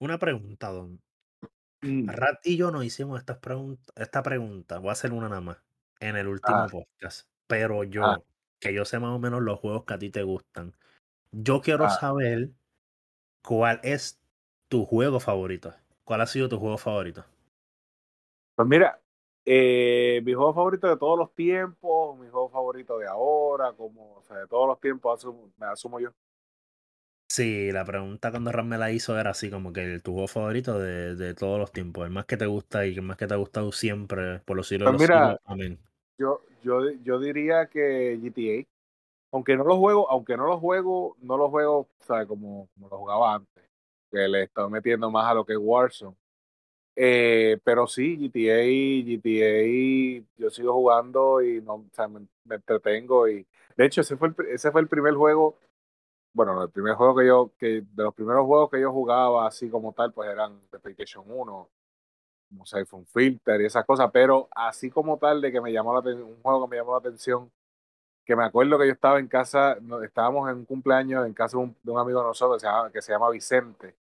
Una 0.03 0.19
pregunta, 0.19 0.69
Don. 0.73 1.01
Mm. 1.81 2.09
Rat 2.09 2.41
y 2.45 2.57
yo 2.57 2.73
nos 2.73 2.85
hicimos 2.85 3.21
estas 3.21 3.39
esta 3.95 4.23
pregunta, 4.25 4.79
voy 4.81 4.89
a 4.89 4.93
hacer 4.93 5.13
una 5.13 5.29
nada 5.29 5.41
más, 5.41 5.59
en 6.01 6.17
el 6.17 6.27
último 6.27 6.57
Ah. 6.57 6.67
podcast. 6.69 7.29
Pero 7.47 7.85
yo, 7.85 8.05
Ah. 8.05 8.21
que 8.59 8.75
yo 8.75 8.85
sé 8.85 8.99
más 8.99 9.11
o 9.15 9.21
menos 9.21 9.43
los 9.43 9.61
juegos 9.61 9.85
que 9.85 9.95
a 9.95 9.99
ti 10.01 10.11
te 10.11 10.25
gustan, 10.25 10.75
yo 11.31 11.61
quiero 11.61 11.85
Ah. 11.85 11.91
saber 11.91 12.51
cuál 13.45 13.79
es 13.85 14.21
tu 14.69 14.87
juego 14.87 15.21
favorito. 15.21 15.73
¿Cuál 16.03 16.23
ha 16.23 16.27
sido 16.27 16.49
tu 16.49 16.59
juego 16.59 16.79
favorito? 16.79 17.25
Pues 18.57 18.67
mira, 18.67 19.01
eh, 19.45 20.21
mi 20.25 20.35
juego 20.35 20.53
favorito 20.53 20.89
de 20.89 20.97
todos 20.97 21.17
los 21.17 21.33
tiempos, 21.33 22.19
mi 22.19 22.29
juego 22.29 22.49
favorito 22.49 22.99
de 22.99 23.07
ahora, 23.07 23.73
como, 23.73 24.15
o 24.17 24.23
sea, 24.25 24.39
de 24.39 24.49
todos 24.49 24.67
los 24.67 24.81
tiempos 24.81 25.25
asumo- 25.25 25.53
me 25.59 25.67
asumo 25.67 26.01
yo. 26.01 26.11
Sí, 27.35 27.73
la 27.73 27.85
pregunta 27.85 28.31
cuando 28.31 28.53
Ram 28.53 28.67
me 28.69 28.79
la 28.79 28.93
hizo 28.93 29.19
era 29.19 29.31
así, 29.31 29.51
como 29.51 29.73
que 29.73 29.83
el- 29.83 30.03
tu 30.03 30.13
juego 30.13 30.29
favorito 30.29 30.79
de, 30.79 31.15
de 31.17 31.35
todos 31.35 31.59
los 31.59 31.73
tiempos, 31.73 32.05
el 32.07 32.13
más 32.13 32.27
que 32.27 32.37
te 32.37 32.47
gusta 32.47 32.87
y 32.87 32.95
el 32.95 33.03
más 33.03 33.17
que 33.17 33.27
te 33.27 33.35
ha 33.35 33.37
gustado 33.39 33.73
siempre, 33.73 34.41
por 34.41 34.57
los 34.57 34.69
siglos 34.69 34.89
de 34.89 34.91
Pues 34.91 34.97
los 34.99 35.03
mira, 35.03 35.07
siglos. 35.07 35.41
Amén. 35.45 35.79
Yo, 36.19 36.43
yo, 36.63 36.91
yo 37.05 37.19
diría 37.21 37.67
que 37.69 38.19
GTA, 38.23 39.37
aunque 39.37 39.57
no 39.57 39.65
lo 39.65 39.79
juego, 39.79 40.11
aunque 40.11 40.37
no 40.37 40.47
lo 40.47 40.59
juego, 40.61 41.17
no 41.23 41.37
lo 41.39 41.51
juego, 41.51 41.89
sea, 42.01 42.27
como, 42.27 42.69
como 42.75 42.89
lo 42.91 42.99
jugaba 42.99 43.35
antes, 43.37 43.65
que 44.11 44.29
le 44.29 44.45
estoy 44.45 44.71
metiendo 44.71 45.11
más 45.11 45.27
a 45.31 45.35
lo 45.35 45.45
que 45.47 45.55
es 45.55 45.59
Warzone. 45.61 46.17
Eh, 46.97 47.59
pero 47.65 47.87
sí, 47.89 48.19
GTA, 48.19 48.63
GTA, 49.07 50.27
yo 50.43 50.51
sigo 50.51 50.75
jugando 50.75 51.43
y 51.43 51.63
no, 51.63 51.75
o 51.77 51.87
sea, 51.93 52.09
me, 52.09 52.27
me 52.45 52.57
entretengo 52.57 53.29
y 53.29 53.47
de 53.77 53.87
hecho 53.87 54.03
ese 54.03 54.17
fue 54.17 54.29
el, 54.31 54.37
ese 54.49 54.73
fue 54.73 54.81
el 54.83 54.89
primer 54.89 55.15
juego, 55.15 55.59
bueno, 56.33 56.55
no, 56.55 56.63
el 56.65 56.71
primer 56.71 56.95
juego 56.95 57.17
que 57.17 57.27
yo, 57.27 57.53
que 57.59 57.67
de 57.83 58.03
los 58.03 58.15
primeros 58.15 58.47
juegos 58.47 58.71
que 58.71 58.81
yo 58.81 58.93
jugaba 58.93 59.47
así 59.47 59.69
como 59.71 59.93
tal, 59.93 60.13
pues 60.13 60.31
eran 60.31 60.61
de 60.71 60.79
PlayStation 60.79 61.25
1, 61.27 61.71
como 62.49 62.67
Siphon 62.67 63.07
Filter 63.07 63.61
y 63.61 63.67
esas 63.67 63.85
cosas, 63.87 64.11
pero 64.13 64.49
así 64.55 64.91
como 64.91 65.19
tal 65.19 65.41
de 65.41 65.53
que 65.53 65.61
me 65.61 65.73
llamó 65.73 65.93
la 65.93 66.01
atención, 66.01 66.29
un 66.29 66.43
juego 66.43 66.65
que 66.67 66.71
me 66.71 66.77
llamó 66.77 66.93
la 66.93 66.99
atención, 66.99 67.51
que 68.25 68.37
me 68.37 68.45
acuerdo 68.45 68.79
que 68.79 68.87
yo 68.87 68.93
estaba 68.93 69.19
en 69.19 69.29
casa, 69.29 69.79
estábamos 70.05 70.51
en 70.51 70.59
un 70.59 70.65
cumpleaños 70.67 71.27
en 71.27 71.35
casa 71.35 71.57
de 71.59 71.65
un, 71.65 71.77
de 71.83 71.93
un 71.93 71.99
amigo 71.99 72.21
de 72.21 72.27
nosotros 72.27 72.59
que 72.59 72.67
se 72.67 72.73
llama, 72.73 72.93
que 72.93 73.03
se 73.03 73.13
llama 73.13 73.31
Vicente, 73.31 73.97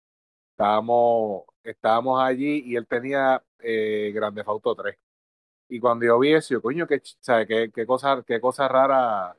estábamos, 0.53 1.45
estábamos 1.65 2.21
allí 2.21 2.63
y 2.67 2.77
él 2.77 2.87
tenía 2.87 3.43
eh, 3.61 4.13
Grande 4.15 4.43
Auto 4.47 4.75
3. 4.75 4.97
Y 5.69 5.81
cuando 5.81 6.07
yo 6.07 6.19
vi 6.19 6.35
eso, 6.35 6.55
yo, 6.55 6.63
coño, 6.63 6.87
qué, 6.87 7.01
¿sabe? 7.21 7.47
qué, 7.47 7.71
qué 7.73 7.87
cosa, 7.87 8.23
qué 8.27 8.41
cosa 8.41 8.69
rara. 8.69 9.37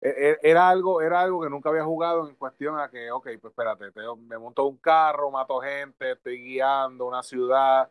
E- 0.00 0.38
e- 0.42 0.50
Era 0.50 0.68
algo, 0.68 1.02
era 1.02 1.20
algo 1.20 1.42
que 1.42 1.50
nunca 1.50 1.70
había 1.70 1.84
jugado 1.84 2.28
en 2.28 2.36
cuestión 2.36 2.78
a 2.78 2.88
que, 2.90 3.10
ok, 3.10 3.24
pues 3.40 3.50
espérate, 3.52 3.90
te- 3.92 4.00
me 4.28 4.38
monto 4.38 4.64
un 4.66 4.76
carro, 4.78 5.30
mato 5.30 5.60
gente, 5.60 6.12
estoy 6.12 6.40
guiando 6.42 7.06
una 7.06 7.22
ciudad 7.22 7.90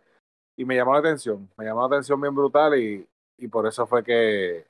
y 0.55 0.65
me 0.65 0.75
llamó 0.75 0.93
la 0.93 0.99
atención, 0.99 1.49
me 1.57 1.65
llamó 1.65 1.81
la 1.81 1.87
atención 1.97 2.19
bien 2.21 2.35
brutal 2.35 2.77
y, 2.79 3.07
y 3.37 3.47
por 3.49 3.67
eso 3.67 3.87
fue 3.87 4.03
que, 4.03 4.67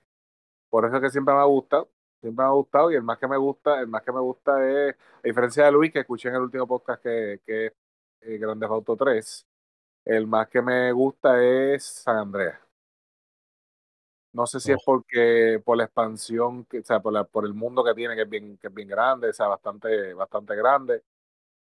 por 0.70 0.86
eso 0.86 0.96
es 0.98 1.02
que 1.04 1.10
siempre 1.12 1.34
me 1.36 1.42
ha 1.42 1.46
gustado, 1.46 1.90
siempre 2.22 2.44
me 2.44 2.50
ha 2.50 2.54
gustado 2.54 2.92
y 2.92 2.96
el 2.96 3.04
más 3.04 3.20
que 3.20 3.28
me 3.28 3.38
gusta, 3.38 3.80
el 3.82 3.88
más 3.88 4.04
que 4.04 4.12
me 4.12 4.20
gusta 4.22 4.68
es, 4.70 4.96
a 4.96 5.22
diferencia 5.24 5.66
de 5.66 5.72
Luis 5.74 5.92
que 5.94 6.00
escuché 6.02 6.30
en 6.30 6.36
el 6.36 6.42
último 6.44 6.68
podcast 6.68 7.04
que, 7.04 7.42
que 7.46 7.68
es 7.68 7.74
eh, 8.22 8.38
Grande 8.40 8.66
Auto 8.68 8.96
3, 8.98 9.48
el 10.06 10.28
más 10.28 10.48
que 10.50 10.62
me 10.62 10.92
gusta 10.94 11.44
es 11.44 11.84
San 11.86 12.18
Andreas. 12.18 12.67
No 14.38 14.46
sé 14.46 14.60
si 14.60 14.72
es 14.72 14.78
porque 14.86 15.60
por 15.66 15.78
la 15.78 15.86
expansión, 15.86 16.64
que, 16.66 16.78
o 16.78 16.84
sea, 16.84 17.00
por, 17.00 17.12
la, 17.12 17.24
por 17.24 17.44
el 17.44 17.56
mundo 17.56 17.84
que 17.84 17.96
tiene, 17.96 18.16
que 18.16 18.22
es 18.22 18.30
bien, 18.30 18.56
que 18.60 18.68
es 18.68 18.74
bien 18.74 18.88
grande, 18.88 19.30
o 19.30 19.34
sea, 19.34 19.48
bastante, 19.48 20.14
bastante 20.14 20.56
grande, 20.56 21.04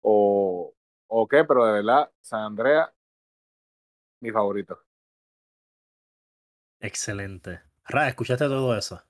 o, 0.03 0.75
o 1.07 1.27
qué, 1.27 1.43
pero 1.45 1.65
de 1.65 1.73
verdad, 1.73 2.13
San 2.21 2.43
Andreas, 2.43 2.91
mi 4.21 4.31
favorito. 4.31 4.79
Excelente. 6.79 7.63
Ra, 7.87 8.09
¿escuchaste 8.09 8.45
todo 8.45 8.77
eso? 8.77 9.03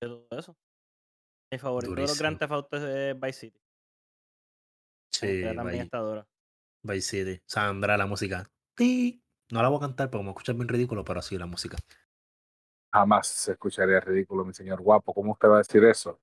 de 0.00 0.08
todo 0.08 0.38
eso. 0.38 0.56
Mi 1.50 1.58
favorito 1.58 1.94
de 1.94 2.00
los 2.00 2.08
Durísimo. 2.12 2.18
Grand 2.18 2.38
Theft 2.38 2.52
Auto 2.52 2.76
es 2.78 3.20
Vice 3.20 3.40
City. 3.40 3.60
Sí, 5.10 5.26
Andrea 5.26 5.54
también 5.54 5.72
Vice, 5.72 5.84
está 5.84 5.98
dura. 5.98 6.26
Vice 6.82 7.02
City. 7.02 7.42
Sandra, 7.44 7.98
la 7.98 8.06
música. 8.06 8.50
Ti. 8.74 9.22
No 9.50 9.60
la 9.60 9.68
voy 9.68 9.76
a 9.76 9.80
cantar 9.80 10.08
porque 10.08 10.24
me 10.24 10.30
escuchas 10.30 10.56
bien 10.56 10.68
ridículo, 10.68 11.04
pero 11.04 11.20
sí 11.20 11.36
la 11.36 11.44
música. 11.44 11.76
Jamás 12.92 13.26
se 13.26 13.52
escucharía 13.52 14.00
ridículo, 14.00 14.44
mi 14.44 14.52
señor 14.52 14.80
guapo. 14.82 15.14
¿Cómo 15.14 15.32
usted 15.32 15.48
va 15.48 15.54
a 15.56 15.58
decir 15.58 15.82
eso? 15.84 16.20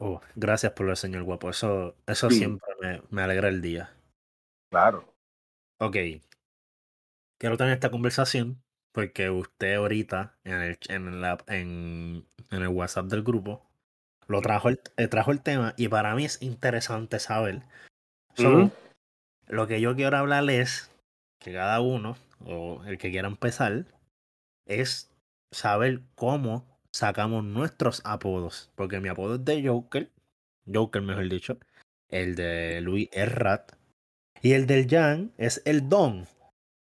Oh, 0.00 0.20
gracias 0.36 0.72
por 0.72 0.86
lo 0.86 0.96
señor 0.96 1.24
guapo. 1.24 1.50
Eso, 1.50 1.96
eso 2.06 2.30
Sí. 2.30 2.38
siempre 2.38 2.72
me, 2.80 3.02
me 3.10 3.22
alegra 3.22 3.48
el 3.48 3.60
día. 3.60 3.94
Claro. 4.70 5.14
Ok. 5.80 5.96
Quiero 7.38 7.56
tener 7.56 7.74
esta 7.74 7.90
conversación 7.90 8.62
porque 8.92 9.30
usted 9.30 9.74
ahorita 9.76 10.38
en 10.44 10.54
el, 10.60 10.78
en 10.88 11.20
la- 11.20 11.44
en, 11.46 12.26
en 12.50 12.62
el 12.62 12.68
WhatsApp 12.68 13.06
del 13.06 13.22
grupo 13.22 13.64
lo 14.26 14.40
trajo 14.40 14.68
el, 14.68 14.80
eh, 14.96 15.08
trajo 15.08 15.30
el 15.30 15.42
tema 15.42 15.74
y 15.76 15.88
para 15.88 16.14
mí 16.14 16.24
es 16.24 16.42
interesante 16.42 17.18
saber. 17.18 17.62
So. 18.34 18.70
Lo 19.46 19.66
que 19.66 19.80
yo 19.80 19.94
quiero 19.96 20.16
hablar 20.18 20.48
es 20.50 20.90
que 21.40 21.52
cada 21.54 21.80
uno, 21.80 22.16
o 22.44 22.82
el 22.84 22.98
que 22.98 23.10
quiera 23.10 23.28
empezar, 23.28 23.86
es 24.66 25.07
saber 25.50 26.02
cómo 26.14 26.66
sacamos 26.92 27.44
nuestros 27.44 28.02
apodos. 28.04 28.70
Porque 28.74 29.00
mi 29.00 29.08
apodo 29.08 29.36
es 29.36 29.44
de 29.44 29.66
Joker, 29.66 30.10
Joker 30.72 31.02
mejor 31.02 31.28
dicho, 31.28 31.58
el 32.08 32.34
de 32.34 32.80
Luis 32.80 33.08
es 33.12 33.30
Rat, 33.32 33.72
y 34.42 34.52
el 34.52 34.66
del 34.66 34.88
Jan 34.88 35.32
es 35.38 35.62
el 35.64 35.88
Don. 35.88 36.26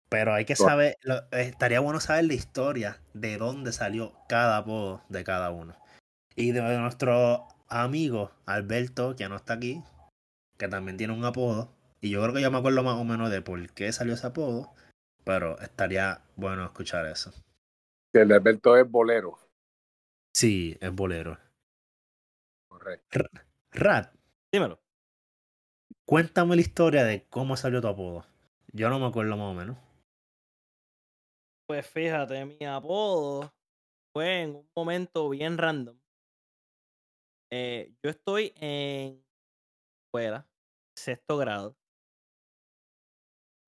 Pero 0.09 0.33
hay 0.33 0.45
que 0.45 0.55
saber, 0.55 0.97
lo- 1.03 1.29
estaría 1.31 1.79
bueno 1.79 1.99
saber 1.99 2.25
la 2.25 2.33
historia 2.35 3.01
de 3.13 3.37
dónde 3.37 3.71
salió 3.73 4.13
cada 4.29 4.57
apodo 4.57 5.01
de 5.09 5.23
cada 5.23 5.51
uno. 5.51 5.75
Y 6.35 6.51
de 6.51 6.61
nuestro 6.79 7.47
amigo 7.69 8.31
Alberto, 8.45 9.15
que 9.15 9.29
no 9.29 9.35
está 9.37 9.53
aquí, 9.53 9.83
que 10.57 10.67
también 10.67 10.97
tiene 10.97 11.13
un 11.13 11.25
apodo. 11.25 11.71
Y 12.01 12.09
yo 12.11 12.21
creo 12.21 12.33
que 12.33 12.41
yo 12.41 12.51
me 12.51 12.57
acuerdo 12.59 12.83
más 12.83 12.95
o 12.97 13.03
menos 13.05 13.31
de 13.31 13.41
por 13.41 13.71
qué 13.73 13.91
salió 13.93 14.13
ese 14.15 14.27
apodo. 14.27 14.73
Pero 15.25 15.59
estaría 15.59 16.21
bueno 16.35 16.63
escuchar 16.65 17.05
eso. 17.07 17.33
El 18.21 18.29
de 18.29 18.35
Alberto 18.35 18.77
es 18.77 18.89
bolero. 18.89 19.37
Sí, 20.33 20.77
es 20.79 20.91
bolero. 20.93 21.37
Correcto. 22.69 23.19
Rat, 23.71 24.13
Dímelo. 24.53 24.79
cuéntame 26.07 26.55
la 26.55 26.61
historia 26.61 27.03
de 27.03 27.25
cómo 27.29 27.57
salió 27.57 27.81
tu 27.81 27.87
apodo. 27.87 28.25
Yo 28.71 28.89
no 28.89 28.99
me 28.99 29.07
acuerdo 29.07 29.35
más 29.37 29.51
o 29.51 29.53
menos. 29.53 29.77
Pues 31.67 31.85
fíjate, 31.87 32.45
mi 32.45 32.65
apodo 32.65 33.51
fue 34.13 34.41
en 34.43 34.55
un 34.55 34.69
momento 34.75 35.29
bien 35.29 35.57
random. 35.57 35.97
Eh, 37.51 37.93
yo 38.03 38.09
estoy 38.09 38.53
en 38.57 39.23
escuela, 40.05 40.47
sexto 40.97 41.37
grado. 41.37 41.75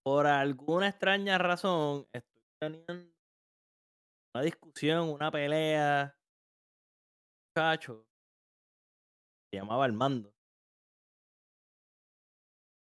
Por 0.03 0.25
alguna 0.27 0.87
extraña 0.89 1.37
razón, 1.37 2.07
estoy 2.13 2.41
teniendo 2.61 3.16
una 4.37 4.43
discusión, 4.43 5.09
una 5.09 5.31
pelea. 5.31 6.15
Un 7.55 7.61
muchacho 7.61 8.05
se 9.49 9.57
llamaba 9.57 9.85
Armando. 9.85 10.31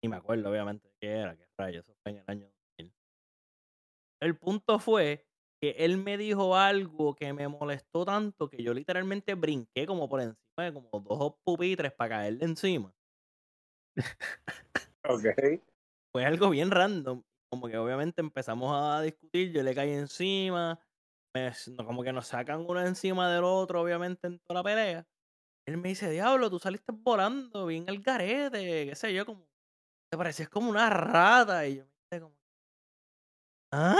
Y 0.02 0.08
me 0.08 0.16
acuerdo, 0.16 0.50
obviamente, 0.50 0.88
de 0.88 0.94
qué 0.98 1.08
era, 1.10 1.36
qué 1.36 1.46
rayos. 1.58 1.84
Eso 1.84 1.94
fue 2.02 2.12
en 2.12 2.18
el 2.18 2.24
año 2.26 2.48
2000. 2.78 2.94
El 4.22 4.38
punto 4.38 4.78
fue 4.78 5.26
que 5.60 5.70
él 5.78 5.98
me 5.98 6.16
dijo 6.16 6.56
algo 6.56 7.14
que 7.14 7.32
me 7.34 7.46
molestó 7.48 8.04
tanto 8.04 8.48
que 8.48 8.62
yo 8.62 8.72
literalmente 8.72 9.34
brinqué 9.34 9.86
como 9.86 10.08
por 10.08 10.20
encima 10.20 10.64
de 10.64 10.72
como 10.72 10.88
dos 11.00 11.34
pupitres 11.44 11.92
para 11.92 12.16
caerle 12.16 12.44
encima. 12.46 12.94
Ok. 15.04 15.26
Fue 16.12 16.24
algo 16.24 16.50
bien 16.50 16.70
random. 16.70 17.24
Como 17.50 17.66
que 17.66 17.76
obviamente 17.76 18.20
empezamos 18.20 18.72
a 18.72 19.02
discutir, 19.02 19.52
yo 19.52 19.64
le 19.64 19.74
caí 19.74 19.90
encima, 19.90 20.78
como 21.86 22.02
que 22.02 22.12
nos 22.12 22.26
sacan 22.26 22.64
uno 22.68 22.80
encima 22.80 23.32
del 23.32 23.44
otro, 23.44 23.80
obviamente, 23.80 24.26
en 24.26 24.38
toda 24.40 24.60
la 24.60 24.64
pelea. 24.64 25.06
Él 25.66 25.76
me 25.78 25.90
dice, 25.90 26.10
diablo, 26.10 26.50
tú 26.50 26.58
saliste 26.58 26.92
volando, 26.92 27.66
bien 27.66 27.88
el 27.88 28.02
garete, 28.02 28.86
qué 28.86 28.94
sé 28.94 29.14
yo, 29.14 29.24
como, 29.24 29.48
te 30.10 30.18
parecías 30.18 30.48
como 30.48 30.70
una 30.70 30.90
rata. 30.90 31.66
Y 31.66 31.78
yo 31.78 31.84
me 32.10 32.20
como, 32.20 32.36
¿ah? 33.72 33.96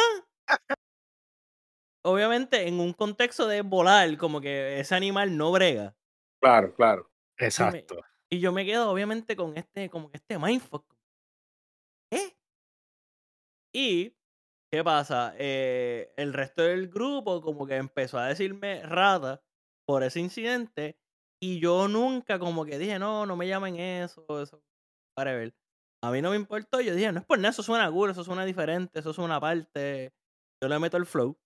Obviamente, 2.05 2.67
en 2.67 2.81
un 2.81 2.93
contexto 2.93 3.47
de 3.47 3.63
volar, 3.63 4.17
como 4.19 4.41
que 4.41 4.81
ese 4.81 4.95
animal 4.95 5.37
no 5.37 5.53
brega. 5.53 5.97
Claro, 6.41 6.75
claro. 6.75 7.11
Exacto. 7.39 7.97
Y 8.29 8.41
yo 8.41 8.51
me 8.51 8.65
quedo, 8.65 8.91
obviamente, 8.91 9.37
con 9.37 9.57
este, 9.57 9.89
como 9.89 10.11
que 10.11 10.17
este 10.17 10.39
mindfuck. 10.39 10.85
¿Qué? 12.11 12.37
Y, 13.73 14.15
¿qué 14.73 14.83
pasa? 14.83 15.35
Eh, 15.39 16.13
el 16.17 16.33
resto 16.33 16.63
del 16.63 16.89
grupo 16.89 17.43
como 17.43 17.67
que 17.67 17.77
empezó 17.77 18.19
a 18.19 18.29
decirme 18.29 18.83
rata 18.83 19.43
por 19.87 20.03
ese 20.03 20.21
incidente. 20.21 20.99
Y 21.43 21.61
yo 21.61 21.89
nunca 21.89 22.39
como 22.39 22.65
que 22.65 22.79
dije, 22.79 22.99
no, 22.99 23.27
no 23.27 23.37
me 23.37 23.49
llamen 23.49 23.77
eso, 23.77 24.25
eso, 24.41 24.63
whatever. 25.19 25.55
A 26.03 26.11
mí 26.11 26.23
no 26.23 26.31
me 26.31 26.37
importó. 26.37 26.81
Yo 26.81 26.95
dije, 26.95 27.13
no 27.13 27.21
es 27.21 27.27
por 27.27 27.39
nada, 27.39 27.51
eso 27.51 27.63
suena 27.63 27.91
cool, 27.91 28.11
eso 28.11 28.25
suena 28.25 28.45
diferente, 28.45 29.01
eso 29.01 29.11
es 29.11 29.19
una 29.19 29.41
parte. 29.41 30.15
Yo 30.63 30.69
le 30.69 30.79
meto 30.79 30.97
el 30.97 31.07
flow. 31.07 31.37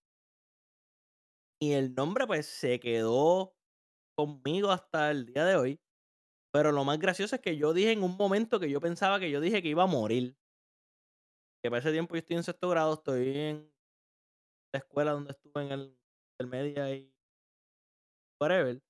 Y 1.61 1.73
el 1.73 1.95
nombre 1.95 2.27
pues 2.27 2.47
se 2.47 2.79
quedó 2.79 3.55
conmigo 4.17 4.71
hasta 4.71 5.11
el 5.11 5.27
día 5.27 5.45
de 5.45 5.57
hoy. 5.57 5.81
Pero 6.53 6.73
lo 6.73 6.85
más 6.85 6.99
gracioso 6.99 7.37
es 7.37 7.43
que 7.43 7.57
yo 7.57 7.73
dije 7.73 7.93
en 7.93 8.03
un 8.03 8.17
momento 8.17 8.61
que 8.61 8.71
yo 8.71 8.81
pensaba 8.81 9.21
que 9.21 9.31
yo 9.31 9.41
dije 9.41 9.63
que 9.63 9.69
iba 9.69 9.85
a 9.85 9.89
morir. 9.89 10.37
Que 11.67 11.71
para 11.71 11.81
ese 11.81 11.91
tiempo 11.91 12.15
yo 12.15 12.21
estoy 12.21 12.37
en 12.37 12.45
sexto 12.45 12.69
grado, 12.69 12.95
estoy 12.95 13.37
en 13.37 13.73
la 14.73 14.79
escuela 14.79 15.11
donde 15.11 15.33
estuve 15.33 15.65
en 15.65 15.73
el, 15.73 15.99
el 16.39 16.47
media 16.47 16.95
y 16.95 17.13
whatever. 18.41 18.81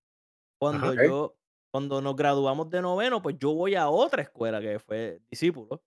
Cuando 0.61 0.93
yo, 0.93 1.39
cuando 1.73 2.03
nos 2.03 2.15
graduamos 2.15 2.69
de 2.69 2.83
noveno, 2.83 3.23
pues 3.23 3.37
yo 3.39 3.55
voy 3.55 3.77
a 3.77 3.89
otra 3.89 4.21
escuela 4.21 4.61
que 4.61 4.79
fue 4.79 5.23
discípulo. 5.31 5.83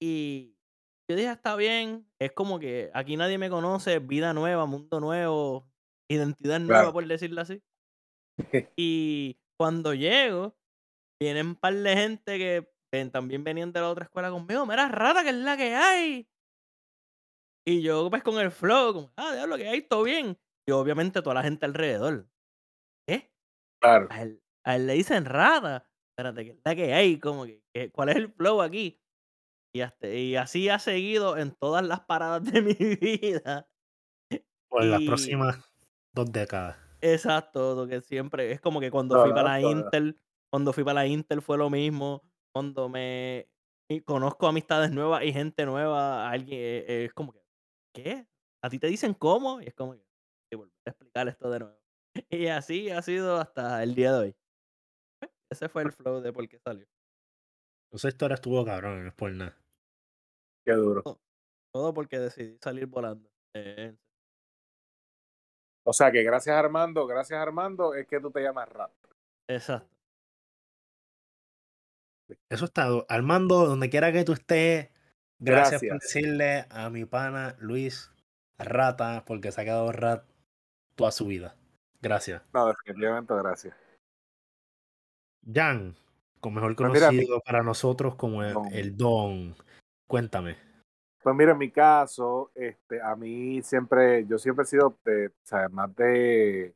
Y 0.00 0.56
yo 1.10 1.16
dije, 1.16 1.30
está 1.30 1.54
bien, 1.54 2.10
es 2.18 2.32
como 2.32 2.58
que 2.58 2.90
aquí 2.94 3.18
nadie 3.18 3.36
me 3.36 3.50
conoce, 3.50 3.98
vida 3.98 4.32
nueva, 4.32 4.64
mundo 4.64 4.98
nuevo, 4.98 5.70
identidad 6.08 6.58
nueva, 6.58 6.90
por 6.90 7.06
decirlo 7.06 7.42
así. 7.42 7.62
Y 8.78 9.38
cuando 9.58 9.92
llego, 9.92 10.56
vienen 11.20 11.48
un 11.48 11.54
par 11.54 11.74
de 11.74 11.94
gente 11.94 12.38
que 12.38 12.77
ven- 12.92 13.10
también 13.10 13.44
venían 13.44 13.72
de 13.72 13.80
la 13.80 13.90
otra 13.90 14.04
escuela 14.04 14.30
conmigo. 14.30 14.66
Mira, 14.66 14.88
rata, 14.88 15.22
que 15.22 15.30
es 15.30 15.36
la 15.36 15.56
que 15.56 15.74
hay. 15.74 16.28
Y 17.66 17.82
yo, 17.82 18.08
pues, 18.10 18.22
con 18.22 18.38
el 18.38 18.50
flow, 18.50 18.92
como, 18.94 19.12
ah, 19.16 19.34
diablo, 19.34 19.56
que 19.56 19.68
hay, 19.68 19.82
todo 19.82 20.02
bien. 20.04 20.38
Y 20.66 20.72
obviamente 20.72 21.20
toda 21.22 21.34
la 21.34 21.42
gente 21.42 21.66
alrededor. 21.66 22.28
¿Qué? 23.06 23.32
Claro. 23.80 24.08
A 24.10 24.22
él, 24.22 24.42
a 24.64 24.76
él 24.76 24.86
le 24.86 24.94
dicen 24.94 25.24
rata. 25.24 25.88
Espérate, 26.12 26.44
que 26.44 26.50
es 26.52 26.58
la 26.64 26.74
que 26.76 26.94
hay, 26.94 27.18
como 27.20 27.44
que, 27.46 27.62
que- 27.74 27.90
¿cuál 27.92 28.08
es 28.10 28.16
el 28.16 28.32
flow 28.32 28.62
aquí? 28.62 29.00
Y, 29.74 29.82
hasta- 29.82 30.08
y 30.08 30.36
así 30.36 30.68
ha 30.68 30.78
seguido 30.78 31.36
en 31.36 31.54
todas 31.54 31.86
las 31.86 32.00
paradas 32.00 32.44
de 32.44 32.62
mi 32.62 32.74
vida. 32.96 33.68
Por 34.68 34.84
las 34.84 35.00
Y- 35.02 35.06
próximas 35.06 35.58
dos 36.14 36.30
décadas. 36.32 36.76
Exacto, 37.00 37.74
lo 37.76 37.86
que 37.86 38.00
siempre 38.00 38.50
es 38.50 38.60
como 38.60 38.80
que 38.80 38.90
cuando 38.90 39.14
No, 39.16 39.20
fui 39.22 39.30
no, 39.30 39.34
para 39.36 39.50
la 39.54 39.60
no. 39.60 39.70
Intel, 39.70 40.20
cuando 40.50 40.72
fui 40.72 40.82
para 40.84 40.94
la 41.02 41.06
Intel 41.06 41.42
fue 41.42 41.56
lo 41.56 41.70
mismo, 41.70 42.27
cuando 42.58 42.88
me 42.88 43.48
y 43.88 44.00
conozco 44.00 44.48
amistades 44.48 44.90
nuevas 44.90 45.22
y 45.22 45.32
gente 45.32 45.64
nueva. 45.64 46.28
Alguien 46.28 46.58
eh, 46.58 46.84
eh, 46.88 47.04
es 47.04 47.12
como 47.12 47.32
que, 47.32 47.40
¿qué? 47.94 48.26
¿A 48.64 48.68
ti 48.68 48.80
te 48.80 48.88
dicen 48.88 49.14
cómo? 49.14 49.60
Y 49.60 49.66
es 49.66 49.74
como 49.74 49.92
que, 49.92 50.00
"Sí, 50.50 50.56
volver 50.56 50.72
a 50.86 50.90
explicar 50.90 51.28
esto 51.28 51.48
de 51.50 51.58
nuevo. 51.60 51.78
Y 52.30 52.48
así 52.48 52.90
ha 52.90 53.00
sido 53.00 53.36
hasta 53.36 53.80
el 53.84 53.94
día 53.94 54.12
de 54.12 54.18
hoy. 54.18 54.36
Pues, 55.20 55.30
Ese 55.52 55.68
fue 55.68 55.82
el 55.82 55.92
flow 55.92 56.20
de 56.20 56.32
por 56.32 56.48
qué 56.48 56.58
salió. 56.58 56.84
Esa 57.92 58.08
historia 58.08 58.34
estuvo 58.34 58.64
cabrón, 58.64 59.02
no 59.04 59.08
es 59.08 59.14
por 59.14 59.30
nada. 59.30 59.56
Qué 60.66 60.72
duro. 60.72 61.02
Todo 61.72 61.94
porque 61.94 62.18
decidí 62.18 62.58
salir 62.60 62.86
volando. 62.86 63.30
Eh, 63.54 63.96
O 65.84 65.92
sea 65.92 66.10
que 66.10 66.22
gracias 66.24 66.56
Armando, 66.56 67.06
gracias 67.06 67.40
Armando, 67.40 67.94
es 67.94 68.06
que 68.06 68.20
tú 68.20 68.30
te 68.32 68.42
llamas 68.42 68.68
Rap. 68.68 68.90
exacto. 69.48 69.97
Eso 72.48 72.64
está. 72.64 72.88
Armando, 73.08 73.66
donde 73.66 73.90
quiera 73.90 74.12
que 74.12 74.24
tú 74.24 74.32
estés, 74.32 74.90
gracias, 75.38 75.80
por 75.80 75.88
Gracias. 75.88 76.14
decirle 76.14 76.66
a 76.70 76.90
mi 76.90 77.04
pana 77.04 77.56
Luis 77.58 78.12
Rata, 78.58 79.24
porque 79.26 79.52
se 79.52 79.60
ha 79.60 79.64
quedado 79.64 79.92
rat 79.92 80.24
toda 80.94 81.12
su 81.12 81.26
vida. 81.26 81.56
Gracias. 82.00 82.42
No, 82.52 82.66
definitivamente 82.68 83.34
gracias. 83.34 83.74
Jan, 85.52 85.96
con 86.40 86.54
mejor 86.54 86.76
Pues 86.76 86.90
mira, 86.92 87.06
conocido 87.08 87.40
para 87.40 87.62
nosotros 87.62 88.14
como 88.16 88.42
el, 88.42 88.52
Don. 88.52 88.72
el 88.72 88.96
Don. 88.96 89.56
Cuéntame. 90.06 90.56
Pues 91.22 91.36
mira, 91.36 91.52
en 91.52 91.58
mi 91.58 91.70
caso, 91.70 92.50
este, 92.54 93.02
a 93.02 93.14
mí 93.16 93.62
siempre, 93.62 94.24
yo 94.26 94.38
siempre 94.38 94.62
he 94.64 94.66
sido 94.66 94.96
de, 95.04 95.28
o 95.28 95.32
sea, 95.42 95.68
más 95.68 95.94
de, 95.96 96.74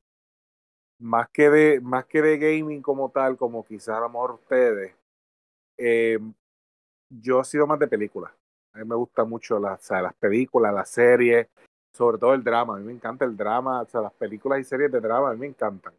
más 0.99 1.29
que 1.31 1.49
de, 1.49 1.81
más 1.81 2.07
que 2.07 2.23
de 2.23 2.39
gaming 2.39 2.83
como 2.83 3.11
tal, 3.11 3.37
como 3.37 3.65
quizás 3.65 3.97
a 3.97 4.01
lo 4.01 4.09
mejor 4.09 4.33
ustedes, 4.33 4.95
eh, 5.85 6.19
yo 7.11 7.41
he 7.41 7.45
sido 7.45 7.67
más 7.67 7.79
de 7.79 7.89
películas. 7.89 8.33
A 8.73 8.79
mí 8.79 8.85
me 8.85 8.95
gusta 8.95 9.25
mucho 9.25 9.59
las, 9.59 9.91
las 9.91 10.15
películas, 10.15 10.73
las 10.73 10.89
series, 10.89 11.49
sobre 11.93 12.19
todo 12.19 12.35
el 12.35 12.43
drama. 12.45 12.77
A 12.77 12.79
mí 12.79 12.87
me 12.87 12.93
encanta 12.93 13.25
el 13.25 13.37
drama, 13.37 13.83
o 13.83 13.87
sea, 13.87 14.01
las 14.01 14.13
películas 14.15 14.61
y 14.61 14.65
series 14.65 14.91
de 14.93 15.01
drama 15.01 15.31
a 15.31 15.35
mí 15.35 15.41
me 15.41 15.47
encantan. 15.47 15.93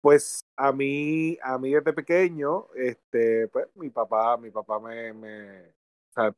Pues 0.00 0.44
a 0.56 0.72
mí, 0.72 1.38
a 1.42 1.58
mí 1.58 1.72
desde 1.72 1.92
pequeño, 1.92 2.66
este, 2.74 3.48
pues 3.48 3.68
mi 3.76 3.90
papá, 3.90 4.36
mi 4.36 4.50
papá 4.50 4.78
me, 4.80 5.12
me, 5.12 5.60
o 5.68 6.12
sea, 6.14 6.34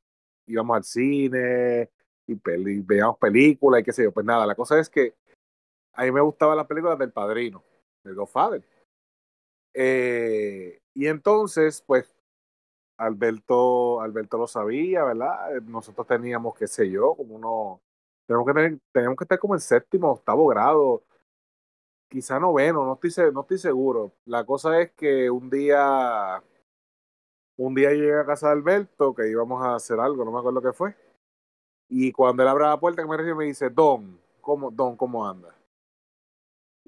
íbamos 0.47 0.77
al 0.77 0.85
cine 0.85 1.91
y 2.27 2.35
peli- 2.37 2.83
veíamos 2.83 3.19
películas 3.19 3.81
y 3.81 3.85
qué 3.85 3.93
sé 3.93 4.05
yo. 4.05 4.12
Pues 4.12 4.27
nada, 4.27 4.47
la 4.47 4.55
cosa 4.55 4.79
es 4.79 4.89
que 4.91 5.14
a 5.95 6.05
mí 6.05 6.12
me 6.12 6.21
gustaban 6.21 6.57
las 6.57 6.67
películas 6.67 6.99
del 6.99 7.12
Padrino, 7.12 7.64
del 8.05 8.14
Godfather. 8.14 8.62
Eh, 9.75 10.79
y 10.95 11.07
entonces, 11.07 11.83
pues, 11.87 12.16
Alberto, 12.99 14.01
Alberto 14.01 14.39
lo 14.39 14.47
sabía, 14.47 15.05
¿verdad? 15.05 15.57
Eh, 15.57 15.61
Nosotros 15.67 16.07
teníamos, 16.07 16.55
qué 16.55 16.67
sé 16.67 16.91
yo, 16.91 17.15
como 17.15 17.35
uno, 17.37 17.81
tenemos 18.27 18.47
que 18.47 18.55
tener, 18.55 18.79
tenemos 18.93 19.17
que 19.17 19.25
estar 19.25 19.39
como 19.39 19.55
en 19.55 19.61
séptimo, 19.61 20.11
octavo 20.13 20.47
grado, 20.47 21.03
quizá 22.09 22.39
noveno, 22.41 22.85
no 22.85 22.99
estoy, 23.01 23.33
no 23.33 23.43
estoy 23.43 23.59
seguro. 23.59 24.13
La 24.25 24.45
cosa 24.45 24.81
es 24.81 24.93
que 24.93 25.31
un 25.31 25.51
día, 25.51 26.43
un 27.57 27.75
día 27.75 27.91
llegué 27.91 28.19
a 28.19 28.27
casa 28.27 28.49
de 28.49 28.55
Alberto, 28.55 29.15
que 29.15 29.29
íbamos 29.29 29.63
a 29.63 29.75
hacer 29.75 30.01
algo, 30.01 30.25
no 30.25 30.33
me 30.33 30.39
acuerdo 30.39 30.63
qué 30.63 30.73
fue. 30.73 30.95
Y 31.89 32.13
cuando 32.13 32.43
él 32.43 32.49
abre 32.49 32.65
la 32.65 32.81
puerta 32.81 33.03
que 33.03 33.09
me 33.09 33.17
recibe, 33.17 33.37
me 33.37 33.45
dice, 33.47 33.71
Don, 33.71 34.19
¿cómo, 34.41 34.71
Don, 34.71 34.97
¿cómo 34.97 35.27
anda? 35.29 35.55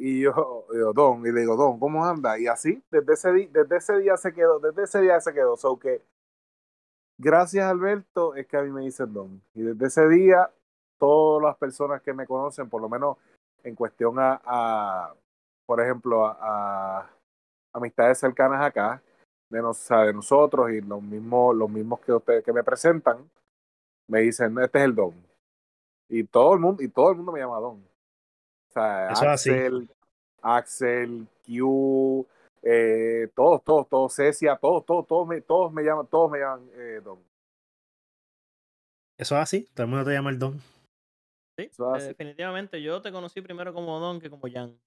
Y 0.00 0.20
yo, 0.22 0.64
digo, 0.72 0.92
Don, 0.92 1.26
y 1.26 1.32
le 1.32 1.40
digo, 1.40 1.56
Don, 1.56 1.80
¿cómo 1.80 2.06
anda? 2.06 2.38
Y 2.38 2.46
así, 2.46 2.80
desde 2.88 3.14
ese, 3.14 3.32
desde 3.52 3.76
ese 3.76 3.98
día 3.98 4.16
se 4.16 4.32
quedó, 4.32 4.60
desde 4.60 4.84
ese 4.84 5.00
día 5.00 5.20
se 5.20 5.34
quedó. 5.34 5.56
So 5.56 5.76
que, 5.76 6.02
gracias 7.18 7.66
Alberto, 7.66 8.36
es 8.36 8.46
que 8.46 8.56
a 8.56 8.62
mí 8.62 8.70
me 8.70 8.82
dicen 8.82 9.12
Don. 9.12 9.42
Y 9.54 9.62
desde 9.62 9.86
ese 9.86 10.08
día, 10.08 10.50
todas 10.98 11.42
las 11.42 11.56
personas 11.56 12.00
que 12.00 12.12
me 12.12 12.28
conocen, 12.28 12.70
por 12.70 12.80
lo 12.80 12.88
menos 12.88 13.16
en 13.64 13.74
cuestión 13.74 14.20
a, 14.20 14.40
a 14.44 15.14
por 15.66 15.80
ejemplo, 15.80 16.24
a, 16.26 17.00
a 17.00 17.10
amistades 17.72 18.18
cercanas 18.18 18.64
acá, 18.64 19.02
de, 19.50 19.60
nos, 19.60 19.88
de 19.88 20.12
nosotros 20.12 20.70
y 20.70 20.80
los 20.80 21.02
mismos, 21.02 21.56
los 21.56 21.68
mismos 21.68 22.00
que 22.00 22.12
ustedes 22.12 22.44
que 22.44 22.52
me 22.52 22.62
presentan, 22.62 23.28
me 24.06 24.20
dicen, 24.20 24.56
este 24.60 24.78
es 24.78 24.84
el 24.84 24.94
Don. 24.94 25.12
Y 26.08 26.24
todo 26.24 26.54
el 26.54 26.60
mundo, 26.60 26.82
y 26.82 26.88
todo 26.88 27.10
el 27.10 27.16
mundo 27.16 27.32
me 27.32 27.40
llama 27.40 27.58
Don. 27.58 27.87
O 28.68 28.72
sea, 28.72 29.12
Eso 29.12 29.24
es 29.24 29.28
así. 29.30 29.50
Axel, 29.50 29.88
Axel, 30.42 31.26
Q, 31.46 32.26
eh, 32.62 33.28
todos, 33.34 33.62
todos, 33.64 33.88
todos, 33.88 34.14
Cecia, 34.14 34.56
todos, 34.56 34.84
todos, 34.84 35.06
todos 35.06 35.26
me, 35.26 35.40
todos 35.40 35.72
me 35.72 35.82
llaman, 35.82 36.06
todos 36.06 36.30
me 36.30 36.38
llaman 36.38 36.68
eh, 36.74 37.00
Don. 37.02 37.18
Eso 39.16 39.34
es 39.36 39.40
así. 39.42 39.64
Todo 39.74 39.84
el 39.84 39.90
mundo 39.90 40.04
te 40.04 40.12
llama 40.12 40.30
el 40.30 40.38
Don. 40.38 40.58
Sí, 41.58 41.64
eh, 41.64 42.02
definitivamente. 42.02 42.80
Yo 42.80 43.02
te 43.02 43.10
conocí 43.10 43.40
primero 43.40 43.74
como 43.74 43.98
Don 43.98 44.20
que 44.20 44.30
como 44.30 44.42
Jan. 44.52 44.78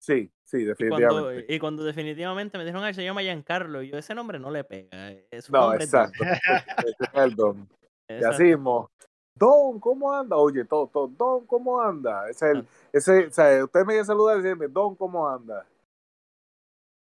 Sí, 0.00 0.30
sí, 0.44 0.58
Y 0.62 0.88
cuando, 0.88 1.28
definitivamente. 1.28 1.54
y 1.54 1.58
cuando 1.58 1.82
definitivamente 1.84 2.58
me 2.58 2.64
dijeron, 2.64 2.84
ay, 2.84 2.94
se 2.94 3.02
llama 3.02 3.22
Giancarlo, 3.22 3.82
y 3.82 3.90
yo, 3.90 3.98
ese 3.98 4.14
nombre 4.14 4.38
no 4.38 4.50
le 4.50 4.62
pega. 4.64 5.10
eh, 5.10 5.42
Su 5.42 5.50
No, 5.52 5.60
nombre 5.62 5.84
es 5.84 5.90
Don". 5.90 6.02
exacto. 6.04 6.24
Ese 6.86 7.04
es 7.04 7.14
el 7.14 7.34
Don. 7.34 7.68
Y 8.08 8.12
Exacto. 8.12 8.34
así 8.36 8.42
mismo, 8.44 8.90
Don, 9.38 9.78
¿cómo 9.80 10.12
anda? 10.12 10.36
Oye, 10.36 10.64
todo, 10.64 10.88
todo, 10.88 11.08
Don, 11.08 11.46
¿cómo 11.46 11.80
anda? 11.80 12.28
Ese 12.28 12.50
es 12.50 12.56
el, 12.56 12.66
ese, 12.92 13.26
o 13.26 13.30
sea, 13.30 13.64
usted 13.64 13.84
me 13.84 14.04
saludar 14.04 14.38
y 14.38 14.42
decirme, 14.42 14.68
Don, 14.68 14.96
¿cómo 14.96 15.28
anda? 15.28 15.66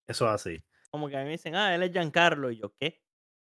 Eso 0.06 0.26
es 0.26 0.30
así. 0.32 0.62
Como 0.90 1.08
que 1.08 1.16
a 1.16 1.20
mí 1.20 1.26
me 1.26 1.32
dicen, 1.32 1.54
ah, 1.54 1.74
él 1.74 1.82
es 1.82 1.92
Giancarlo, 1.92 2.50
y 2.50 2.58
yo, 2.58 2.72
¿qué? 2.78 3.02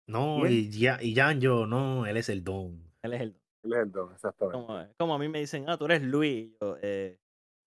No, 0.07 0.47
y, 0.47 0.69
ya, 0.69 0.97
y 1.01 1.13
Jan, 1.15 1.41
yo, 1.41 1.65
no, 1.65 2.05
él 2.05 2.17
es 2.17 2.29
el 2.29 2.43
Don. 2.43 2.81
Él 3.01 3.13
es 3.13 3.21
el 3.21 3.33
Don. 3.33 3.41
Él 3.63 3.73
es 3.73 3.79
el 3.79 3.91
Don, 3.91 4.13
exactamente. 4.13 4.65
Como, 4.65 4.87
como 4.97 5.13
a 5.15 5.19
mí 5.19 5.27
me 5.27 5.39
dicen, 5.39 5.69
ah, 5.69 5.77
tú 5.77 5.85
eres 5.85 6.01
Luis, 6.01 6.45
y 6.51 6.57
yo, 6.61 6.77
eh, 6.81 7.19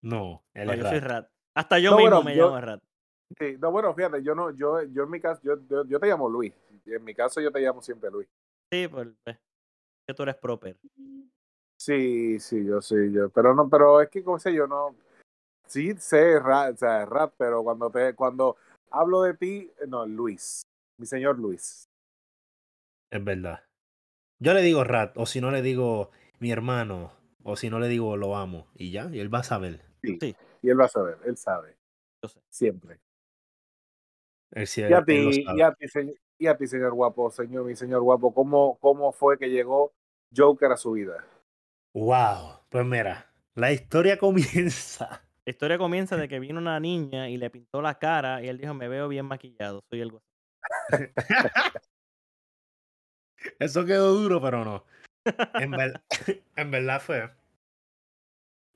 No, 0.03 0.45
él 0.55 0.67
no, 0.67 0.73
es 0.73 0.79
yo 0.79 0.89
soy 0.89 0.99
Rat. 1.01 1.11
Rat. 1.11 1.31
Hasta 1.55 1.79
yo 1.79 1.91
No, 1.91 1.97
mismo 1.99 2.11
bueno, 2.11 2.23
me 2.25 2.37
yo- 2.37 2.45
llamo 2.47 2.61
Rat. 2.61 2.81
Sí, 3.39 3.57
no, 3.61 3.71
bueno, 3.71 3.95
fíjate, 3.95 4.23
yo 4.25 4.35
no, 4.35 4.51
yo, 4.51 4.83
yo 4.83 5.05
en 5.05 5.11
mi 5.11 5.21
caso, 5.21 5.41
yo, 5.45 5.55
yo, 5.69 5.85
yo 5.85 6.01
te 6.01 6.07
llamo 6.09 6.29
Luis. 6.29 6.53
Y 6.85 6.95
en 6.95 7.05
mi 7.05 7.15
caso 7.15 7.41
yo 7.41 7.53
te 7.53 7.61
llamo 7.61 7.81
siempre 7.81 8.11
Luis. 8.11 8.29
Sí, 8.73 8.89
pues, 8.89 9.07
pues, 9.23 9.39
que 10.11 10.15
tú 10.15 10.25
eres 10.25 10.37
proper. 10.37 10.77
Sí, 11.79 12.39
sí, 12.41 12.65
yo 12.65 12.83
sí, 12.83 12.97
yo, 13.13 13.31
pero 13.31 13.55
no, 13.55 13.69
pero 13.69 14.01
es 14.03 14.11
que 14.11 14.23
como 14.23 14.39
sé 14.39 14.53
yo 14.53 14.67
no, 14.67 14.95
sí 15.67 15.95
sé 15.97 16.39
rap, 16.39 16.75
o 16.75 16.77
sea, 16.77 17.07
rap, 17.07 17.33
pero 17.39 17.63
cuando 17.63 17.91
te, 17.91 18.15
cuando 18.15 18.57
hablo 18.91 19.23
de 19.23 19.35
ti, 19.35 19.71
no, 19.89 20.05
Luis, 20.05 20.63
mi 20.99 21.07
señor 21.07 21.39
Luis. 21.39 21.89
Es 23.11 23.25
verdad. 23.25 23.65
Yo 24.41 24.53
le 24.55 24.63
digo 24.63 24.85
Rat, 24.85 25.17
o 25.17 25.27
si 25.27 25.41
no 25.41 25.51
le 25.51 25.63
digo 25.63 26.11
mi 26.39 26.51
hermano, 26.51 27.13
o 27.43 27.57
si 27.57 27.71
no 27.71 27.79
le 27.79 27.89
digo 27.89 28.17
lo 28.17 28.37
amo, 28.37 28.67
y 28.75 28.91
ya, 28.91 29.09
y 29.13 29.21
él 29.21 29.33
va 29.33 29.41
a 29.41 29.45
saber. 29.45 29.81
Sí. 30.03 30.19
Sí. 30.21 30.37
Y 30.63 30.71
él 30.71 30.79
va 30.79 30.85
a 30.85 30.89
saber, 30.89 31.19
él 31.25 31.37
sabe, 31.37 31.77
Yo 32.23 32.29
sé. 32.29 32.41
siempre. 32.51 32.99
Él 34.53 34.67
sí, 34.67 34.83
Y 34.83 34.93
a 34.93 35.05
ti, 35.05 35.45
y 35.55 35.61
a 35.63 35.73
ti, 35.73 35.89
señor, 35.89 36.15
y 36.39 36.47
a 36.47 36.57
ti, 36.57 36.67
señor 36.67 36.93
guapo, 36.93 37.31
señor, 37.31 37.65
mi 37.65 37.77
señor 37.77 38.03
guapo, 38.03 38.35
¿cómo, 38.35 38.77
cómo 38.81 39.13
fue 39.13 39.39
que 39.39 39.49
llegó 39.51 39.93
Joker 40.37 40.73
a 40.73 40.77
su 40.77 40.93
vida? 40.93 41.25
Wow, 41.95 42.61
pues 42.69 42.85
mira, 42.87 43.27
la 43.55 43.73
historia 43.73 44.19
comienza. 44.19 45.23
La 45.45 45.51
historia 45.51 45.79
comienza 45.79 46.17
de 46.17 46.29
que 46.29 46.39
vino 46.39 46.59
una 46.61 46.79
niña 46.79 47.29
y 47.29 47.37
le 47.37 47.51
pintó 47.51 47.83
la 47.83 47.99
cara 47.99 48.43
y 48.43 48.49
él 48.49 48.59
dijo, 48.59 48.75
me 48.75 48.89
veo 48.89 49.09
bien 49.09 49.27
maquillado, 49.27 49.81
soy 49.91 50.01
el 50.01 50.11
guasón". 50.11 50.29
Eso 53.59 53.85
quedó 53.85 54.13
duro, 54.15 54.41
pero 54.41 54.65
no. 54.65 54.85
En, 55.55 55.71
ver- 55.71 56.03
en 56.57 56.71
verdad 56.71 57.01
fue. 57.01 57.31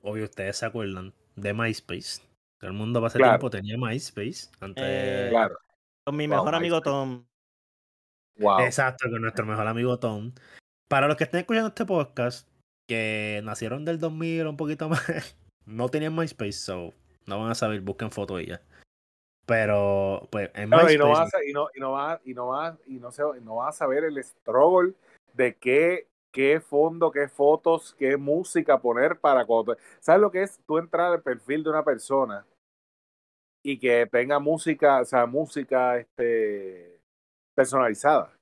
Obvio, 0.01 0.25
ustedes 0.25 0.57
se 0.57 0.65
acuerdan 0.65 1.13
de 1.35 1.53
MySpace. 1.53 2.21
Todo 2.59 2.71
el 2.71 2.77
mundo 2.77 3.05
ese 3.05 3.17
Claro. 3.17 3.33
tiempo 3.33 3.49
tenía 3.49 3.77
MySpace. 3.77 4.49
Antes 4.59 4.83
Eh, 4.85 5.27
Claro, 5.29 5.55
Con 6.03 6.15
mi 6.15 6.27
Wow, 6.27 6.37
mejor 6.37 6.55
amigo 6.55 6.77
MySpace. 6.77 6.91
Tom. 6.91 7.25
wow. 8.37 8.59
Exacto, 8.61 9.09
con 9.09 9.21
nuestro 9.21 9.45
mejor 9.45 9.67
amigo 9.67 9.99
Tom. 9.99 10.33
Para 10.87 11.07
los 11.07 11.17
que 11.17 11.23
estén 11.23 11.39
escuchando 11.41 11.69
este 11.69 11.85
podcast, 11.85 12.47
que 12.87 13.41
nacieron 13.43 13.85
del 13.85 13.99
2000 13.99 14.45
o 14.45 14.49
un 14.51 14.57
poquito 14.57 14.89
más, 14.89 15.37
no 15.65 15.89
tenían 15.89 16.15
MySpace, 16.15 16.53
so 16.53 16.93
no 17.25 17.39
van 17.39 17.51
a 17.51 17.55
saber, 17.55 17.81
busquen 17.81 18.11
fotos 18.11 18.41
y 18.41 18.47
ya. 18.47 18.61
Pero, 19.47 20.27
pues, 20.31 20.49
en 20.55 20.69
Claro, 20.69 20.87
MySpace. 20.87 20.95
y 20.95 20.97
no 20.97 21.09
vas 21.09 21.33
a, 21.33 21.43
y 21.43 21.53
no, 21.53 21.67
y 21.75 21.79
no 21.79 21.91
vas, 21.91 22.21
y 22.25 22.33
no 22.33 22.47
vas, 22.47 22.77
y 22.87 22.93
no 22.99 23.11
se, 23.11 23.23
no 23.41 23.55
vas 23.55 23.75
a 23.75 23.77
saber 23.79 24.03
el 24.03 24.23
struggle 24.23 24.93
de 25.33 25.55
qué, 25.55 26.07
qué 26.31 26.59
fondo, 26.59 27.11
qué 27.11 27.27
fotos, 27.27 27.95
qué 27.97 28.17
música 28.17 28.79
poner 28.79 29.19
para 29.19 29.45
cuando. 29.45 29.77
¿Sabes 29.99 30.21
lo 30.21 30.31
que 30.31 30.43
es? 30.43 30.59
Tú 30.67 30.77
entrar 30.77 31.11
al 31.13 31.21
perfil 31.21 31.63
de 31.63 31.69
una 31.69 31.83
persona 31.83 32.45
y 33.63 33.79
que 33.79 34.05
tenga 34.05 34.39
música, 34.39 35.01
o 35.01 35.05
sea, 35.05 35.25
música 35.25 35.97
este 35.97 36.99
personalizada. 37.55 38.34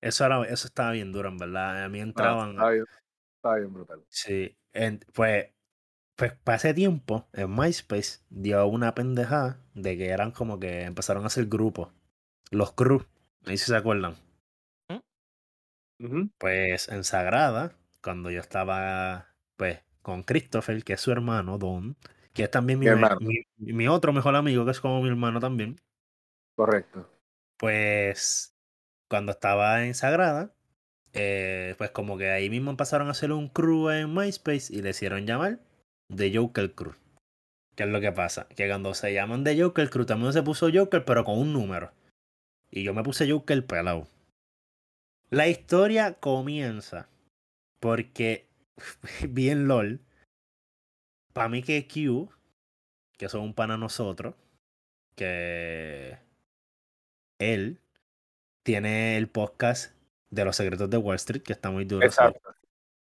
Eso, 0.00 0.24
era, 0.24 0.42
eso 0.44 0.66
estaba 0.66 0.92
bien 0.92 1.12
duro, 1.12 1.28
en 1.28 1.38
verdad. 1.38 1.84
A 1.84 1.88
mí 1.88 2.00
entraban. 2.00 2.58
Ah, 2.58 2.70
bien, 2.70 2.84
está 3.36 3.56
bien 3.56 3.72
brutal. 3.72 4.02
Sí, 4.08 4.56
en- 4.72 5.00
pues, 5.14 5.48
pues 6.16 6.32
para 6.44 6.56
ese 6.56 6.74
tiempo, 6.74 7.28
en 7.32 7.54
MySpace 7.54 8.20
dio 8.30 8.66
una 8.66 8.94
pendejada 8.94 9.60
de 9.74 9.96
que 9.96 10.08
eran 10.08 10.32
como 10.32 10.58
que 10.60 10.82
empezaron 10.82 11.24
a 11.24 11.26
hacer 11.28 11.46
grupos. 11.46 11.90
Los 12.50 12.72
crew, 12.72 13.04
ahí 13.46 13.58
si 13.58 13.66
se 13.66 13.76
acuerdan. 13.76 14.16
¿Mm? 15.98 16.28
Pues 16.38 16.88
en 16.88 17.04
Sagrada, 17.04 17.76
cuando 18.02 18.30
yo 18.30 18.40
estaba 18.40 19.34
pues 19.56 19.80
con 20.02 20.22
Christopher, 20.22 20.84
que 20.84 20.92
es 20.94 21.00
su 21.00 21.10
hermano, 21.10 21.58
Don, 21.58 21.96
que 22.32 22.44
es 22.44 22.50
también 22.50 22.78
mi 23.58 23.88
otro 23.88 24.12
mejor 24.12 24.36
amigo, 24.36 24.64
que 24.64 24.70
es 24.72 24.80
como 24.80 25.02
mi 25.02 25.08
hermano 25.08 25.40
también. 25.40 25.76
Correcto. 26.54 27.08
Pues 27.58 28.55
cuando 29.08 29.32
estaba 29.32 29.84
en 29.84 29.94
Sagrada, 29.94 30.52
eh, 31.12 31.74
pues 31.78 31.90
como 31.90 32.18
que 32.18 32.30
ahí 32.30 32.50
mismo 32.50 32.70
empezaron 32.70 33.08
a 33.08 33.12
hacer 33.12 33.32
un 33.32 33.48
crew 33.48 33.90
en 33.90 34.12
MySpace 34.12 34.74
y 34.74 34.82
le 34.82 34.90
hicieron 34.90 35.26
llamar 35.26 35.60
The 36.14 36.36
Joker 36.36 36.74
Crew. 36.74 36.94
¿Qué 37.74 37.84
es 37.84 37.88
lo 37.88 38.00
que 38.00 38.12
pasa? 38.12 38.48
Que 38.48 38.68
cuando 38.68 38.94
se 38.94 39.12
llaman 39.12 39.44
The 39.44 39.60
Joker 39.60 39.90
Crew, 39.90 40.06
también 40.06 40.32
se 40.32 40.42
puso 40.42 40.68
Joker, 40.72 41.04
pero 41.04 41.24
con 41.24 41.38
un 41.38 41.52
número. 41.52 41.92
Y 42.70 42.82
yo 42.82 42.94
me 42.94 43.02
puse 43.02 43.30
Joker 43.30 43.66
pelado. 43.66 44.08
La 45.30 45.48
historia 45.48 46.14
comienza 46.14 47.08
porque, 47.80 48.46
bien 49.28 49.68
LOL, 49.68 50.00
para 51.32 51.48
mí 51.48 51.62
que 51.62 51.86
Q, 51.86 52.30
que 53.18 53.28
son 53.28 53.42
un 53.42 53.54
pana 53.54 53.76
nosotros, 53.76 54.34
que 55.16 56.18
él 57.38 57.80
tiene 58.66 59.16
el 59.16 59.28
podcast 59.28 59.94
de 60.30 60.44
los 60.44 60.56
secretos 60.56 60.90
de 60.90 60.96
Wall 60.96 61.14
Street, 61.14 61.42
que 61.42 61.52
está 61.52 61.70
muy 61.70 61.84
duro. 61.84 62.04
Exacto. 62.04 62.52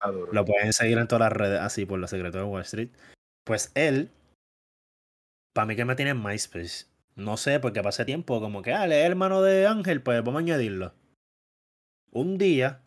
Duro. 0.07 0.33
Lo 0.33 0.45
pueden 0.45 0.73
seguir 0.73 0.97
en 0.97 1.09
todas 1.09 1.29
las 1.29 1.33
redes 1.33 1.61
así 1.61 1.85
por 1.87 1.99
los 1.99 2.09
secretos 2.09 2.41
de 2.41 2.47
Wall 2.47 2.63
Street. 2.63 2.91
Pues 3.45 3.73
él, 3.75 4.13
para 5.53 5.67
mí 5.67 5.75
que 5.75 5.85
me 5.85 5.97
tiene 5.97 6.13
en 6.13 6.23
MySpace. 6.23 6.87
No 7.17 7.37
sé, 7.37 7.59
porque 7.59 7.83
pasé 7.83 8.05
tiempo 8.05 8.41
como 8.41 8.63
que, 8.63 8.73
ah, 8.73 8.87
es 8.87 8.93
hermano 8.93 9.43
de 9.43 9.67
Ángel, 9.67 10.03
pues 10.03 10.23
vamos 10.23 10.37
a 10.37 10.45
añadirlo. 10.45 10.95
Un 12.13 12.39
día, 12.39 12.81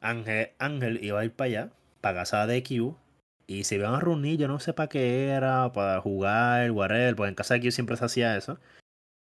Ángel, 0.00 0.50
Ángel 0.58 1.02
iba 1.02 1.18
a 1.18 1.24
ir 1.24 1.32
para 1.32 1.46
allá, 1.46 1.70
para 2.02 2.18
casa 2.18 2.46
de 2.46 2.62
Q, 2.62 2.94
y 3.46 3.64
se 3.64 3.76
iban 3.76 3.94
a 3.94 4.00
reunir, 4.00 4.38
yo 4.38 4.48
no 4.48 4.60
sé 4.60 4.74
para 4.74 4.90
qué 4.90 5.28
era, 5.28 5.72
para 5.72 6.02
jugar, 6.02 6.70
whatever, 6.72 7.16
pues 7.16 7.30
en 7.30 7.34
casa 7.34 7.54
de 7.54 7.62
Q 7.62 7.70
siempre 7.70 7.96
se 7.96 8.04
hacía 8.04 8.36
eso. 8.36 8.58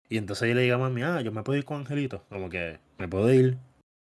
Y 0.09 0.17
entonces 0.17 0.47
yo 0.47 0.55
le 0.55 0.61
digo 0.61 0.75
a 0.75 0.79
mami, 0.79 1.03
ah, 1.03 1.21
yo 1.21 1.31
me 1.31 1.43
puedo 1.43 1.57
ir 1.57 1.65
con 1.65 1.77
Angelito, 1.77 2.23
como 2.29 2.49
que 2.49 2.79
me 2.97 3.07
puedo 3.07 3.31
ir. 3.33 3.57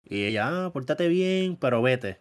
Y 0.05 0.24
ella, 0.24 0.66
ah, 0.66 0.72
pórtate 0.72 1.09
bien, 1.09 1.57
pero 1.57 1.80
vete. 1.80 2.18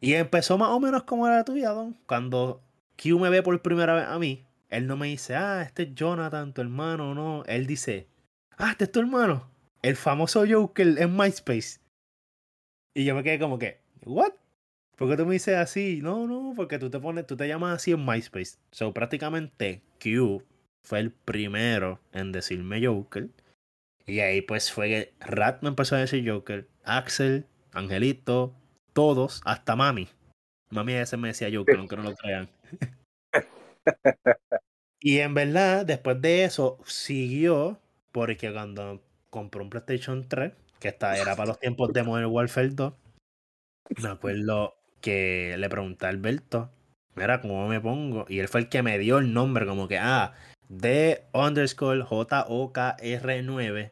Y 0.00 0.14
empezó 0.14 0.56
más 0.56 0.68
o 0.70 0.78
menos 0.78 1.02
como 1.02 1.26
era 1.26 1.44
tu 1.44 1.54
vida, 1.54 1.70
Don. 1.70 1.94
Cuando 2.06 2.62
Q 2.96 3.18
me 3.18 3.30
ve 3.30 3.42
por 3.42 3.60
primera 3.60 3.94
vez 3.94 4.06
a 4.06 4.18
mí, 4.18 4.46
él 4.68 4.86
no 4.86 4.96
me 4.96 5.08
dice, 5.08 5.34
ah, 5.34 5.62
este 5.62 5.84
es 5.84 5.94
Jonathan, 5.94 6.54
tu 6.54 6.60
hermano, 6.60 7.14
no. 7.14 7.44
Él 7.46 7.66
dice, 7.66 8.08
ah, 8.56 8.70
este 8.70 8.84
es 8.84 8.92
tu 8.92 9.00
hermano. 9.00 9.50
El 9.82 9.96
famoso 9.96 10.44
Joker 10.48 10.94
en 10.98 11.16
MySpace. 11.16 11.80
Y 12.94 13.04
yo 13.04 13.14
me 13.14 13.24
quedé 13.24 13.38
como 13.38 13.58
que, 13.58 13.80
¿what? 14.04 14.32
¿Por 14.96 15.08
qué 15.08 15.16
tú 15.16 15.26
me 15.26 15.34
dices 15.34 15.56
así? 15.56 16.00
No, 16.02 16.26
no, 16.26 16.52
porque 16.54 16.78
tú 16.78 16.90
te 16.90 16.98
pones, 16.98 17.26
tú 17.26 17.36
te 17.36 17.46
llamas 17.48 17.76
así 17.76 17.92
en 17.92 18.04
MySpace. 18.04 18.58
So, 18.70 18.92
prácticamente 18.92 19.82
Q 20.00 20.44
fue 20.82 21.00
el 21.00 21.12
primero 21.12 22.00
en 22.12 22.32
decirme 22.32 22.84
Joker. 22.84 23.28
Y 24.06 24.20
ahí 24.20 24.40
pues 24.40 24.72
fue 24.72 24.88
que 24.88 25.14
Rat 25.20 25.62
me 25.62 25.68
empezó 25.68 25.96
a 25.96 26.00
decir 26.00 26.28
Joker, 26.28 26.68
Axel, 26.84 27.46
Angelito, 27.72 28.54
todos, 28.92 29.42
hasta 29.44 29.76
Mami. 29.76 30.08
Mami 30.70 30.94
a 30.94 31.00
veces 31.00 31.18
me 31.18 31.28
decía 31.28 31.50
Joker, 31.52 31.76
aunque 31.76 31.96
no 31.96 32.02
lo 32.04 32.14
crean. 32.14 32.48
y 35.00 35.18
en 35.18 35.34
verdad, 35.34 35.84
después 35.84 36.20
de 36.20 36.44
eso, 36.44 36.78
siguió, 36.86 37.78
porque 38.12 38.52
cuando 38.52 39.02
compró 39.30 39.62
un 39.62 39.70
PlayStation 39.70 40.26
3, 40.28 40.52
que 40.80 40.88
esta 40.88 41.16
era 41.16 41.36
para 41.36 41.48
los 41.48 41.60
tiempos 41.60 41.92
de 41.92 42.02
Modern 42.02 42.30
Warfare 42.30 42.70
2, 42.70 42.94
me 44.02 44.08
acuerdo 44.08 44.74
que 45.00 45.54
le 45.58 45.68
pregunté 45.68 46.06
a 46.06 46.10
Alberto, 46.10 46.70
mira, 47.14 47.40
¿cómo 47.40 47.68
me 47.68 47.80
pongo? 47.80 48.26
Y 48.28 48.38
él 48.38 48.48
fue 48.48 48.60
el 48.60 48.68
que 48.68 48.82
me 48.82 48.98
dio 48.98 49.18
el 49.18 49.32
nombre, 49.32 49.66
como 49.66 49.88
que, 49.88 49.98
ah, 49.98 50.34
D 50.68 51.22
underscore 51.32 52.02
J-O-K-R-9. 52.02 53.90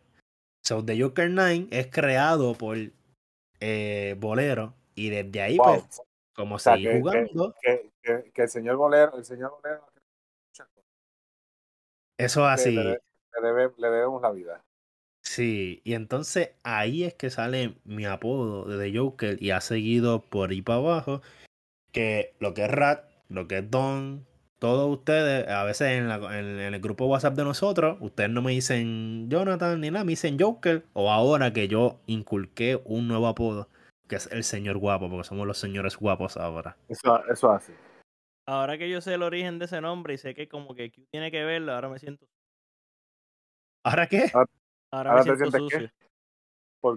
So, 0.64 0.84
The 0.84 1.00
Joker 1.00 1.30
9 1.30 1.68
es 1.70 1.86
creado 1.88 2.54
por 2.54 2.76
eh, 3.60 4.14
Bolero. 4.18 4.74
Y 4.94 5.10
desde 5.10 5.40
ahí, 5.42 5.56
Wow. 5.58 5.66
pues, 5.84 6.02
como 6.34 6.58
sea, 6.58 6.74
seguí 6.74 6.86
que- 6.86 6.98
jugando, 7.00 7.54
Que, 7.62 7.90
que, 8.02 8.30
que 8.32 8.42
el 8.42 8.48
señor 8.48 8.76
Bolero, 8.76 9.16
el 9.16 9.24
señor 9.24 9.52
Bolero, 9.62 9.86
eso 12.18 12.40
que 12.42 12.46
así. 12.46 12.72
le, 12.72 12.82
de- 12.84 13.00
le 13.34 13.48
debe- 13.48 13.74
le 13.76 13.88
debemos 13.90 14.22
la 14.22 14.30
vida. 14.32 14.62
Sí, 15.22 15.80
y 15.84 15.94
entonces 15.94 16.50
ahí 16.62 17.04
es 17.04 17.14
que 17.14 17.30
sale 17.30 17.76
mi 17.84 18.04
apodo 18.06 18.64
de 18.64 18.78
The 18.90 18.96
Joker 18.98 19.42
y 19.42 19.50
ha 19.50 19.60
seguido 19.60 20.22
por 20.22 20.50
ahí 20.50 20.62
para 20.62 20.78
abajo 20.78 21.20
que 21.92 22.34
lo 22.38 22.54
que 22.54 22.64
es 22.64 22.70
Rat, 22.70 23.04
lo 23.28 23.48
que 23.48 23.58
es 23.58 23.70
Don, 23.70 24.25
todos 24.58 24.90
ustedes, 24.98 25.48
a 25.48 25.64
veces 25.64 25.88
en, 25.98 26.08
la- 26.08 26.16
en- 26.38 26.58
en 26.60 26.74
el 26.74 26.80
grupo 26.80 27.06
WhatsApp 27.06 27.34
de 27.34 27.44
nosotros, 27.44 27.98
ustedes 28.00 28.30
no 28.30 28.42
me 28.42 28.52
dicen 28.52 29.28
Jonathan 29.28 29.80
ni 29.80 29.90
nada, 29.90 30.04
me 30.04 30.12
dicen 30.12 30.38
Joker, 30.38 30.84
o 30.94 31.10
ahora 31.10 31.52
que 31.52 31.68
yo 31.68 32.00
inculqué 32.06 32.80
un 32.84 33.08
nuevo 33.08 33.26
apodo, 33.26 33.68
que 34.08 34.16
es 34.16 34.30
el 34.32 34.44
señor 34.44 34.78
guapo, 34.78 35.10
porque 35.10 35.24
somos 35.24 35.46
los 35.46 35.58
señores 35.58 35.96
guapos 35.96 36.36
ahora. 36.36 36.76
Eso, 36.88 37.24
eso 37.26 37.50
así. 37.50 37.72
Ahora 38.48 38.78
que 38.78 38.88
yo 38.88 39.00
sé 39.00 39.14
el 39.14 39.22
origen 39.22 39.58
de 39.58 39.64
ese 39.64 39.80
nombre 39.80 40.14
y 40.14 40.18
sé 40.18 40.34
que 40.34 40.48
como 40.48 40.74
que 40.74 40.90
Q 40.90 41.04
tiene 41.10 41.30
que 41.30 41.44
verlo, 41.44 41.72
ahora 41.74 41.88
me 41.88 41.98
siento, 41.98 42.26
¿Ahora 43.84 44.06
qué? 44.06 44.30
ahora 44.34 44.46
Ahora 45.10 45.14
me 45.16 45.22
siento 45.36 45.50
sientes 45.50 45.72
qué? 45.78 45.90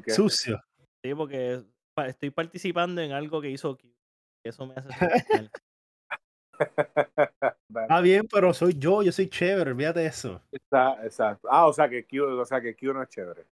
sucio. 0.06 0.16
Sucio. 0.16 0.64
Sí, 1.04 1.14
porque 1.16 1.64
estoy 2.08 2.30
participando 2.30 3.02
en 3.02 3.12
algo 3.12 3.42
que 3.42 3.50
hizo 3.50 3.76
Q. 3.78 3.92
Eso 4.46 4.66
me 4.66 4.76
hace. 4.76 4.90
Está 7.70 8.02
bien, 8.02 8.28
pero 8.32 8.54
soy 8.54 8.76
yo, 8.78 9.02
yo 9.04 9.12
soy 9.12 9.30
chévere, 9.30 9.72
olvídate 9.72 10.02
de 10.02 10.08
eso. 10.08 10.42
Está- 10.52 11.04
exacto. 11.06 11.48
Ah, 11.52 11.68
o 11.68 11.74
sea 11.74 11.90
que 11.90 12.06
Q, 12.06 12.24
o 12.24 12.46
sea 12.46 12.62
que 12.62 12.76
Q 12.76 12.94
no 12.94 13.02
es 13.04 13.10
chévere. 13.10 13.46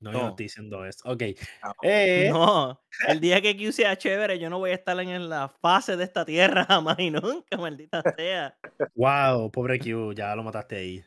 No, 0.00 0.10
yo 0.12 0.18
no 0.18 0.24
No. 0.24 0.30
estoy 0.30 0.44
diciendo 0.46 0.84
eso. 0.84 1.08
Ok. 1.10 1.22
Ah, 1.62 1.72
Eh, 1.82 2.28
No, 2.32 2.80
el 3.08 3.20
día 3.20 3.40
que 3.40 3.56
Q 3.56 3.72
sea 3.72 3.96
chévere, 3.96 4.38
yo 4.38 4.50
no 4.50 4.58
voy 4.58 4.70
a 4.70 4.74
estar 4.74 4.98
en 4.98 5.28
la 5.28 5.48
fase 5.48 5.96
de 5.96 6.04
esta 6.04 6.24
tierra 6.24 6.64
jamás 6.68 6.98
y 6.98 7.10
nunca, 7.10 7.56
maldita 7.56 8.02
sea. 8.16 8.56
Wow, 8.94 9.50
pobre 9.52 9.78
Q, 9.78 10.12
ya 10.14 10.34
lo 10.34 10.42
mataste 10.42 10.76
ahí. 10.76 11.04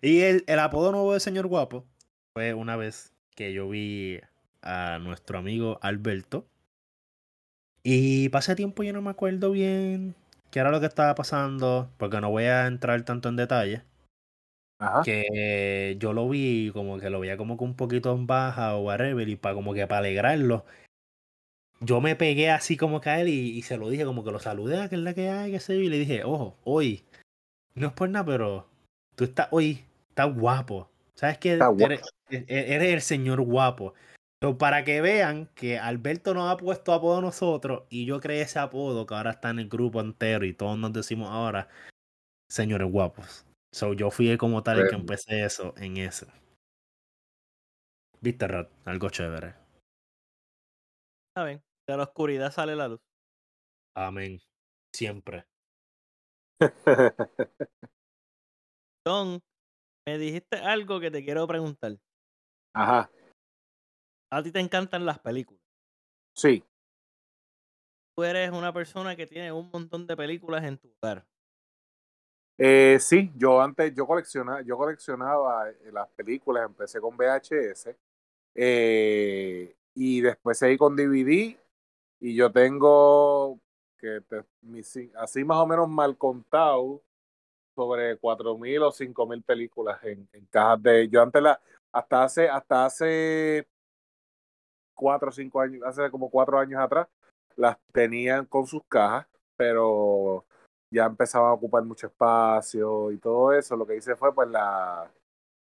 Y 0.00 0.20
el, 0.22 0.44
el 0.46 0.58
apodo 0.58 0.90
nuevo 0.92 1.12
del 1.12 1.20
señor 1.20 1.46
guapo 1.46 1.86
fue 2.34 2.54
una 2.54 2.76
vez 2.76 3.12
que 3.36 3.52
yo 3.52 3.68
vi 3.68 4.20
a 4.62 4.98
nuestro 5.00 5.38
amigo 5.38 5.78
Alberto. 5.82 6.46
Y 7.84 8.28
pasé 8.28 8.54
tiempo 8.54 8.82
yo 8.82 8.92
no 8.92 9.02
me 9.02 9.10
acuerdo 9.10 9.50
bien 9.50 10.14
qué 10.50 10.60
era 10.60 10.70
lo 10.70 10.80
que 10.80 10.86
estaba 10.86 11.14
pasando, 11.14 11.90
porque 11.96 12.20
no 12.20 12.30
voy 12.30 12.44
a 12.44 12.66
entrar 12.66 13.02
tanto 13.04 13.28
en 13.28 13.36
detalle. 13.36 13.82
Ajá. 14.78 15.02
Que 15.02 15.96
yo 15.98 16.12
lo 16.12 16.28
vi 16.28 16.70
como 16.72 16.98
que 16.98 17.10
lo 17.10 17.20
veía 17.20 17.36
como 17.36 17.56
que 17.56 17.64
un 17.64 17.74
poquito 17.74 18.14
en 18.14 18.26
baja 18.26 18.76
o 18.76 18.82
whatever, 18.82 19.28
y 19.28 19.36
para 19.36 19.54
como 19.54 19.74
que 19.74 19.86
para 19.86 20.00
alegrarlo. 20.00 20.64
Yo 21.80 22.00
me 22.00 22.14
pegué 22.14 22.50
así 22.50 22.76
como 22.76 23.00
que 23.00 23.10
a 23.10 23.20
él 23.20 23.28
y, 23.28 23.50
y 23.56 23.62
se 23.62 23.76
lo 23.76 23.88
dije, 23.88 24.04
como 24.04 24.22
que 24.22 24.30
lo 24.30 24.38
saludé, 24.38 24.80
"Ah, 24.80 24.88
que 24.88 24.94
es 24.94 25.00
la 25.00 25.14
que 25.14 25.30
hay, 25.30 25.50
que 25.50 25.58
yo", 25.58 25.74
y 25.74 25.88
le 25.88 25.98
dije, 25.98 26.22
ojo, 26.22 26.56
hoy, 26.62 27.02
no 27.74 27.88
es 27.88 27.92
por 27.92 28.08
nada, 28.08 28.24
pero 28.24 28.68
tú 29.16 29.24
estás 29.24 29.48
hoy, 29.50 29.84
estás 30.10 30.32
guapo. 30.32 30.88
¿Sabes 31.14 31.38
que 31.38 31.52
eres, 31.78 32.02
e- 32.30 32.44
eres 32.48 32.92
el 32.94 33.00
señor 33.00 33.40
guapo? 33.40 33.94
Pero 34.42 34.58
para 34.58 34.82
que 34.82 35.00
vean 35.00 35.46
que 35.54 35.78
Alberto 35.78 36.34
nos 36.34 36.50
ha 36.50 36.56
puesto 36.56 36.92
apodo 36.92 37.18
a 37.18 37.20
nosotros 37.20 37.84
y 37.90 38.06
yo 38.06 38.18
creé 38.18 38.42
ese 38.42 38.58
apodo 38.58 39.06
que 39.06 39.14
ahora 39.14 39.30
está 39.30 39.50
en 39.50 39.60
el 39.60 39.68
grupo 39.68 40.00
entero 40.00 40.44
y 40.44 40.52
todos 40.52 40.76
nos 40.76 40.92
decimos 40.92 41.30
ahora, 41.30 41.68
señores 42.50 42.90
guapos. 42.90 43.46
So 43.72 43.92
yo 43.92 44.10
fui 44.10 44.36
como 44.36 44.64
tal 44.64 44.80
el 44.80 44.88
que 44.88 44.96
empecé 44.96 45.44
eso 45.44 45.74
en 45.76 45.96
eso. 45.96 46.26
¿Viste, 48.20 48.48
Rod? 48.48 48.66
Algo 48.84 49.10
chévere. 49.10 49.54
¿Saben? 51.38 51.62
De 51.86 51.96
la 51.96 52.02
oscuridad 52.02 52.50
sale 52.50 52.74
la 52.74 52.88
luz. 52.88 53.00
Amén. 53.96 54.40
Siempre. 54.92 55.44
Don, 59.06 59.40
me 60.04 60.18
dijiste 60.18 60.56
algo 60.56 60.98
que 60.98 61.12
te 61.12 61.24
quiero 61.24 61.46
preguntar. 61.46 61.96
Ajá. 62.74 63.08
A 64.32 64.42
ti 64.42 64.50
te 64.50 64.60
encantan 64.60 65.04
las 65.04 65.18
películas. 65.18 65.62
Sí. 66.34 66.64
Tú 68.16 68.24
eres 68.24 68.50
una 68.50 68.72
persona 68.72 69.14
que 69.14 69.26
tiene 69.26 69.52
un 69.52 69.70
montón 69.70 70.06
de 70.06 70.16
películas 70.16 70.64
en 70.64 70.78
tu 70.78 70.88
hogar. 71.02 71.26
Eh, 72.56 72.96
sí, 72.98 73.30
yo 73.36 73.60
antes, 73.60 73.94
yo 73.94 74.06
coleccionaba, 74.06 74.62
yo 74.62 74.78
coleccionaba 74.78 75.68
eh, 75.68 75.90
las 75.92 76.08
películas, 76.10 76.64
empecé 76.66 76.98
con 76.98 77.14
VHS 77.16 77.94
eh, 78.54 79.74
y 79.94 80.20
después 80.22 80.58
seguí 80.58 80.78
con 80.78 80.96
DVD 80.96 81.58
y 82.20 82.34
yo 82.34 82.50
tengo 82.52 83.58
que 83.98 84.20
te- 84.28 84.44
mis- 84.62 84.98
así 85.16 85.44
más 85.44 85.58
o 85.58 85.66
menos 85.66 85.88
mal 85.90 86.16
contado 86.16 87.02
sobre 87.74 88.16
cuatro 88.18 88.56
mil 88.58 88.82
o 88.82 88.92
cinco 88.92 89.26
mil 89.26 89.42
películas 89.42 90.02
en, 90.04 90.28
en 90.32 90.46
cajas 90.46 90.82
de 90.82 91.08
yo 91.08 91.22
antes 91.22 91.42
la 91.42 91.60
hasta 91.92 92.24
hace 92.24 92.48
hasta 92.48 92.86
hace 92.86 93.66
cuatro 94.94 95.30
o 95.30 95.32
cinco 95.32 95.60
años, 95.60 95.82
hace 95.84 96.10
como 96.10 96.30
cuatro 96.30 96.58
años 96.58 96.80
atrás, 96.80 97.08
las 97.56 97.76
tenían 97.92 98.46
con 98.46 98.66
sus 98.66 98.82
cajas, 98.88 99.26
pero 99.56 100.44
ya 100.90 101.06
empezaban 101.06 101.50
a 101.50 101.54
ocupar 101.54 101.84
mucho 101.84 102.06
espacio 102.06 103.10
y 103.12 103.18
todo 103.18 103.52
eso. 103.52 103.76
Lo 103.76 103.86
que 103.86 103.96
hice 103.96 104.16
fue, 104.16 104.34
pues, 104.34 104.48
la, 104.48 105.10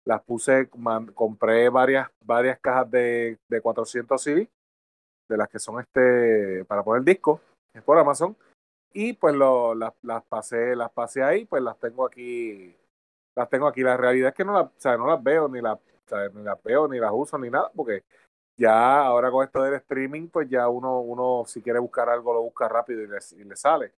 las 0.06 0.22
puse, 0.24 0.70
compré 1.14 1.70
varias, 1.70 2.10
varias 2.24 2.60
cajas 2.60 2.90
de, 2.92 3.38
de 3.48 3.62
400 3.62 4.22
CD, 4.22 4.50
de 5.30 5.38
las 5.38 5.48
que 5.50 5.60
son 5.60 5.80
este, 5.80 6.66
para 6.66 6.84
poner 6.84 7.04
disco, 7.04 7.40
es 7.74 7.82
por 7.84 7.98
Amazon, 7.98 8.36
y 8.94 9.14
pues 9.14 9.36
lo, 9.36 9.74
las, 9.74 9.94
las 10.02 10.24
pasé, 10.26 10.76
las 10.76 10.92
pasé 10.92 11.24
ahí, 11.24 11.46
pues 11.46 11.64
las 11.64 11.78
tengo 11.80 12.06
aquí, 12.06 12.76
las 13.36 13.50
tengo 13.50 13.68
aquí. 13.68 13.82
La 13.82 13.98
realidad 13.98 14.30
es 14.30 14.36
que 14.36 14.44
no 14.44 14.54
las, 14.54 14.66
o 14.66 14.74
sea, 14.78 14.98
no 14.98 15.08
las 15.08 15.22
veo, 15.24 15.48
ni 15.48 15.62
las, 15.62 15.80
ni 16.34 16.44
las 16.44 16.62
veo, 16.64 16.88
ni 16.88 17.00
las 17.00 17.12
uso, 17.14 17.38
ni 17.38 17.50
nada, 17.50 17.72
porque 17.74 18.04
ya 18.62 19.02
ahora 19.02 19.32
con 19.32 19.44
esto 19.44 19.64
del 19.64 19.74
streaming, 19.76 20.28
pues 20.28 20.48
ya 20.48 20.70
uno, 20.70 21.00
uno 21.02 21.44
si 21.48 21.62
quiere 21.62 21.80
buscar 21.80 22.10
algo, 22.10 22.34
lo 22.34 22.44
busca 22.44 22.70
rápido 22.70 23.02
y 23.02 23.08
le, 23.08 23.18
y 23.38 23.44
le 23.44 23.56
sale. 23.56 23.94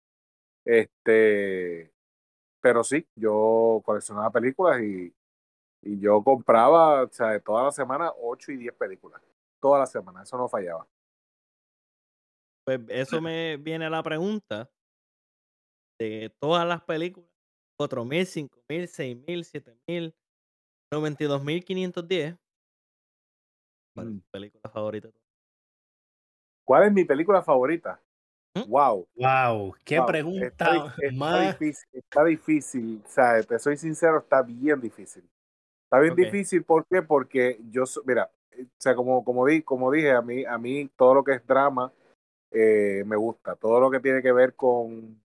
Este, 0.64 1.92
pero 2.60 2.84
sí, 2.84 3.04
yo 3.16 3.82
coleccionaba 3.84 4.30
películas 4.30 4.80
y, 4.80 5.12
y 5.82 5.98
yo 5.98 6.22
compraba, 6.22 7.02
o 7.02 7.08
sea, 7.10 7.38
toda 7.40 7.64
la 7.64 7.72
semana 7.72 8.12
8 8.20 8.52
y 8.52 8.56
10 8.58 8.74
películas. 8.74 9.20
Toda 9.60 9.80
la 9.80 9.86
semana, 9.86 10.22
eso 10.22 10.38
no 10.38 10.48
fallaba. 10.48 10.86
Pues 12.64 12.80
eso 12.88 13.20
me 13.20 13.56
viene 13.56 13.86
a 13.86 13.90
la 13.90 14.02
pregunta 14.04 14.70
de 15.98 16.32
todas 16.40 16.66
las 16.66 16.82
películas, 16.82 17.28
4.000, 17.80 18.26
5.000, 18.68 18.86
6.000, 18.86 19.44
7.000, 19.88 20.14
92.510. 20.92 22.41
¿Cuál 23.95 24.07
es 24.09 24.12
Mm. 24.14 24.18
tu 24.18 24.30
película 24.30 24.70
favorita? 24.70 25.09
¿Cuál 26.64 26.84
es 26.84 26.93
mi 26.93 27.05
película 27.05 27.43
favorita? 27.43 28.01
¿Mm? 28.55 28.70
Wow. 28.70 29.09
Wow, 29.16 29.74
qué 29.84 29.99
wow, 29.99 30.07
pregunta 30.07 30.47
está 30.99 31.12
más. 31.12 31.59
difícil, 31.59 31.88
está 31.93 32.24
difícil, 32.24 33.03
o 33.05 33.09
sea, 33.09 33.43
te 33.43 33.59
soy 33.59 33.76
sincero, 33.76 34.18
está 34.18 34.43
bien 34.43 34.80
difícil. 34.80 35.28
Está 35.84 35.99
bien 36.01 36.14
difícil, 36.14 36.64
¿por 36.64 36.86
qué? 36.86 37.03
Porque 37.03 37.59
yo, 37.70 37.84
mira, 38.07 38.30
o 38.59 38.64
sea, 38.78 38.95
como, 38.95 39.22
como, 39.24 39.47
di, 39.47 39.62
como 39.62 39.90
dije, 39.90 40.12
a 40.12 40.22
mí, 40.22 40.45
a 40.45 40.57
mí 40.57 40.88
todo 40.97 41.14
lo 41.14 41.24
que 41.24 41.34
es 41.34 41.47
drama 41.47 41.93
eh, 42.51 43.03
me 43.07 43.16
gusta. 43.16 43.57
Todo 43.57 43.78
lo 43.80 43.90
que 43.90 44.01
tiene 44.01 44.22
que 44.22 44.32
ver 44.32 44.55
con, 44.55 45.20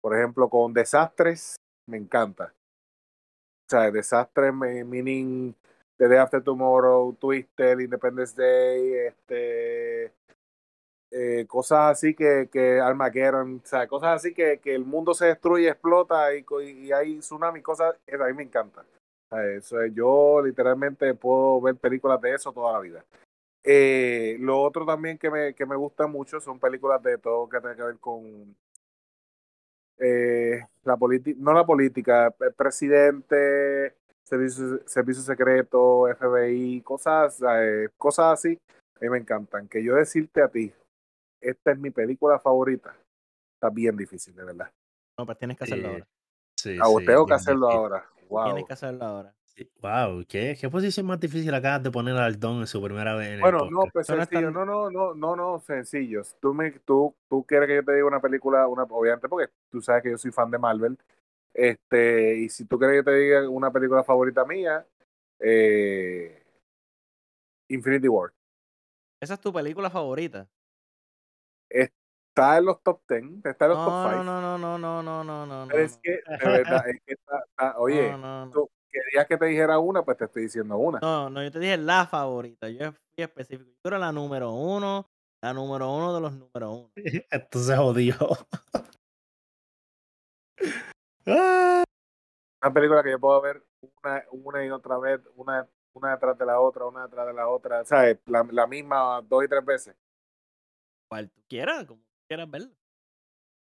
por 0.00 0.16
ejemplo, 0.16 0.48
con 0.48 0.72
desastres, 0.72 1.56
me 1.86 1.96
encanta. 1.96 2.54
O 3.66 3.68
sea, 3.70 3.90
desastres, 3.90 4.52
me- 4.54 4.84
meaning 4.84 5.54
The 6.02 6.08
Day 6.08 6.18
After 6.18 6.42
Tomorrow, 6.42 7.12
Twister, 7.14 7.80
Independence 7.80 8.34
Day, 8.34 8.92
este, 9.06 10.12
eh, 11.12 11.46
cosas 11.46 11.92
así 11.92 12.12
que, 12.12 12.48
que 12.50 12.80
Armageddon, 12.80 13.60
o 13.62 13.66
sea, 13.66 13.86
cosas 13.86 14.16
así 14.16 14.34
que, 14.34 14.58
que 14.58 14.74
el 14.74 14.84
mundo 14.84 15.14
se 15.14 15.26
destruye, 15.26 15.68
explota 15.68 16.34
y, 16.34 16.44
y 16.60 16.90
hay 16.90 17.20
tsunami, 17.20 17.62
cosas, 17.62 17.94
a 18.12 18.24
mí 18.24 18.32
me 18.32 18.42
encanta. 18.42 18.84
Eso 19.56 19.80
es- 19.80 19.94
yo 19.94 20.42
literalmente 20.44 21.14
puedo 21.14 21.60
ver 21.60 21.76
películas 21.76 22.20
de 22.20 22.34
eso 22.34 22.52
toda 22.52 22.72
la 22.72 22.80
vida. 22.80 23.04
Eh, 23.62 24.38
lo 24.40 24.60
otro 24.60 24.84
también 24.84 25.18
que 25.18 25.30
me, 25.30 25.54
que 25.54 25.66
me 25.66 25.76
gusta 25.76 26.08
mucho 26.08 26.40
son 26.40 26.58
películas 26.58 27.00
de 27.00 27.16
todo 27.18 27.48
que 27.48 27.60
tiene 27.60 27.76
que 27.76 27.82
ver 27.84 27.98
con 28.00 28.56
eh, 29.98 30.66
la 30.82 30.96
política, 30.96 31.38
no 31.40 31.52
la 31.52 31.64
política, 31.64 32.34
el 32.40 32.54
presidente, 32.54 33.94
servicio, 34.24 34.80
servicio 34.86 35.22
secreto, 35.22 36.08
FBI, 36.08 36.80
cosas, 36.82 37.42
eh, 37.48 37.88
cosas 37.96 38.32
así, 38.34 38.58
a 38.96 39.00
mí 39.00 39.10
me 39.10 39.18
encantan. 39.18 39.68
Que 39.68 39.82
yo 39.82 39.94
decirte 39.96 40.42
a 40.42 40.48
ti, 40.48 40.72
esta 41.40 41.72
es 41.72 41.78
mi 41.78 41.90
película 41.90 42.38
favorita, 42.38 42.94
está 43.54 43.70
bien 43.70 43.96
difícil, 43.96 44.34
de 44.34 44.44
verdad. 44.44 44.70
No, 45.18 45.26
pero 45.26 45.38
tienes 45.38 45.56
que 45.58 45.64
hacerlo 45.64 45.88
Sí, 45.88 45.92
ahora. 45.92 46.06
sí, 46.56 46.78
Ah, 46.80 46.98
sí, 47.00 47.06
tengo 47.06 47.26
que 47.26 47.34
hacerlo 47.34 47.70
ahora. 47.70 48.06
Wow. 48.28 48.44
Tienes 48.44 48.66
que 48.66 48.72
hacerlo 48.72 49.04
ahora. 49.04 49.34
Wow, 49.82 50.24
¿qué, 50.26 50.56
qué 50.58 50.70
posición 50.70 51.04
más 51.04 51.20
difícil 51.20 51.52
acabas 51.52 51.82
de 51.82 51.90
poner 51.90 52.16
al 52.16 52.40
Don 52.40 52.60
en 52.60 52.66
su 52.66 52.82
primera 52.82 53.14
vez 53.14 53.28
en 53.28 53.34
el 53.34 53.40
Bueno, 53.40 53.70
no, 53.70 53.82
pues 53.92 54.06
sencillo, 54.06 54.50
no, 54.50 54.64
no, 54.64 54.90
no, 54.90 55.14
no, 55.14 55.36
no, 55.36 55.60
sencillos. 55.60 56.34
Tú 56.40 56.54
me, 56.54 56.70
tú, 56.70 57.14
tú 57.28 57.44
quieres 57.44 57.68
que 57.68 57.74
yo 57.76 57.84
te 57.84 57.92
diga 57.92 58.06
una 58.06 58.20
película, 58.20 58.66
una, 58.66 58.84
obviamente 58.84 59.28
porque 59.28 59.52
tú 59.70 59.82
sabes 59.82 60.02
que 60.02 60.10
yo 60.10 60.16
soy 60.18 60.30
fan 60.32 60.50
de 60.50 60.58
Marvel. 60.58 60.98
Este, 61.54 62.38
y 62.38 62.48
si 62.48 62.64
tú 62.64 62.78
quieres 62.78 63.00
que 63.04 63.10
te 63.10 63.16
diga 63.16 63.48
una 63.48 63.70
película 63.70 64.02
favorita 64.02 64.44
mía, 64.44 64.86
eh, 65.38 66.42
Infinity 67.68 68.08
War. 68.08 68.32
Esa 69.20 69.34
es 69.34 69.40
tu 69.40 69.52
película 69.52 69.90
favorita. 69.90 70.48
Está 71.70 72.58
en 72.58 72.64
los 72.64 72.82
top 72.82 73.02
10, 73.08 73.22
está 73.44 73.66
en 73.66 73.70
los 73.70 73.84
top 73.84 73.94
No, 73.94 74.10
5. 74.10 74.24
no, 74.24 74.40
no, 74.40 74.58
no, 74.58 74.78
no, 74.78 75.02
no, 75.02 75.24
no, 75.24 75.46
no, 75.46 75.66
no. 75.66 75.68
pero 75.68 75.82
es 75.82 75.98
que, 76.02 76.10
de 76.44 76.50
verdad, 76.50 76.88
es 76.88 77.00
que 77.04 77.14
está, 77.14 77.44
está- 77.48 77.78
oye, 77.78 78.12
No, 78.12 78.18
no, 78.18 78.46
no. 78.46 78.52
tú 78.52 78.70
querías 78.90 79.26
que 79.26 79.36
te 79.36 79.46
dijera 79.46 79.78
una, 79.78 80.04
pues 80.04 80.16
te 80.16 80.24
estoy 80.24 80.44
diciendo 80.44 80.76
una. 80.78 80.98
No, 81.00 81.28
no, 81.30 81.42
yo 81.42 81.50
te 81.50 81.58
dije 81.58 81.76
la 81.76 82.06
favorita. 82.06 82.68
Yo 82.68 82.92
fui 82.92 83.00
específico. 83.16 83.70
Yo 83.84 83.88
era 83.88 83.98
la 83.98 84.12
número 84.12 84.52
uno, 84.52 85.06
la 85.42 85.52
número 85.52 85.90
uno 85.90 86.14
de 86.14 86.20
los 86.20 86.32
número 86.32 86.72
uno. 86.72 86.92
Esto 87.30 87.58
se 87.58 87.76
jodió. 87.76 88.14
Ah, 91.26 91.84
Una 92.62 92.72
película 92.72 93.02
que 93.02 93.10
yo 93.10 93.20
puedo 93.20 93.40
ver 93.40 93.64
una, 94.02 94.24
una 94.30 94.64
y 94.64 94.70
otra 94.70 94.98
vez, 94.98 95.20
una, 95.36 95.68
una 95.94 96.10
detrás 96.12 96.38
de 96.38 96.46
la 96.46 96.60
otra, 96.60 96.86
una 96.86 97.04
detrás 97.04 97.26
de 97.26 97.32
la 97.32 97.48
otra, 97.48 97.84
¿sabes? 97.84 98.18
La, 98.26 98.46
la 98.50 98.66
misma 98.66 99.20
dos 99.22 99.44
y 99.44 99.48
tres 99.48 99.64
veces. 99.64 99.96
Cual 101.08 101.30
tú 101.30 101.42
quieras, 101.48 101.84
como 101.86 102.02
quieras 102.28 102.50
verlo. 102.50 102.70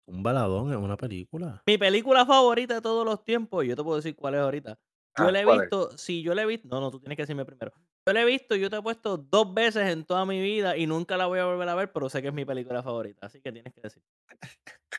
Un 0.07 0.21
baladón 0.21 0.71
en 0.71 0.77
una 0.79 0.97
película. 0.97 1.63
Mi 1.65 1.77
película 1.77 2.25
favorita 2.25 2.75
de 2.75 2.81
todos 2.81 3.05
los 3.05 3.23
tiempos, 3.23 3.65
yo 3.65 3.75
te 3.75 3.83
puedo 3.83 3.97
decir 3.97 4.15
cuál 4.15 4.35
es 4.35 4.41
ahorita. 4.41 4.77
Yo 5.17 5.25
Ah, 5.27 5.31
la 5.31 5.41
he 5.41 5.45
¿cuál 5.45 5.57
es? 5.57 5.61
visto, 5.63 5.97
si 5.97 6.21
yo 6.21 6.33
la 6.35 6.41
he 6.41 6.45
visto, 6.45 6.67
no, 6.67 6.81
no, 6.81 6.91
tú 6.91 6.99
tienes 6.99 7.15
que 7.15 7.23
decirme 7.23 7.45
primero. 7.45 7.71
Yo 8.05 8.13
la 8.13 8.21
he 8.21 8.25
visto, 8.25 8.55
yo 8.55 8.69
te 8.69 8.75
he 8.77 8.81
puesto 8.81 9.17
dos 9.17 9.53
veces 9.53 9.89
en 9.89 10.05
toda 10.05 10.25
mi 10.25 10.41
vida 10.41 10.77
y 10.77 10.87
nunca 10.87 11.17
la 11.17 11.25
voy 11.25 11.39
a 11.39 11.45
volver 11.45 11.67
a 11.69 11.75
ver, 11.75 11.91
pero 11.91 12.09
sé 12.09 12.21
que 12.21 12.27
es 12.27 12.33
mi 12.33 12.45
película 12.45 12.83
favorita, 12.83 13.25
así 13.25 13.41
que 13.41 13.51
tienes 13.51 13.73
que 13.73 13.81
decir. 13.81 14.03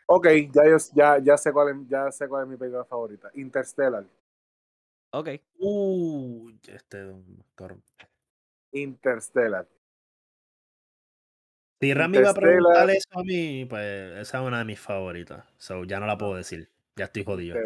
Ok, 0.07 0.27
ya, 0.53 0.64
yo, 0.69 0.77
ya, 0.95 1.19
ya, 1.19 1.37
sé 1.37 1.53
cuál 1.53 1.69
es, 1.69 1.89
ya 1.89 2.11
sé 2.11 2.29
cuál 2.29 2.45
es 2.45 2.49
mi 2.49 2.57
película 2.57 2.85
favorita. 2.85 3.31
Interstellar. 3.35 4.05
Ok. 5.12 5.29
Uh, 5.59 6.51
este 6.67 7.03
Don, 7.03 7.45
cabrón. 7.55 7.83
Interstellar. 8.73 9.69
Si 11.81 11.93
Rami 11.93 12.19
iba 12.19 12.31
a 12.31 12.35
preguntar 12.35 12.91
eso 12.91 13.09
a 13.12 13.23
mí, 13.23 13.67
pues 13.69 14.19
esa 14.19 14.41
es 14.41 14.47
una 14.47 14.59
de 14.59 14.64
mis 14.64 14.81
favoritas. 14.81 15.45
So, 15.59 15.85
ya 15.85 16.01
no 16.01 16.07
la 16.07 16.17
puedo 16.17 16.35
decir. 16.35 16.71
Ya 16.97 17.05
estoy 17.05 17.25
jodido. 17.25 17.59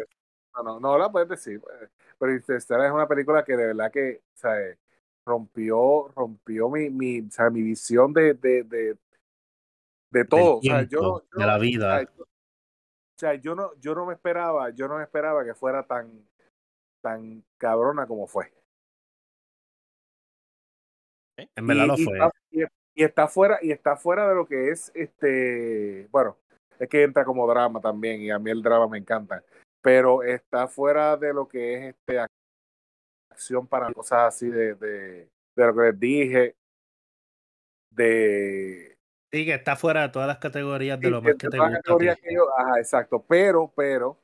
No, 0.55 0.63
no, 0.63 0.79
no 0.79 0.97
la 0.97 1.11
puedes 1.11 1.29
decir. 1.29 1.59
pues. 1.61 1.89
Pero 2.19 2.33
Interstellar 2.33 2.85
es 2.85 2.91
una 2.91 3.07
película 3.07 3.43
que 3.43 3.55
de 3.55 3.67
verdad 3.67 3.91
que, 3.91 4.21
¿sabes? 4.33 4.77
Rompió, 5.25 6.09
rompió 6.15 6.69
mi, 6.69 6.89
mi, 6.89 7.21
o 7.21 7.31
sea, 7.31 7.49
mi 7.49 7.61
visión 7.61 8.13
de, 8.13 8.33
de, 8.33 8.63
de, 8.63 8.97
de 10.11 10.25
todo. 10.25 10.57
O 10.57 10.61
sea, 10.61 10.83
yo, 10.83 11.23
de 11.33 11.45
la 11.45 11.57
vida. 11.57 11.95
O 11.95 11.97
sea, 11.97 12.03
yo, 12.15 12.23
o 12.23 12.27
sea, 13.17 13.35
yo 13.35 13.55
no, 13.55 13.73
yo 13.79 13.95
no 13.95 14.05
me 14.05 14.13
esperaba, 14.13 14.69
yo 14.71 14.87
no 14.87 14.97
me 14.97 15.03
esperaba 15.03 15.45
que 15.45 15.53
fuera 15.53 15.83
tan, 15.83 16.27
tan 17.01 17.43
cabrona 17.57 18.07
como 18.07 18.27
fue. 18.27 18.51
En 21.55 21.67
verdad 21.67 21.85
y, 21.85 21.87
lo 21.87 21.97
fue. 21.97 22.13
está, 22.17 22.31
y- 22.51 22.63
y 22.93 23.03
está 23.03 23.27
fuera, 23.27 23.59
y 23.61 23.71
está 23.71 23.95
fuera 23.95 24.27
de 24.27 24.35
lo 24.35 24.45
que 24.45 24.69
es 24.69 24.91
este, 24.93 26.07
bueno, 26.11 26.35
es 26.77 26.89
que 26.89 27.03
entra 27.03 27.23
como 27.23 27.47
drama 27.47 27.79
también, 27.79 28.21
y 28.21 28.31
a 28.31 28.39
mí 28.39 28.51
el 28.51 28.61
drama 28.61 28.87
me 28.87 28.97
encanta. 28.97 29.43
Pero 29.81 30.23
está 30.23 30.67
fuera 30.67 31.17
de 31.17 31.33
lo 31.33 31.47
que 31.47 31.73
es 31.75 31.95
este 31.95 32.19
ac- 32.19 32.29
acción 33.29 33.67
para 33.67 33.91
cosas 33.91 34.19
así 34.35 34.47
de, 34.49 34.75
de, 34.75 35.29
de 35.55 35.65
lo 35.65 35.75
que 35.75 35.81
les 35.81 35.99
dije. 35.99 36.55
De, 37.89 38.97
Sí, 39.31 39.45
que 39.45 39.53
está 39.53 39.77
fuera 39.77 40.01
de 40.01 40.09
todas 40.09 40.27
las 40.27 40.39
categorías 40.39 40.99
de 40.99 41.09
lo 41.09 41.21
más 41.21 41.35
que 41.35 41.47
te 41.47 41.57
gusta. 41.57 42.17
que 42.21 42.33
yo- 42.35 42.57
ajá, 42.57 42.79
exacto. 42.79 43.23
Pero, 43.27 43.71
pero, 43.75 44.17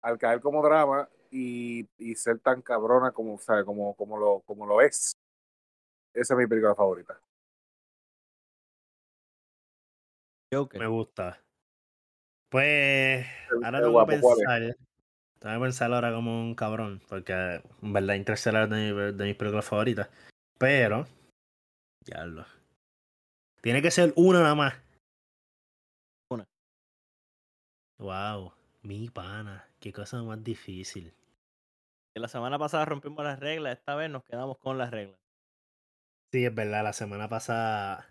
al 0.00 0.18
caer 0.18 0.40
como 0.40 0.62
drama 0.62 1.08
y, 1.30 1.86
y 1.98 2.14
ser 2.14 2.38
tan 2.38 2.62
cabrona 2.62 3.12
como, 3.12 3.38
sabe, 3.38 3.64
como, 3.66 3.94
como 3.94 4.16
lo, 4.18 4.40
como 4.46 4.66
lo 4.66 4.80
es, 4.80 5.12
esa 6.14 6.34
es 6.34 6.38
mi 6.38 6.46
película 6.46 6.74
favorita. 6.74 7.20
Joker. 10.50 10.80
Me 10.80 10.86
gusta. 10.86 11.42
Pues 12.48 13.26
ahora 13.62 13.82
tengo 13.82 14.06
que 14.06 14.12
pensar. 14.12 14.76
Tengo 15.38 15.54
que 15.56 15.60
pensar 15.62 15.92
ahora 15.92 16.12
como 16.12 16.40
un 16.40 16.54
cabrón. 16.54 17.00
Porque 17.08 17.32
en 17.82 17.92
verdad 17.92 18.14
Interstellar 18.14 18.64
es 18.64 18.70
de, 18.70 18.92
mi- 18.92 19.12
de 19.16 19.24
mis 19.24 19.36
películas 19.36 19.64
favoritas. 19.66 20.08
Pero. 20.58 21.06
Ya 22.04 22.24
lo. 22.24 22.44
Tiene 23.60 23.82
que 23.82 23.90
ser 23.90 24.12
una 24.16 24.40
nada 24.40 24.54
más. 24.54 24.74
Una. 26.30 26.44
Wow. 27.98 28.52
Mi 28.82 29.08
pana. 29.10 29.68
Qué 29.80 29.92
cosa 29.92 30.22
más 30.22 30.42
difícil. 30.42 31.12
La 32.14 32.28
semana 32.28 32.58
pasada 32.58 32.86
rompimos 32.86 33.22
las 33.24 33.38
reglas, 33.38 33.76
esta 33.76 33.94
vez 33.94 34.08
nos 34.10 34.24
quedamos 34.24 34.56
con 34.58 34.78
las 34.78 34.90
reglas. 34.90 35.18
Sí, 36.32 36.46
es 36.46 36.54
verdad, 36.54 36.82
la 36.82 36.94
semana 36.94 37.28
pasada 37.28 38.08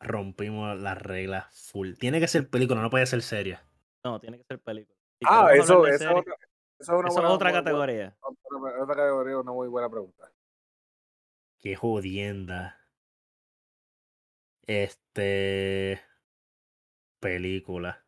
rompimos 0.00 0.78
las 0.78 1.00
reglas 1.00 1.46
full. 1.54 1.94
Tiene 1.94 2.20
que 2.20 2.28
ser 2.28 2.48
película, 2.50 2.82
no 2.82 2.90
puede 2.90 3.06
ser 3.06 3.22
serie. 3.22 3.58
No, 4.04 4.20
tiene 4.20 4.36
que 4.36 4.44
ser 4.44 4.60
película. 4.60 4.98
Ah, 5.26 5.48
eso, 5.54 5.62
eso, 5.62 5.86
es 5.86 5.98
series, 5.98 6.16
otra, 6.20 6.34
eso 6.34 6.42
es 6.80 6.88
una 6.88 6.98
eso 6.98 7.06
es 7.08 7.14
buena- 7.14 7.30
otra 7.30 7.50
buena- 7.50 7.64
categoría. 7.64 8.16
Otra, 8.20 8.82
otra 8.82 8.94
categoría, 8.96 9.38
una 9.38 9.52
muy 9.52 9.68
buena 9.68 9.88
pregunta. 9.88 10.30
Qué 11.58 11.76
jodienda. 11.76 12.78
Este. 14.66 16.00
Película. 17.20 18.04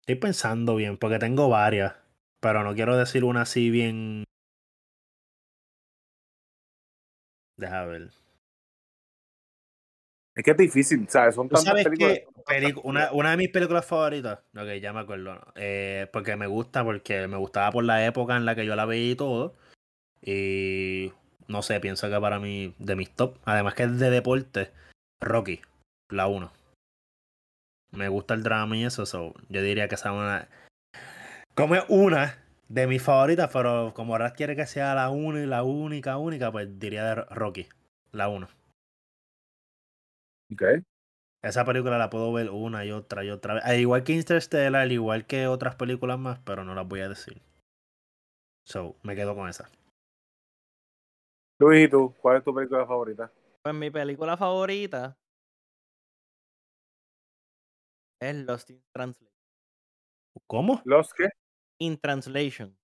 Estoy 0.00 0.14
pensando 0.16 0.76
bien, 0.76 0.96
porque 0.98 1.18
tengo 1.18 1.48
varias. 1.48 1.94
Pero 2.40 2.62
no 2.62 2.74
quiero 2.74 2.96
decir 2.96 3.24
una 3.24 3.42
así 3.42 3.70
bien. 3.70 4.24
Deja 7.56 7.84
ver. 7.86 8.10
Es 10.36 10.44
que 10.44 10.50
es 10.50 10.56
difícil, 10.58 11.08
¿sabes? 11.08 11.34
Son 11.34 11.48
¿Tú 11.48 11.54
tantas 11.54 11.70
sabes 11.70 11.84
películas. 11.84 12.18
que 12.46 12.74
una, 12.84 13.10
una 13.12 13.30
de 13.30 13.36
mis 13.38 13.48
películas 13.48 13.86
favoritas? 13.86 14.40
Ok, 14.54 14.68
ya 14.82 14.92
me 14.92 15.00
acuerdo. 15.00 15.34
¿no? 15.34 15.40
Eh, 15.54 16.08
porque 16.12 16.36
me 16.36 16.46
gusta, 16.46 16.84
porque 16.84 17.26
me 17.26 17.38
gustaba 17.38 17.72
por 17.72 17.84
la 17.84 18.04
época 18.04 18.36
en 18.36 18.44
la 18.44 18.54
que 18.54 18.66
yo 18.66 18.76
la 18.76 18.84
veía 18.84 19.12
y 19.12 19.16
todo. 19.16 19.54
Y 20.20 21.10
no 21.48 21.62
sé, 21.62 21.80
pienso 21.80 22.10
que 22.10 22.20
para 22.20 22.38
mí, 22.38 22.74
de 22.78 22.96
mis 22.96 23.10
top, 23.10 23.38
además 23.46 23.74
que 23.74 23.84
es 23.84 23.98
de 23.98 24.10
deporte, 24.10 24.72
Rocky, 25.22 25.62
la 26.10 26.26
1. 26.26 26.52
Me 27.92 28.08
gusta 28.08 28.34
el 28.34 28.42
drama 28.42 28.76
y 28.76 28.84
eso, 28.84 29.06
so, 29.06 29.32
yo 29.48 29.62
diría 29.62 29.88
que 29.88 29.94
esa 29.94 30.10
es 30.10 30.14
una. 30.16 30.48
Como 31.54 31.76
es 31.76 31.84
una 31.88 32.36
de 32.68 32.86
mis 32.86 33.02
favoritas, 33.02 33.48
pero 33.50 33.94
como 33.94 34.12
ahora 34.12 34.34
quiere 34.34 34.54
que 34.54 34.66
sea 34.66 34.94
la 34.94 35.08
una 35.08 35.40
y 35.40 35.46
la 35.46 35.62
única, 35.62 36.18
única, 36.18 36.52
pues 36.52 36.78
diría 36.78 37.04
de 37.04 37.14
Rocky, 37.30 37.68
la 38.12 38.28
1. 38.28 38.48
Ok. 40.52 40.62
Esa 41.42 41.64
película 41.64 41.98
la 41.98 42.10
puedo 42.10 42.32
ver 42.32 42.50
una 42.50 42.84
y 42.84 42.90
otra 42.92 43.24
y 43.24 43.30
otra 43.30 43.54
vez. 43.54 43.64
Al 43.64 43.78
igual 43.78 44.02
que 44.04 44.12
Interstellar, 44.14 44.82
al 44.82 44.92
igual 44.92 45.26
que 45.26 45.46
otras 45.46 45.76
películas 45.76 46.18
más, 46.18 46.38
pero 46.40 46.64
no 46.64 46.74
las 46.74 46.88
voy 46.88 47.00
a 47.00 47.08
decir. 47.08 47.40
So, 48.64 48.96
me 49.02 49.14
quedo 49.14 49.34
con 49.36 49.48
esa. 49.48 49.70
Luis, 51.58 51.86
¿y 51.86 51.88
tú? 51.88 52.14
¿Cuál 52.20 52.38
es 52.38 52.44
tu 52.44 52.54
película 52.54 52.84
favorita? 52.86 53.32
Pues 53.62 53.74
mi 53.74 53.90
película 53.90 54.36
favorita 54.36 55.16
es 58.20 58.34
Lost 58.34 58.70
in 58.70 58.82
Translation. 58.92 59.32
¿Cómo? 60.46 60.82
¿Los 60.84 61.12
qué? 61.14 61.28
In 61.78 61.98
Translation. 61.98 62.76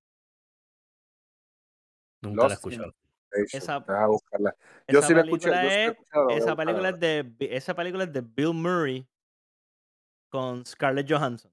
Nunca 2.22 2.42
la 2.42 2.46
he 2.46 2.50
Lost 2.50 2.64
in- 2.66 2.72
escuchado. 2.72 2.94
Esa- 3.32 3.80
Deja 3.80 4.06
buscarla. 4.06 4.56
Yo 4.88 4.98
Esa 4.98 5.08
sí 5.08 5.14
la 5.14 5.20
escuché. 5.22 5.50
película 5.50 5.62
Yo 5.62 5.70
sí 5.70 5.76
es- 5.76 6.12
a 6.12 6.32
Esa 6.32 6.56
película, 6.56 6.88
es 6.90 7.00
de, 7.00 7.34
esa 7.50 7.74
película 7.74 8.04
es 8.04 8.12
de 8.12 8.20
Bill 8.20 8.54
Murray 8.54 9.06
con 10.30 10.64
Scarlett 10.64 11.10
Johansson. 11.10 11.52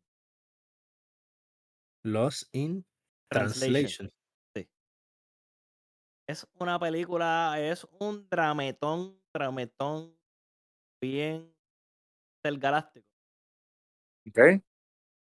Lost 2.03 2.43
in 2.53 2.85
Translation. 3.29 4.09
Translation. 4.09 4.11
Es 6.27 6.47
una 6.59 6.77
película, 6.79 7.55
es 7.59 7.87
un 7.99 8.29
drametón, 8.29 9.19
drametón 9.33 10.15
bien 11.01 11.51
del 12.43 12.59
galáctico. 12.59 13.07
Ok. 14.27 14.61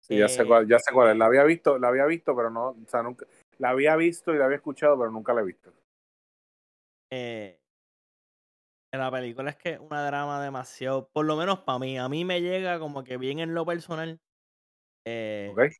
Sí, 0.02 0.18
ya 0.18 0.28
sé 0.28 0.42
Eh, 0.42 0.46
cuál, 0.46 0.68
ya 0.68 0.78
sé 0.78 0.92
cuál 0.92 1.12
es. 1.12 1.16
La 1.16 1.26
había 1.26 1.44
visto, 1.44 1.78
la 1.78 1.88
había 1.88 2.04
visto, 2.04 2.36
pero 2.36 2.50
no, 2.50 2.70
o 2.70 2.86
sea, 2.88 3.02
nunca, 3.02 3.24
la 3.58 3.70
había 3.70 3.96
visto 3.96 4.34
y 4.34 4.38
la 4.38 4.44
había 4.44 4.56
escuchado, 4.58 4.98
pero 4.98 5.10
nunca 5.10 5.32
la 5.32 5.40
he 5.40 5.44
visto. 5.44 5.72
Eh, 7.12 7.60
en 8.92 9.00
la 9.00 9.10
película 9.10 9.50
es 9.50 9.56
que 9.56 9.70
es 9.70 9.80
una 9.80 10.04
drama 10.06 10.42
demasiado, 10.42 11.08
por 11.12 11.24
lo 11.24 11.36
menos 11.36 11.60
para 11.60 11.78
mí, 11.78 11.98
a 11.98 12.08
mí 12.08 12.24
me 12.24 12.40
llega 12.42 12.78
como 12.78 13.04
que 13.04 13.16
bien 13.16 13.38
en 13.38 13.54
lo 13.54 13.64
personal. 13.64 14.20
eh, 15.06 15.58
Ok. 15.58 15.72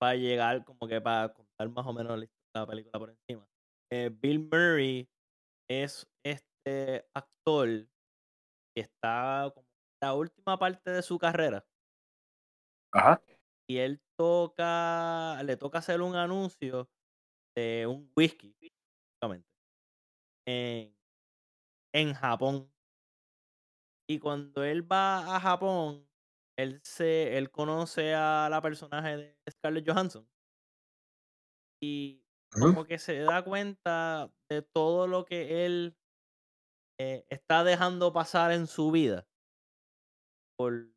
para 0.00 0.16
llegar, 0.16 0.64
como 0.64 0.88
que 0.88 1.00
para 1.00 1.32
contar 1.34 1.70
más 1.70 1.86
o 1.86 1.92
menos 1.94 2.20
la 2.54 2.66
película 2.66 2.98
por 2.98 3.10
encima. 3.10 3.48
Eh, 3.92 4.10
Bill 4.12 4.40
Murray 4.40 5.08
es 5.70 6.08
este 6.24 7.06
actor 7.14 7.68
que 8.74 8.82
está 8.82 9.50
como 9.54 9.66
en 10.02 10.08
la 10.08 10.14
última 10.14 10.58
parte 10.58 10.90
de 10.90 11.02
su 11.02 11.18
carrera 11.18 11.66
Ajá. 12.92 13.22
y 13.68 13.78
él 13.78 14.00
toca, 14.16 15.42
le 15.44 15.56
toca 15.56 15.78
hacer 15.78 16.00
un 16.00 16.16
anuncio 16.16 16.90
de 17.56 17.86
un 17.88 18.12
whisky, 18.16 18.56
básicamente, 19.22 19.47
en, 20.48 20.96
en 21.92 22.14
Japón. 22.14 22.72
Y 24.08 24.18
cuando 24.18 24.64
él 24.64 24.90
va 24.90 25.36
a 25.36 25.40
Japón, 25.40 26.08
él 26.56 26.80
se, 26.82 27.36
él 27.36 27.50
conoce 27.50 28.14
a 28.14 28.48
la 28.50 28.62
personaje 28.62 29.16
de 29.16 29.38
Scarlett 29.50 29.86
Johansson. 29.86 30.26
Y 31.82 32.24
como 32.50 32.84
que 32.84 32.98
se 32.98 33.18
da 33.20 33.44
cuenta 33.44 34.32
de 34.50 34.62
todo 34.62 35.06
lo 35.06 35.24
que 35.26 35.66
él 35.66 35.96
eh, 36.98 37.24
está 37.28 37.62
dejando 37.62 38.12
pasar 38.12 38.50
en 38.52 38.66
su 38.66 38.90
vida 38.90 39.28
por 40.56 40.88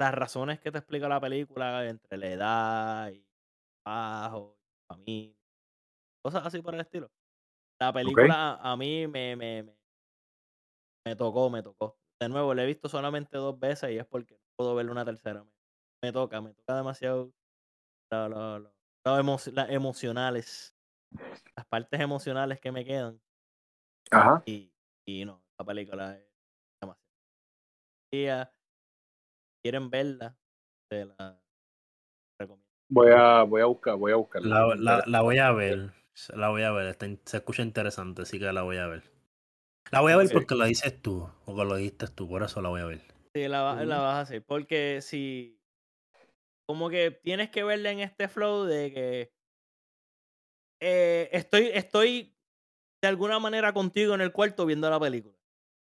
las 0.00 0.14
razones 0.14 0.60
que 0.60 0.72
te 0.72 0.78
explica 0.78 1.08
la 1.08 1.20
película 1.20 1.86
entre 1.88 2.16
la 2.16 2.26
edad 2.28 3.10
y 3.10 3.26
trabajo, 3.84 4.58
familia, 4.88 5.36
cosas 6.24 6.46
así 6.46 6.62
por 6.62 6.74
el 6.74 6.80
estilo. 6.80 7.10
La 7.82 7.92
película 7.92 8.52
a, 8.54 8.72
a 8.72 8.76
mí 8.76 9.08
me, 9.08 9.34
me, 9.34 9.64
me, 9.64 9.76
me 11.04 11.16
tocó, 11.16 11.50
me 11.50 11.64
tocó. 11.64 11.98
De 12.20 12.28
nuevo, 12.28 12.54
la 12.54 12.62
he 12.62 12.66
visto 12.66 12.88
solamente 12.88 13.36
dos 13.36 13.58
veces 13.58 13.90
y 13.90 13.98
es 13.98 14.06
porque 14.06 14.34
no 14.36 14.40
puedo 14.56 14.76
verla 14.76 14.92
una 14.92 15.04
tercera. 15.04 15.42
Me, 15.42 15.50
me 16.04 16.12
toca, 16.12 16.40
me 16.40 16.54
toca 16.54 16.76
demasiado 16.76 17.32
lo- 18.12 18.28
lo- 18.28 18.58
lo- 18.60 18.74
lo 19.04 19.18
emo- 19.18 19.52
las 19.52 19.68
emocionales, 19.70 20.76
las 21.56 21.66
partes 21.66 21.98
emocionales 22.00 22.60
que 22.60 22.70
me 22.70 22.84
quedan. 22.84 23.20
Ajá. 24.12 24.44
Y, 24.46 24.72
y 25.04 25.24
no, 25.24 25.42
la 25.58 25.64
película 25.64 26.16
es 26.16 26.24
demasiado. 26.80 27.10
Si 28.12 28.28
ah, 28.28 28.54
quieren 29.60 29.90
verla, 29.90 30.38
se 30.88 31.06
la 31.06 31.42
recomiendo. 32.38 32.70
Voy 32.90 33.10
a, 33.10 33.42
voy 33.42 33.60
a 33.60 33.66
buscar, 33.66 33.96
voy 33.96 34.12
a 34.12 34.16
buscarla. 34.16 34.76
La, 34.76 35.02
la 35.04 35.20
voy 35.22 35.38
a 35.38 35.50
ver. 35.50 35.92
La 36.34 36.48
voy 36.48 36.62
a 36.62 36.72
ver. 36.72 36.86
está 36.86 37.06
se 37.24 37.38
escucha 37.38 37.62
interesante, 37.62 38.22
así 38.22 38.38
que 38.38 38.52
la 38.52 38.62
voy 38.62 38.76
a 38.76 38.86
ver. 38.86 39.02
La 39.90 40.00
voy 40.00 40.12
a 40.12 40.16
ver 40.16 40.28
porque 40.32 40.54
lo 40.54 40.64
dices 40.64 41.00
tú, 41.02 41.28
o 41.44 41.56
que 41.56 41.64
lo 41.64 41.76
dijiste 41.76 42.06
tú, 42.08 42.28
por 42.28 42.42
eso 42.42 42.62
la 42.62 42.68
voy 42.68 42.80
a 42.80 42.86
ver. 42.86 43.00
Sí, 43.34 43.48
la, 43.48 43.84
la 43.84 43.98
vas 43.98 44.14
a 44.14 44.20
hacer. 44.20 44.44
Porque 44.44 45.00
si. 45.02 45.58
Como 46.66 46.88
que 46.88 47.10
tienes 47.10 47.50
que 47.50 47.64
verla 47.64 47.90
en 47.90 48.00
este 48.00 48.28
flow 48.28 48.64
de 48.64 48.92
que. 48.92 49.32
eh, 50.80 51.28
estoy, 51.32 51.70
estoy 51.74 52.34
de 53.02 53.08
alguna 53.08 53.38
manera 53.38 53.72
contigo 53.72 54.14
en 54.14 54.20
el 54.20 54.32
cuarto 54.32 54.66
viendo 54.66 54.88
la 54.88 55.00
película. 55.00 55.36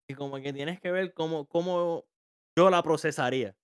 Y 0.09 0.15
como 0.15 0.37
que 0.37 0.53
tienes 0.53 0.79
que 0.79 0.91
ver 0.91 1.13
cómo, 1.13 1.47
cómo 1.47 2.05
yo 2.57 2.69
la 2.69 2.81
procesaría. 2.83 3.55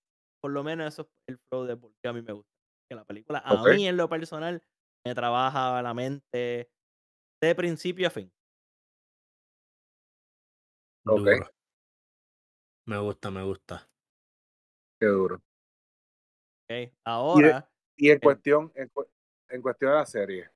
Por 0.42 0.52
lo 0.52 0.62
menos 0.64 0.92
eso 0.94 1.02
es 1.02 1.34
el 1.34 1.38
flow 1.48 1.64
de 1.64 1.76
por 1.76 1.92
qué 2.02 2.08
a 2.08 2.12
mí 2.12 2.22
me 2.22 2.32
gusta. 2.32 2.50
Que 2.88 2.96
la 2.96 3.04
película, 3.04 3.40
a 3.44 3.62
mí 3.64 3.86
en 3.86 3.96
lo 3.96 4.08
personal, 4.08 4.62
me 5.04 5.14
trabaja 5.14 5.80
la 5.82 5.94
mente 5.94 6.70
de 7.42 7.54
principio 7.54 8.06
a 8.06 8.10
fin. 8.10 8.32
Ok. 11.06 11.18
Duro. 11.18 11.50
Me 12.86 12.98
gusta, 12.98 13.30
me 13.30 13.42
gusta. 13.42 13.88
Qué 15.00 15.06
duro. 15.06 15.36
¿ok? 15.36 16.92
Ahora, 17.04 17.70
Y 17.96 18.10
en 18.10 18.18
cuestión, 18.18 18.72
en, 18.74 18.90
en 19.48 19.62
cuestión 19.62 19.90
de 19.92 19.96
la 19.96 20.06
serie. 20.06 20.50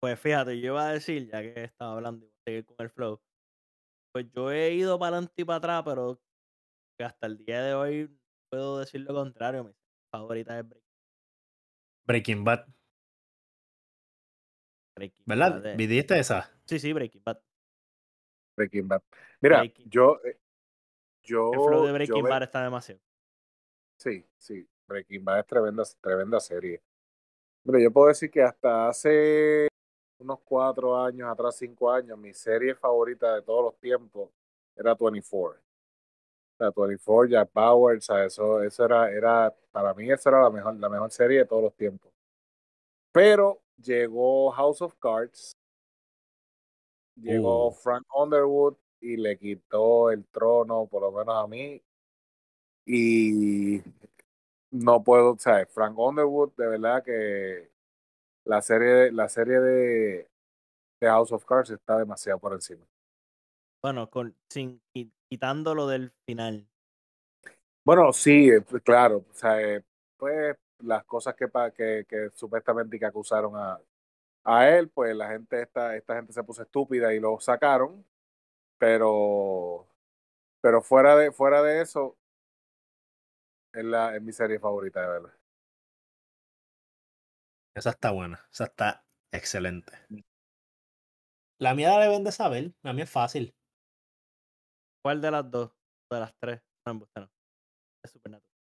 pues 0.00 0.18
fíjate, 0.20 0.60
yo 0.60 0.72
iba 0.72 0.88
a 0.88 0.92
decir, 0.92 1.28
ya 1.30 1.40
que 1.42 1.64
estaba 1.64 1.94
hablando 1.94 2.24
y 2.26 2.28
voy 2.28 2.34
a 2.38 2.44
seguir 2.50 2.66
con 2.66 2.76
el 2.80 2.90
flow, 2.90 3.20
pues 4.12 4.26
yo 4.32 4.50
he 4.52 4.74
ido 4.74 4.98
para 4.98 5.16
adelante 5.16 5.42
y 5.42 5.44
para 5.44 5.56
atrás, 5.56 5.82
pero 5.84 6.20
que 6.98 7.04
hasta 7.04 7.26
el 7.26 7.38
día 7.38 7.62
de 7.62 7.74
hoy 7.74 8.18
puedo 8.50 8.78
decir 8.78 9.00
lo 9.02 9.14
contrario. 9.14 9.64
Mi 9.64 9.72
favorita 10.12 10.58
es 10.58 10.68
Breaking, 10.68 10.84
Breaking 12.06 12.44
Bad, 12.44 12.66
Breaking 14.98 15.24
¿verdad? 15.26 15.54
Bad, 15.62 15.66
eh. 15.66 15.74
¿Viste 15.76 16.18
esa? 16.18 16.50
Sí, 16.64 16.78
sí, 16.78 16.92
Breaking 16.92 17.22
Bad. 17.24 17.38
Breaking 18.56 18.88
Bad. 18.88 19.02
Mira, 19.40 19.58
Breaking- 19.60 19.88
yo, 19.88 20.20
eh, 20.24 20.38
yo, 21.22 21.52
El 21.52 21.60
flow 21.60 21.86
de 21.86 21.92
Breaking 21.92 22.24
Bad 22.24 22.42
está 22.42 22.62
demasiado. 22.62 23.00
Sí, 23.96 24.26
sí. 24.36 24.68
Breaking 24.86 25.24
Bad 25.24 25.40
es 25.40 25.46
tremenda, 25.46 25.82
tremenda 26.00 26.40
serie. 26.40 26.82
Mira, 27.64 27.80
yo 27.80 27.90
puedo 27.92 28.08
decir 28.08 28.30
que 28.30 28.42
hasta 28.42 28.88
hace 28.88 29.68
unos 30.18 30.40
cuatro 30.40 30.96
años, 31.00 31.28
atrás 31.30 31.56
cinco 31.56 31.90
años, 31.90 32.18
mi 32.18 32.32
serie 32.34 32.74
favorita 32.74 33.34
de 33.34 33.42
todos 33.42 33.64
los 33.64 33.78
tiempos 33.78 34.30
era 34.74 34.94
24. 34.94 35.60
O 35.60 36.56
sea, 36.58 36.70
24, 36.74 37.26
Jack 37.30 37.50
Bauer, 37.52 37.98
o 37.98 38.00
sea, 38.00 38.24
eso, 38.24 38.62
eso 38.62 38.84
era, 38.84 39.10
era, 39.12 39.54
para 39.70 39.94
mí 39.94 40.10
esa 40.10 40.30
era 40.30 40.42
la 40.42 40.50
mejor, 40.50 40.74
la 40.76 40.88
mejor 40.88 41.10
serie 41.10 41.38
de 41.38 41.44
todos 41.44 41.62
los 41.62 41.74
tiempos. 41.76 42.10
Pero 43.12 43.60
llegó 43.82 44.50
House 44.50 44.82
of 44.82 44.94
Cards 44.98 45.52
llegó 47.16 47.68
Uh. 47.68 47.72
Frank 47.72 48.04
Underwood 48.14 48.76
y 49.00 49.16
le 49.16 49.36
quitó 49.38 50.10
el 50.10 50.24
trono, 50.26 50.86
por 50.86 51.02
lo 51.02 51.12
menos 51.12 51.34
a 51.36 51.46
mí. 51.46 51.82
Y 52.86 53.82
no 54.70 55.02
puedo, 55.02 55.32
o 55.32 55.38
sea, 55.38 55.66
Frank 55.66 55.98
Underwood, 55.98 56.52
de 56.56 56.66
verdad 56.66 57.02
que 57.04 57.70
la 58.44 58.62
serie, 58.62 59.12
la 59.12 59.28
serie 59.28 59.60
de, 59.60 60.30
de 61.00 61.06
House 61.08 61.32
of 61.32 61.44
Cards 61.44 61.70
está 61.70 61.98
demasiado 61.98 62.38
por 62.38 62.52
encima. 62.54 62.86
Bueno, 63.82 64.08
con, 64.10 64.34
sin, 64.48 64.80
qui- 64.94 65.12
quitándolo 65.28 65.86
del 65.86 66.12
final. 66.26 66.66
Bueno, 67.84 68.12
sí, 68.12 68.48
eh, 68.50 68.60
pues, 68.60 68.82
claro, 68.82 69.24
o 69.30 69.34
sea, 69.34 69.60
eh, 69.60 69.84
pues 70.16 70.56
las 70.80 71.04
cosas 71.04 71.34
que, 71.34 71.48
pa- 71.48 71.70
que, 71.72 72.06
que 72.08 72.30
supuestamente 72.34 72.98
que 72.98 73.06
acusaron 73.06 73.56
a, 73.56 73.80
a 74.44 74.68
él, 74.70 74.88
pues 74.90 75.16
la 75.16 75.28
gente, 75.30 75.62
esta, 75.62 75.96
esta 75.96 76.16
gente 76.16 76.32
se 76.32 76.44
puso 76.44 76.62
estúpida 76.62 77.14
y 77.14 77.20
lo 77.20 77.40
sacaron, 77.40 78.04
pero, 78.78 79.88
pero 80.62 80.82
fuera 80.82 81.16
de, 81.16 81.32
fuera 81.32 81.62
de 81.62 81.82
eso, 81.82 82.16
es, 83.72 83.84
la, 83.84 84.14
es 84.16 84.22
mi 84.22 84.32
serie 84.32 84.58
favorita, 84.58 85.00
de 85.00 85.08
verdad. 85.08 85.32
Esa 87.74 87.90
está 87.90 88.10
buena. 88.10 88.46
Esa 88.52 88.64
está 88.64 89.06
excelente. 89.32 89.92
La 91.60 91.72
mía 91.74 91.90
la 91.90 92.00
deben 92.00 92.24
de 92.24 92.32
saber. 92.32 92.74
La 92.82 92.92
mía 92.92 93.04
es 93.04 93.10
fácil. 93.10 93.54
¿Cuál 95.02 95.20
de 95.20 95.30
las 95.30 95.50
dos? 95.50 95.72
De 96.10 96.20
las 96.20 96.34
tres. 96.38 96.60
No, 96.86 96.94
no. 96.94 97.30
Es 98.04 98.10
Supernatural. 98.12 98.57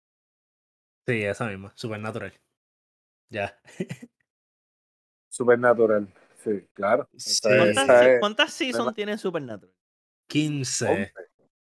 Sí, 1.08 1.24
esa 1.24 1.48
misma. 1.48 1.72
Supernatural. 1.76 2.34
Ya. 3.30 3.58
Supernatural, 5.30 6.08
sí, 6.44 6.68
claro. 6.74 7.08
Esa 7.14 7.30
Sí. 7.50 7.56
es- 7.56 7.58
¿Cuántas, 7.58 7.84
esa 7.84 8.00
se- 8.00 8.14
es- 8.14 8.20
¿cuántas 8.20 8.54
seasons 8.54 8.94
tiene 8.96 9.18
Supernatural? 9.18 9.74
15. 10.30 10.88
11, 10.90 11.14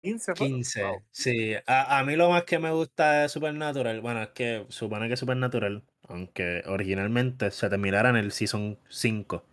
15, 0.01 0.35
fue. 0.35 0.47
15. 0.47 0.83
Wow. 0.83 1.03
Sí. 1.11 1.53
A, 1.65 1.99
a 1.99 2.03
mí 2.03 2.15
lo 2.15 2.29
más 2.29 2.43
que 2.43 2.59
me 2.59 2.71
gusta 2.71 3.21
de 3.21 3.29
Supernatural, 3.29 4.01
bueno, 4.01 4.21
es 4.21 4.29
que 4.29 4.65
supone 4.69 5.09
que 5.09 5.17
Supernatural, 5.17 5.83
aunque 6.07 6.63
originalmente 6.67 7.51
se 7.51 7.69
terminara 7.69 8.09
en 8.09 8.17
el 8.17 8.31
Season 8.31 8.77
5, 8.89 9.43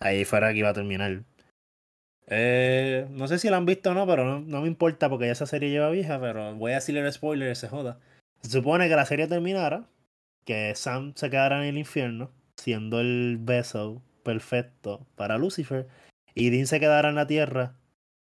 ahí 0.00 0.24
fuera 0.24 0.52
que 0.52 0.58
iba 0.60 0.70
a 0.70 0.74
terminar. 0.74 1.22
Eh, 2.26 3.06
no 3.10 3.28
sé 3.28 3.38
si 3.38 3.50
la 3.50 3.58
han 3.58 3.66
visto 3.66 3.90
o 3.90 3.94
no, 3.94 4.06
pero 4.06 4.24
no, 4.24 4.40
no 4.40 4.62
me 4.62 4.68
importa 4.68 5.10
porque 5.10 5.26
ya 5.26 5.32
esa 5.32 5.46
serie 5.46 5.68
lleva 5.70 5.90
vieja, 5.90 6.18
pero 6.18 6.54
voy 6.54 6.72
a 6.72 6.76
decirle 6.76 7.00
el 7.02 7.12
spoiler, 7.12 7.54
se 7.54 7.68
joda. 7.68 8.00
Se 8.44 8.50
supone 8.50 8.90
que 8.90 8.94
la 8.96 9.06
serie 9.06 9.26
terminara, 9.26 9.88
que 10.44 10.74
Sam 10.74 11.14
se 11.16 11.30
quedara 11.30 11.62
en 11.62 11.64
el 11.64 11.78
infierno, 11.78 12.30
siendo 12.56 13.00
el 13.00 13.38
beso 13.40 14.02
perfecto 14.22 15.06
para 15.16 15.38
Lucifer, 15.38 15.88
y 16.34 16.50
Dean 16.50 16.66
se 16.66 16.78
quedara 16.78 17.08
en 17.08 17.14
la 17.14 17.26
tierra, 17.26 17.74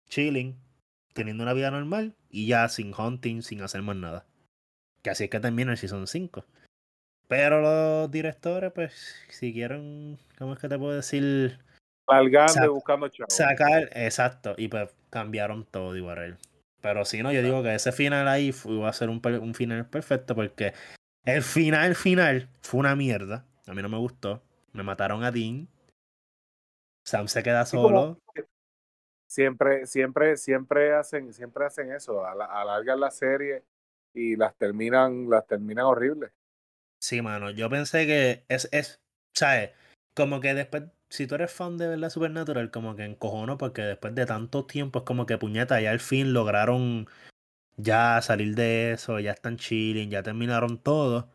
chilling, 0.09 0.59
teniendo 1.13 1.45
una 1.45 1.53
vida 1.53 1.71
normal, 1.71 2.17
y 2.29 2.49
ya 2.49 2.69
sin 2.69 2.93
hunting, 2.93 3.43
sin 3.43 3.63
hacer 3.63 3.83
más 3.83 3.95
nada. 3.95 4.27
Que 5.03 5.11
así 5.11 5.25
es 5.25 5.31
que 5.31 5.39
termina 5.39 5.71
el 5.71 5.79
Season 5.79 6.09
5. 6.09 6.45
Pero 7.29 7.61
los 7.61 8.11
directores, 8.11 8.73
pues, 8.73 9.15
siguieron, 9.29 10.19
¿cómo 10.37 10.55
es 10.55 10.59
que 10.59 10.69
te 10.69 10.77
puedo 10.77 10.97
decir? 10.97 11.61
Y 12.09 12.67
buscando 12.67 13.09
chavos. 13.09 13.33
Sacar, 13.33 13.89
exacto, 13.93 14.57
y 14.59 14.67
pues 14.67 14.91
cambiaron 15.09 15.65
todo 15.67 15.97
igual. 15.97 16.37
Pero 16.81 17.05
si 17.05 17.23
no, 17.23 17.33
yo 17.33 17.43
digo 17.43 17.63
que 17.63 17.75
ese 17.75 17.93
final 17.93 18.27
ahí 18.29 18.53
fu- 18.53 18.73
iba 18.73 18.89
a 18.89 18.93
ser 18.93 19.09
un, 19.11 19.21
un 19.25 19.55
final 19.55 19.87
perfecto 19.89 20.35
porque 20.35 20.73
el 21.25 21.43
final 21.43 21.95
final 21.95 22.49
fue 22.63 22.81
una 22.81 22.97
mierda. 22.97 23.45
A 23.67 23.75
mí 23.75 23.83
no 23.83 23.89
me 23.89 23.99
gustó. 23.99 24.43
Me 24.73 24.83
mataron 24.83 25.23
a 25.25 25.31
Dean. 25.31 25.69
Sam 27.07 27.29
se 27.29 27.43
queda 27.43 27.65
como- 27.71 27.89
solo. 27.89 28.19
siempre, 29.29 29.87
siempre, 29.87 30.37
siempre 30.37 30.95
hacen, 30.95 31.33
siempre 31.33 31.65
hacen 31.67 31.93
eso, 31.93 32.25
ala- 32.25 32.47
alargan 32.47 33.01
la 33.01 33.11
serie 33.11 33.65
y 34.15 34.37
las 34.37 34.55
terminan, 34.57 35.29
las 35.29 35.47
terminan 35.47 35.87
horribles. 35.87 36.33
Sí, 37.03 37.23
mano, 37.23 37.51
yo 37.51 37.71
pensé 37.71 38.07
que 38.07 38.45
es, 38.49 38.69
es, 38.73 39.01
¿sabes? 39.35 39.71
Como 40.15 40.41
que 40.41 40.55
después, 40.55 40.85
si 41.11 41.27
tú 41.27 41.35
eres 41.35 41.53
fan 41.53 41.77
de 41.77 41.89
verdad 41.89 42.11
Supernatural, 42.11 42.71
como 42.71 42.97
que 42.97 43.05
encojono 43.05 43.59
porque 43.59 43.83
después 43.83 44.15
de 44.15 44.27
tanto 44.27 44.65
tiempo 44.65 45.01
es 45.01 45.05
como 45.05 45.27
que 45.27 45.39
puñeta, 45.39 45.81
ya 45.81 45.91
al 45.91 46.01
fin 46.01 46.33
lograron 46.33 47.09
ya 47.77 48.21
salir 48.23 48.55
de 48.55 48.93
eso, 48.93 49.19
ya 49.21 49.33
están 49.33 49.57
chilling, 49.57 50.11
ya 50.11 50.23
terminaron 50.23 50.79
todo. 50.79 51.29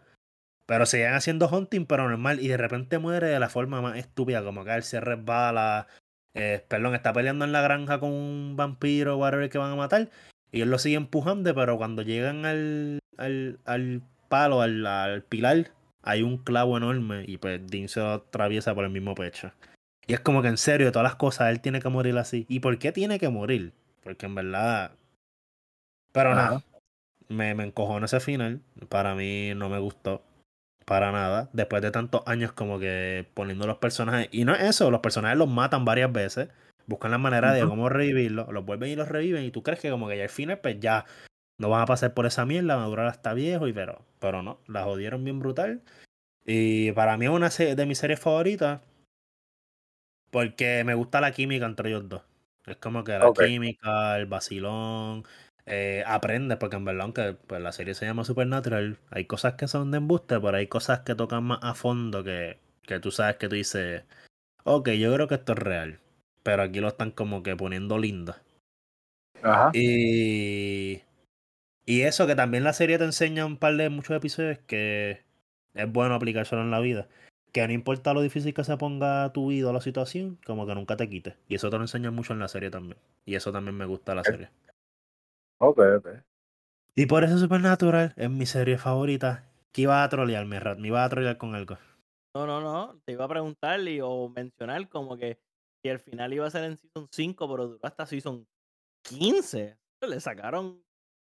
Pero 0.65 0.85
siguen 0.85 1.13
haciendo 1.13 1.47
hunting, 1.49 1.85
pero 1.85 2.09
normal, 2.09 2.39
y 2.41 2.47
de 2.47 2.57
repente 2.57 2.99
muere 2.99 3.27
de 3.27 3.39
la 3.39 3.49
forma 3.49 3.81
más 3.81 3.97
estúpida, 3.97 4.43
como 4.43 4.65
que 4.65 4.73
él 4.73 4.83
se 4.83 4.99
resbala, 4.99 5.87
eh, 6.33 6.65
perdón, 6.67 6.95
está 6.95 7.13
peleando 7.13 7.45
en 7.45 7.51
la 7.51 7.61
granja 7.61 7.99
con 7.99 8.11
un 8.11 8.55
vampiro 8.57 9.17
whatever 9.17 9.49
que 9.49 9.59
van 9.59 9.73
a 9.73 9.75
matar, 9.75 10.09
y 10.51 10.61
él 10.61 10.69
lo 10.71 10.79
sigue 10.79 10.95
empujando, 10.95 11.53
pero 11.53 11.77
cuando 11.77 12.01
llegan 12.01 12.45
al, 12.45 12.99
al, 13.17 13.59
al 13.65 14.01
palo, 14.29 14.61
al, 14.61 14.85
al 14.87 15.23
pilar, 15.23 15.71
hay 16.05 16.21
un 16.21 16.37
clavo 16.37 16.77
enorme, 16.77 17.25
y 17.27 17.37
pues 17.37 17.59
Dean 17.67 17.89
se 17.89 17.99
lo 17.99 18.13
atraviesa 18.13 18.73
por 18.73 18.85
el 18.85 18.91
mismo 18.91 19.15
pecho. 19.15 19.51
Y 20.07 20.13
es 20.13 20.19
como 20.19 20.41
que 20.43 20.47
en 20.47 20.57
serio, 20.57 20.91
todas 20.91 21.03
las 21.03 21.15
cosas, 21.15 21.49
él 21.49 21.61
tiene 21.61 21.81
que 21.81 21.89
morir 21.89 22.17
así. 22.17 22.45
¿Y 22.47 22.59
por 22.59 22.77
qué 22.77 22.91
tiene 22.91 23.19
que 23.19 23.29
morir? 23.29 23.73
Porque 24.03 24.27
en 24.27 24.35
verdad... 24.35 24.91
Pero 26.11 26.31
Ajá. 26.31 26.43
nada, 26.43 26.63
me, 27.27 27.55
me 27.55 27.63
encojó 27.63 27.97
ese 27.97 28.19
final, 28.19 28.61
para 28.87 29.15
mí 29.15 29.53
no 29.55 29.67
me 29.67 29.79
gustó. 29.79 30.23
Para 30.85 31.11
nada. 31.11 31.49
Después 31.51 31.81
de 31.81 31.89
tantos 31.89 32.21
años 32.27 32.51
como 32.51 32.79
que 32.79 33.25
poniendo 33.33 33.65
los 33.65 33.77
personajes. 33.77 34.29
Y 34.31 34.45
no 34.45 34.53
es 34.53 34.61
eso, 34.61 34.91
los 34.91 35.01
personajes 35.01 35.37
los 35.37 35.49
matan 35.49 35.83
varias 35.83 36.11
veces. 36.11 36.49
Buscan 36.85 37.09
la 37.09 37.17
manera 37.17 37.51
de 37.51 37.65
cómo 37.65 37.89
revivirlos. 37.89 38.47
Los 38.49 38.63
vuelven 38.63 38.91
y 38.91 38.95
los 38.95 39.09
reviven. 39.09 39.43
Y 39.43 39.49
tú 39.49 39.63
crees 39.63 39.79
que 39.79 39.89
como 39.89 40.07
que 40.07 40.17
ya 40.17 40.23
al 40.23 40.29
final 40.29 40.59
pues 40.59 40.79
ya 40.79 41.05
no 41.57 41.69
van 41.69 41.81
a 41.81 41.85
pasar 41.85 42.13
por 42.13 42.25
esa 42.25 42.45
mierda. 42.45 42.75
Van 42.75 42.85
a 42.85 42.87
durar 42.87 43.07
hasta 43.07 43.33
viejo. 43.33 43.67
Y 43.67 43.73
pero, 43.73 44.01
pero 44.19 44.43
no. 44.43 44.59
La 44.67 44.83
jodieron 44.83 45.23
bien 45.23 45.39
brutal. 45.39 45.81
Y 46.45 46.91
para 46.91 47.17
mí 47.17 47.25
es 47.25 47.31
una 47.31 47.49
de 47.49 47.85
mis 47.85 47.97
series 47.97 48.19
favoritas. 48.19 48.81
Porque 50.31 50.83
me 50.83 50.93
gusta 50.93 51.21
la 51.21 51.31
química 51.31 51.65
entre 51.65 51.89
ellos 51.89 52.09
dos. 52.09 52.21
Es 52.65 52.77
como 52.77 53.03
que 53.03 53.17
la 53.17 53.31
química, 53.33 54.17
el 54.17 54.25
vacilón. 54.25 55.23
Eh, 55.67 56.03
aprendes, 56.05 56.57
porque 56.57 56.75
en 56.75 56.85
verdad, 56.85 57.03
aunque 57.03 57.33
pues, 57.47 57.61
la 57.61 57.71
serie 57.71 57.95
se 57.95 58.05
llama 58.05 58.23
Supernatural, 58.23 58.99
hay 59.09 59.25
cosas 59.25 59.55
que 59.55 59.67
son 59.67 59.89
de 59.89 59.97
embuste, 59.97 60.39
pero 60.39 60.57
hay 60.57 60.67
cosas 60.67 60.99
que 60.99 61.15
tocan 61.15 61.43
más 61.43 61.59
a 61.63 61.73
fondo 61.73 62.23
que, 62.23 62.59
que 62.83 62.99
tú 62.99 63.09
sabes 63.09 63.37
que 63.37 63.49
tú 63.49 63.55
dices, 63.55 64.03
ok, 64.63 64.89
yo 64.91 65.13
creo 65.13 65.27
que 65.27 65.35
esto 65.35 65.53
es 65.53 65.59
real. 65.59 65.99
Pero 66.43 66.61
aquí 66.61 66.79
lo 66.79 66.89
están 66.89 67.11
como 67.11 67.41
que 67.41 67.55
poniendo 67.55 67.97
lindo. 67.97 68.35
Ajá. 69.41 69.71
Y, 69.73 71.01
y 71.85 72.01
eso 72.01 72.25
que 72.25 72.35
también 72.35 72.63
la 72.63 72.73
serie 72.73 72.97
te 72.97 73.03
enseña 73.03 73.45
un 73.45 73.57
par 73.57 73.75
de 73.75 73.89
muchos 73.89 74.17
episodios 74.17 74.57
que 74.65 75.23
es 75.75 75.91
bueno 75.91 76.15
aplicárselo 76.15 76.61
en 76.61 76.71
la 76.71 76.79
vida. 76.79 77.07
Que 77.51 77.65
no 77.67 77.73
importa 77.73 78.13
lo 78.13 78.21
difícil 78.21 78.53
que 78.53 78.63
se 78.63 78.75
ponga 78.75 79.31
tu 79.31 79.47
vida 79.47 79.69
o 79.69 79.73
la 79.73 79.81
situación, 79.81 80.39
como 80.45 80.65
que 80.65 80.75
nunca 80.75 80.97
te 80.97 81.07
quites. 81.07 81.35
Y 81.47 81.55
eso 81.55 81.69
te 81.69 81.77
lo 81.77 81.83
enseñan 81.83 82.13
mucho 82.13 82.33
en 82.33 82.39
la 82.39 82.47
serie 82.47 82.69
también. 82.69 82.97
Y 83.23 83.35
eso 83.35 83.51
también 83.51 83.77
me 83.77 83.85
gusta 83.85 84.15
la 84.15 84.23
serie. 84.23 84.49
Ok, 85.59 85.79
ok. 85.97 86.07
Y 86.95 87.05
por 87.05 87.23
eso 87.23 87.37
Supernatural 87.37 88.13
es 88.17 88.29
mi 88.29 88.45
serie 88.45 88.77
favorita. 88.77 89.49
Que 89.71 89.83
iba 89.83 90.03
a 90.03 90.09
trolearme, 90.09 90.59
Rat. 90.59 90.79
Me 90.79 90.87
iba 90.87 91.03
a 91.03 91.09
trolear 91.09 91.37
con 91.37 91.55
algo. 91.55 91.77
No, 92.33 92.45
no, 92.45 92.61
no. 92.61 92.99
Te 93.05 93.13
iba 93.13 93.25
a 93.25 93.29
preguntar 93.29 93.79
y, 93.81 94.01
o 94.01 94.27
mencionar 94.29 94.89
como 94.89 95.17
que 95.17 95.37
si 95.81 95.89
el 95.89 95.99
final 95.99 96.33
iba 96.33 96.47
a 96.47 96.51
ser 96.51 96.63
en 96.63 96.77
Season 96.77 97.07
5, 97.11 97.49
pero 97.49 97.67
duró 97.67 97.79
hasta 97.83 98.05
Season 98.05 98.45
15. 99.03 99.77
Le 100.01 100.19
sacaron. 100.19 100.84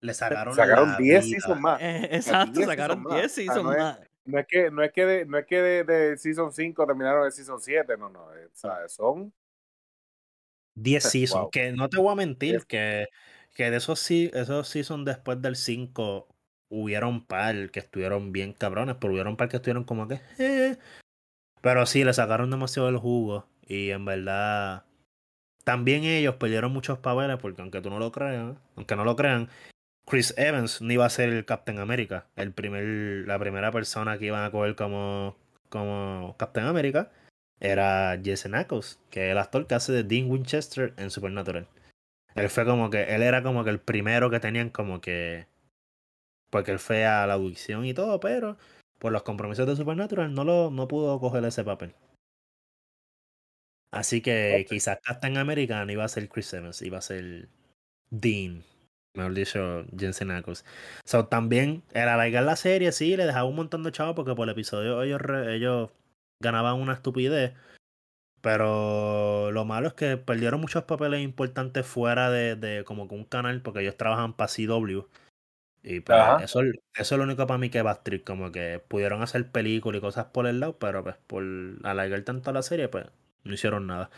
Le 0.01 0.13
sacaron, 0.13 0.53
Sacaron 0.53 0.91
la 0.91 0.97
10 0.97 1.25
vida. 1.25 1.39
seasons 1.39 1.61
más. 1.61 1.81
eh, 1.81 2.09
exacto, 2.11 2.51
10 2.59 2.67
sacaron 2.67 2.97
seasons 2.97 3.03
más. 3.11 3.13
10 3.21 3.25
O 3.25 3.29
sea, 3.29 3.43
Seasons 3.45 3.63
no 3.63 3.71
es- 3.73 3.77
más. 3.79 3.99
No 4.25 4.39
es 4.39 4.47
que, 4.47 4.71
no 4.71 4.83
es 4.83 4.91
que 4.91 5.05
de, 5.05 5.25
no 5.25 5.37
es 5.37 5.45
que 5.45 5.61
de, 5.61 5.83
de 5.85 6.17
Season 6.17 6.51
5 6.51 6.85
terminaron 6.85 7.25
el 7.25 7.31
Season 7.31 7.61
7, 7.61 7.95
no, 7.97 8.09
no. 8.09 8.33
eh, 8.35 8.49
sea, 8.53 8.87
son 8.89 9.31
10 10.75 11.03
seasons. 11.03 11.41
Wow. 11.43 11.51
Que 11.51 11.71
no 11.71 11.89
te 11.89 11.97
voy 11.97 12.11
a 12.11 12.15
mentir, 12.15 12.51
Diez. 12.51 12.65
que, 12.65 13.07
que 13.55 13.71
de 13.71 13.77
esos, 13.77 13.99
sí- 13.99 14.29
esos 14.33 14.67
seasons 14.67 15.05
después 15.05 15.41
del 15.41 15.55
5 15.55 16.27
hubieron 16.69 17.25
par 17.25 17.71
que 17.71 17.79
estuvieron 17.79 18.31
bien 18.33 18.51
cabrones, 18.53 18.97
pero 18.99 19.13
hubieron 19.13 19.37
par 19.37 19.47
que 19.49 19.55
estuvieron 19.57 19.85
como 19.85 20.07
que. 20.07 20.19
eh. 20.39 20.77
Pero 21.61 21.85
sí, 21.85 22.03
le 22.03 22.13
sacaron 22.13 22.51
demasiado 22.51 22.89
el 22.89 22.97
jugo. 22.97 23.47
Y 23.65 23.89
en 23.91 24.05
verdad. 24.05 24.83
También 25.63 26.03
ellos 26.03 26.35
perdieron 26.35 26.71
muchos 26.71 26.99
papeles, 26.99 27.37
porque 27.41 27.61
aunque 27.61 27.81
tú 27.81 27.89
no 27.89 27.99
lo 27.99 28.11
creas, 28.11 28.55
aunque 28.75 28.95
no 28.95 29.03
lo 29.03 29.15
crean, 29.17 29.49
Chris 30.07 30.33
Evans 30.37 30.81
no 30.81 30.93
iba 30.93 31.05
a 31.05 31.09
ser 31.09 31.29
el 31.29 31.43
Captain 31.43 31.79
America, 31.79 32.27
el 32.37 32.53
primer, 32.53 33.27
la 33.27 33.37
primera 33.39 33.71
persona 33.71 34.17
que 34.17 34.27
iban 34.27 34.45
a 34.45 34.51
coger 34.51 34.75
como, 34.75 35.35
como 35.69 36.35
Captain 36.39 36.65
America 36.65 37.11
era 37.59 38.17
Jason 38.23 38.55
Ackles, 38.55 38.99
que 39.09 39.27
es 39.27 39.31
el 39.33 39.37
actor 39.37 39.67
que 39.67 39.75
hace 39.75 39.91
de 39.91 40.03
Dean 40.03 40.31
Winchester 40.31 40.93
en 40.97 41.11
Supernatural. 41.11 41.67
Él 42.35 42.49
fue 42.49 42.65
como 42.65 42.89
que, 42.89 43.15
él 43.15 43.21
era 43.21 43.43
como 43.43 43.65
que 43.65 43.69
el 43.69 43.79
primero 43.79 44.29
que 44.29 44.39
tenían 44.39 44.69
como 44.69 45.01
que, 45.01 45.47
porque 46.49 46.71
él 46.71 46.79
fue 46.79 47.05
a 47.05 47.27
la 47.27 47.33
audición 47.33 47.85
y 47.85 47.93
todo, 47.93 48.21
pero 48.21 48.57
por 48.99 49.11
los 49.11 49.23
compromisos 49.23 49.67
de 49.67 49.75
Supernatural 49.75 50.33
no 50.33 50.45
lo, 50.45 50.71
no 50.71 50.87
pudo 50.87 51.19
coger 51.19 51.43
ese 51.43 51.65
papel. 51.65 51.93
Así 53.91 54.21
que 54.21 54.65
quizás 54.69 54.99
Captain 55.03 55.37
America 55.37 55.83
no 55.83 55.91
iba 55.91 56.05
a 56.05 56.09
ser 56.09 56.29
Chris 56.29 56.53
Evans, 56.53 56.81
iba 56.81 56.99
a 56.99 57.01
ser 57.01 57.49
Dean. 58.09 58.63
Mejor 59.17 59.33
dicho, 59.33 59.85
Jensen 59.97 60.31
Ackles. 60.31 60.63
So, 61.05 61.25
también, 61.27 61.83
el 61.93 62.07
alargar 62.07 62.43
la 62.43 62.55
serie, 62.55 62.91
sí, 62.91 63.17
le 63.17 63.25
dejaba 63.25 63.45
un 63.49 63.55
montón 63.55 63.83
de 63.83 63.91
chavos 63.91 64.15
porque 64.15 64.35
por 64.35 64.47
el 64.47 64.51
episodio 64.53 65.01
ellos, 65.03 65.21
ellos 65.47 65.89
ganaban 66.41 66.75
una 66.79 66.93
estupidez. 66.93 67.53
Pero 68.41 69.51
lo 69.51 69.65
malo 69.65 69.89
es 69.89 69.93
que 69.95 70.17
perdieron 70.17 70.61
muchos 70.61 70.83
papeles 70.85 71.21
importantes 71.23 71.85
fuera 71.85 72.29
de, 72.31 72.55
de 72.55 72.83
como 72.85 73.07
que 73.07 73.15
un 73.15 73.25
canal 73.25 73.61
porque 73.61 73.81
ellos 73.81 73.97
trabajan 73.97 74.33
para 74.35 74.47
CW. 74.49 75.07
Y 75.83 76.01
pues 76.01 76.35
eso, 76.39 76.61
es- 76.61 76.75
eso 76.95 77.15
es 77.15 77.19
lo 77.19 77.25
único 77.25 77.47
para 77.47 77.57
mí 77.59 77.69
que 77.71 77.81
va 77.83 77.91
a 77.91 78.03
trip, 78.03 78.25
como 78.25 78.51
que 78.51 78.81
pudieron 78.87 79.21
hacer 79.23 79.51
películas 79.51 79.99
y 79.99 80.01
cosas 80.01 80.25
por 80.27 80.47
el 80.47 80.59
lado, 80.61 80.77
pero 80.79 81.03
pues 81.03 81.17
por 81.27 81.43
alargar 81.83 82.21
tanto 82.23 82.51
la 82.53 82.61
serie, 82.63 82.89
pues 82.89 83.05
no 83.45 83.53
hicieron 83.53 83.87
nada. 83.87 84.09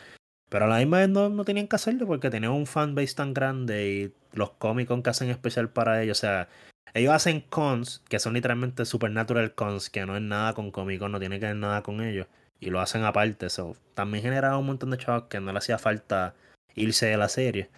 Pero 0.49 0.65
a 0.65 0.67
la 0.67 0.77
misma 0.77 0.99
vez 0.99 1.09
no, 1.09 1.29
no 1.29 1.45
tenían 1.45 1.67
que 1.67 1.75
hacerlo 1.75 2.07
porque 2.07 2.29
tenían 2.29 2.53
un 2.53 2.65
fanbase 2.65 3.15
tan 3.15 3.33
grande 3.33 3.87
y 3.87 4.13
los 4.37 4.51
Comic 4.51 4.87
Con 4.87 5.03
que 5.03 5.11
hacen 5.11 5.29
especial 5.29 5.69
para 5.69 6.01
ellos. 6.01 6.17
O 6.17 6.21
sea, 6.21 6.49
ellos 6.93 7.13
hacen 7.13 7.41
cons 7.41 8.03
que 8.09 8.19
son 8.19 8.33
literalmente 8.33 8.85
supernatural 8.85 9.53
cons, 9.53 9.89
que 9.89 10.05
no 10.05 10.15
es 10.15 10.21
nada 10.21 10.53
con 10.53 10.71
Comic 10.71 10.99
Con, 10.99 11.11
no 11.11 11.19
tiene 11.19 11.39
que 11.39 11.45
ver 11.45 11.55
nada 11.55 11.83
con 11.83 12.01
ellos. 12.01 12.27
Y 12.59 12.71
lo 12.71 12.81
hacen 12.81 13.03
aparte. 13.03 13.49
So, 13.49 13.75
también 13.93 14.23
generaba 14.23 14.57
un 14.57 14.65
montón 14.65 14.89
de 14.89 14.97
chavos 14.97 15.23
que 15.29 15.39
no 15.39 15.51
le 15.51 15.59
hacía 15.59 15.77
falta 15.77 16.35
irse 16.75 17.05
de 17.05 17.17
la 17.17 17.29
serie. 17.29 17.69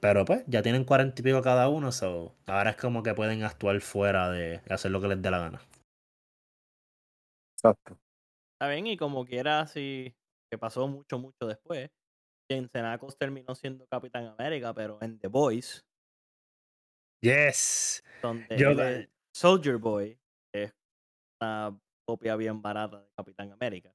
Pero 0.00 0.24
pues, 0.24 0.42
ya 0.48 0.62
tienen 0.62 0.84
cuarenta 0.84 1.20
y 1.20 1.24
pico 1.24 1.42
cada 1.42 1.68
uno, 1.68 1.92
so 1.92 2.34
ahora 2.46 2.70
es 2.70 2.76
como 2.76 3.04
que 3.04 3.14
pueden 3.14 3.44
actuar 3.44 3.80
fuera 3.80 4.30
de 4.30 4.60
hacer 4.68 4.90
lo 4.90 5.00
que 5.00 5.08
les 5.08 5.22
dé 5.22 5.30
la 5.30 5.38
gana. 5.38 5.60
Exacto. 7.54 7.96
Está 8.54 8.68
bien, 8.68 8.86
y 8.88 8.96
como 8.96 9.24
quiera, 9.24 9.60
así 9.60 10.12
que 10.50 10.58
pasó 10.58 10.88
mucho, 10.88 11.20
mucho 11.20 11.46
después. 11.46 11.88
Jensen 12.50 12.84
Ackles 12.84 13.16
terminó 13.16 13.54
siendo 13.54 13.86
Capitán 13.86 14.26
América, 14.26 14.74
pero 14.74 14.98
en 15.00 15.18
The 15.18 15.28
Boys, 15.28 15.86
Yes. 17.22 18.02
donde 18.20 18.56
Yo- 18.58 18.70
él 18.70 18.80
es 18.80 19.08
Soldier 19.34 19.76
Boy, 19.78 20.18
es 20.54 20.72
una 21.40 21.78
copia 22.06 22.36
bien 22.36 22.60
barata 22.60 23.00
de 23.00 23.08
Capitán 23.16 23.52
América. 23.52 23.94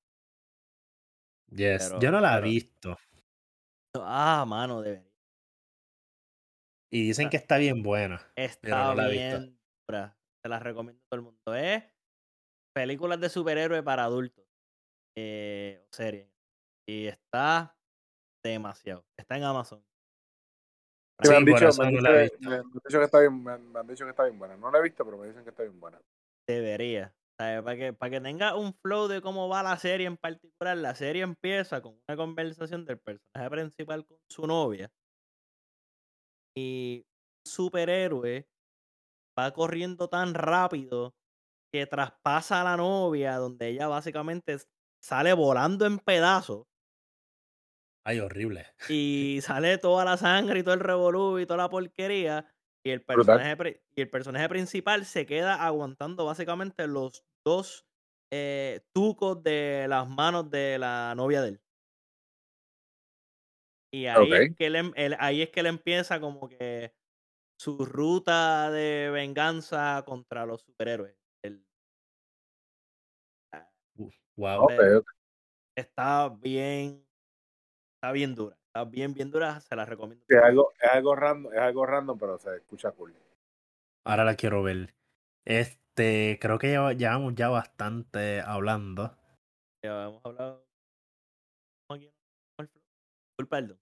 Yes. 1.52 1.88
Pero- 1.90 2.00
Yo 2.02 2.12
no 2.12 2.20
la 2.20 2.38
he 2.38 2.42
visto. 2.42 2.98
Ah, 3.96 4.46
mano, 4.48 4.82
debería. 4.82 5.08
Y 6.92 7.08
dicen 7.08 7.30
que 7.30 7.38
está 7.38 7.58
bien 7.58 7.84
buena. 7.84 8.32
Está 8.36 8.86
no 8.90 8.96
la 8.96 9.08
bien 9.10 9.60
dura. 9.88 10.18
Se 10.42 10.50
las 10.50 10.62
recomiendo 10.62 11.02
a 11.04 11.06
todo 11.10 11.20
el 11.20 11.22
mundo. 11.26 11.54
Es 11.56 11.84
películas 12.74 13.20
de 13.20 13.30
superhéroes 13.30 13.84
para 13.84 14.04
adultos. 14.06 14.46
Eh, 15.18 15.84
o 15.84 15.88
series. 15.96 16.30
Y 16.88 17.08
está 17.08 17.77
demasiado. 18.50 19.06
Está 19.18 19.38
en 19.38 19.44
Amazon. 19.44 19.84
Sí, 21.22 21.30
me 21.30 21.36
han 21.38 21.46
dicho, 21.46 21.58
me 21.60 21.66
han 21.86 21.92
que- 22.04 22.22
visto. 22.24 22.50
me 22.50 22.56
han 22.56 22.72
dicho 22.86 23.00
que 23.00 23.06
está 23.06 23.20
bien, 23.22 23.44
me 23.44 23.52
han, 23.52 23.72
me 23.72 23.80
han 23.80 23.88
dicho 23.88 24.04
que 24.06 24.12
está 24.12 24.24
bien 24.26 24.38
buena. 24.38 24.56
No 24.58 24.70
la 24.72 24.78
he 24.80 24.84
visto, 24.84 25.04
pero 25.04 25.18
me 25.18 25.28
dicen 25.28 25.44
que 25.44 25.50
está 25.50 25.64
bien 25.64 25.80
buena. 25.80 26.00
Debería. 26.48 27.14
¿Sabes? 27.40 27.62
Para 27.64 27.78
que, 27.78 27.94
para 27.94 28.10
que 28.12 28.22
tenga 28.22 28.56
un 28.56 28.74
flow 28.74 29.08
de 29.08 29.22
cómo 29.22 29.48
va 29.48 29.62
la 29.64 29.78
serie 29.78 30.08
en 30.08 30.18
particular, 30.18 30.78
la 30.78 30.96
serie 30.96 31.22
empieza 31.24 31.82
con 31.82 32.00
una 32.08 32.18
conversación 32.18 32.84
del 32.86 33.00
personaje 33.00 33.50
principal 33.50 34.06
con 34.06 34.18
su 34.30 34.48
novia. 34.48 34.90
Y 36.56 37.04
un 37.46 37.52
superhéroe 37.52 38.48
va 39.40 39.52
corriendo 39.54 40.08
tan 40.10 40.34
rápido 40.34 41.14
que 41.72 41.86
traspasa 41.86 42.62
a 42.62 42.64
la 42.64 42.78
novia, 42.78 43.36
donde 43.38 43.68
ella 43.70 43.88
básicamente 43.88 44.58
sale 45.04 45.34
volando 45.34 45.86
en 45.86 46.00
pedazos 46.00 46.66
Ay, 48.08 48.22
horrible. 48.22 48.66
y 48.90 49.40
sale 49.42 49.78
toda 49.78 50.06
la 50.06 50.16
sangre 50.16 50.60
y 50.60 50.64
todo 50.64 50.76
el 50.76 50.80
revolú 50.80 51.40
y 51.40 51.46
toda 51.46 51.58
la 51.58 51.70
porquería. 51.70 52.50
Y 52.86 52.92
el 52.92 53.04
personaje, 53.04 53.84
y 53.98 54.02
el 54.02 54.10
personaje 54.10 54.48
principal 54.48 55.06
se 55.06 55.26
queda 55.26 55.56
aguantando 55.66 56.24
básicamente 56.26 56.88
los 56.88 57.26
dos 57.44 57.86
eh, 58.32 58.80
tucos 58.94 59.44
de 59.44 59.88
las 59.90 60.08
manos 60.08 60.50
de 60.50 60.80
la 60.80 61.14
novia 61.18 61.42
de 61.42 61.50
él. 61.50 61.62
Y 63.94 64.06
ahí, 64.06 64.32
es 64.32 64.56
que 64.56 64.66
él, 64.68 64.76
em- 64.78 64.94
él- 64.96 65.18
ahí 65.20 65.42
es 65.42 65.50
que 65.50 65.60
él 65.60 65.66
empieza 65.66 66.22
como 66.22 66.48
que 66.48 66.94
su 67.60 67.84
ruta 67.84 68.72
de 68.72 69.10
venganza 69.12 70.02
contra 70.06 70.46
los 70.46 70.62
superhéroes. 70.62 71.18
El- 71.44 71.66
Wow. 74.38 74.68
Está 75.76 76.30
bien, 76.30 77.07
está 78.08 78.14
bien 78.14 78.36
dura. 78.36 78.56
Está 78.68 78.86
bien, 78.86 79.14
bien 79.14 79.32
dura. 79.32 79.60
Se 79.60 79.76
la 79.76 79.86
recomiendo. 79.86 80.24
Sí, 80.30 80.36
es 80.36 80.42
algo, 80.42 80.72
es 80.82 80.90
algo 80.90 81.16
random, 81.16 81.54
es 81.54 81.60
algo 81.60 81.86
random, 81.86 82.18
pero 82.18 82.38
se 82.38 82.56
escucha 82.56 82.92
cool. 82.92 83.14
Ahora 84.06 84.24
la 84.24 84.36
quiero 84.36 84.64
ver. 84.64 84.94
Este, 85.46 86.38
creo 86.42 86.58
que 86.58 86.72
ya 86.72 86.92
llevamos 86.94 87.36
ya 87.36 87.50
bastante 87.50 88.42
hablando. 88.42 89.18
Ya 89.84 90.06
hemos 90.06 90.26
hablado. 90.26 90.66
¿Cómo 91.88 91.98
aquí? 91.98 92.12
¿Cómo 92.56 92.64
el 92.64 92.68
flow? 92.70 92.84
Cool, 93.36 93.48
perdón. 93.48 93.80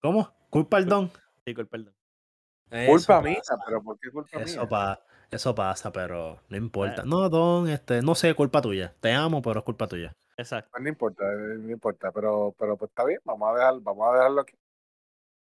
¿Cómo? 0.00 0.34
Culpa 0.50 0.76
al 0.78 0.86
don. 0.86 1.10
Sí, 1.46 1.54
cool, 1.54 1.68
perdón. 1.68 1.94
Culpa 2.70 3.18
Eso 3.18 3.22
mía, 3.22 3.36
pasa, 3.38 3.58
pero 3.66 3.82
¿por 3.82 3.98
qué 4.00 4.10
culpa 4.10 4.40
Eso, 4.40 4.60
mía? 4.60 4.68
pa- 4.68 5.04
eso 5.30 5.54
pasa, 5.54 5.92
pero 5.92 6.40
no 6.48 6.56
importa. 6.56 7.02
Ah. 7.02 7.06
No, 7.06 7.28
don, 7.28 7.68
este, 7.68 8.02
no 8.02 8.14
sé, 8.14 8.34
culpa 8.34 8.60
tuya. 8.60 8.94
Te 9.00 9.12
amo, 9.12 9.40
pero 9.42 9.60
es 9.60 9.64
culpa 9.64 9.86
tuya. 9.86 10.14
Exacto. 10.42 10.70
Pues 10.70 10.82
no 10.82 10.88
importa, 10.88 11.24
eh, 11.32 11.58
no 11.58 11.70
importa, 11.70 12.12
pero, 12.12 12.54
pero 12.58 12.76
pues 12.76 12.90
está 12.90 13.04
bien, 13.04 13.20
vamos 13.24 13.50
a 13.50 13.54
dejar, 13.54 13.80
vamos 13.80 14.08
a 14.08 14.16
dejarlo 14.16 14.40
aquí. 14.42 14.54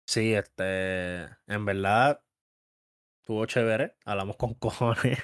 Sí, 0.06 0.34
este, 0.34 1.24
en 1.46 1.64
verdad, 1.64 2.20
estuvo 3.20 3.46
chévere. 3.46 3.96
Hablamos 4.04 4.36
con 4.36 4.54
cojones. 4.58 5.18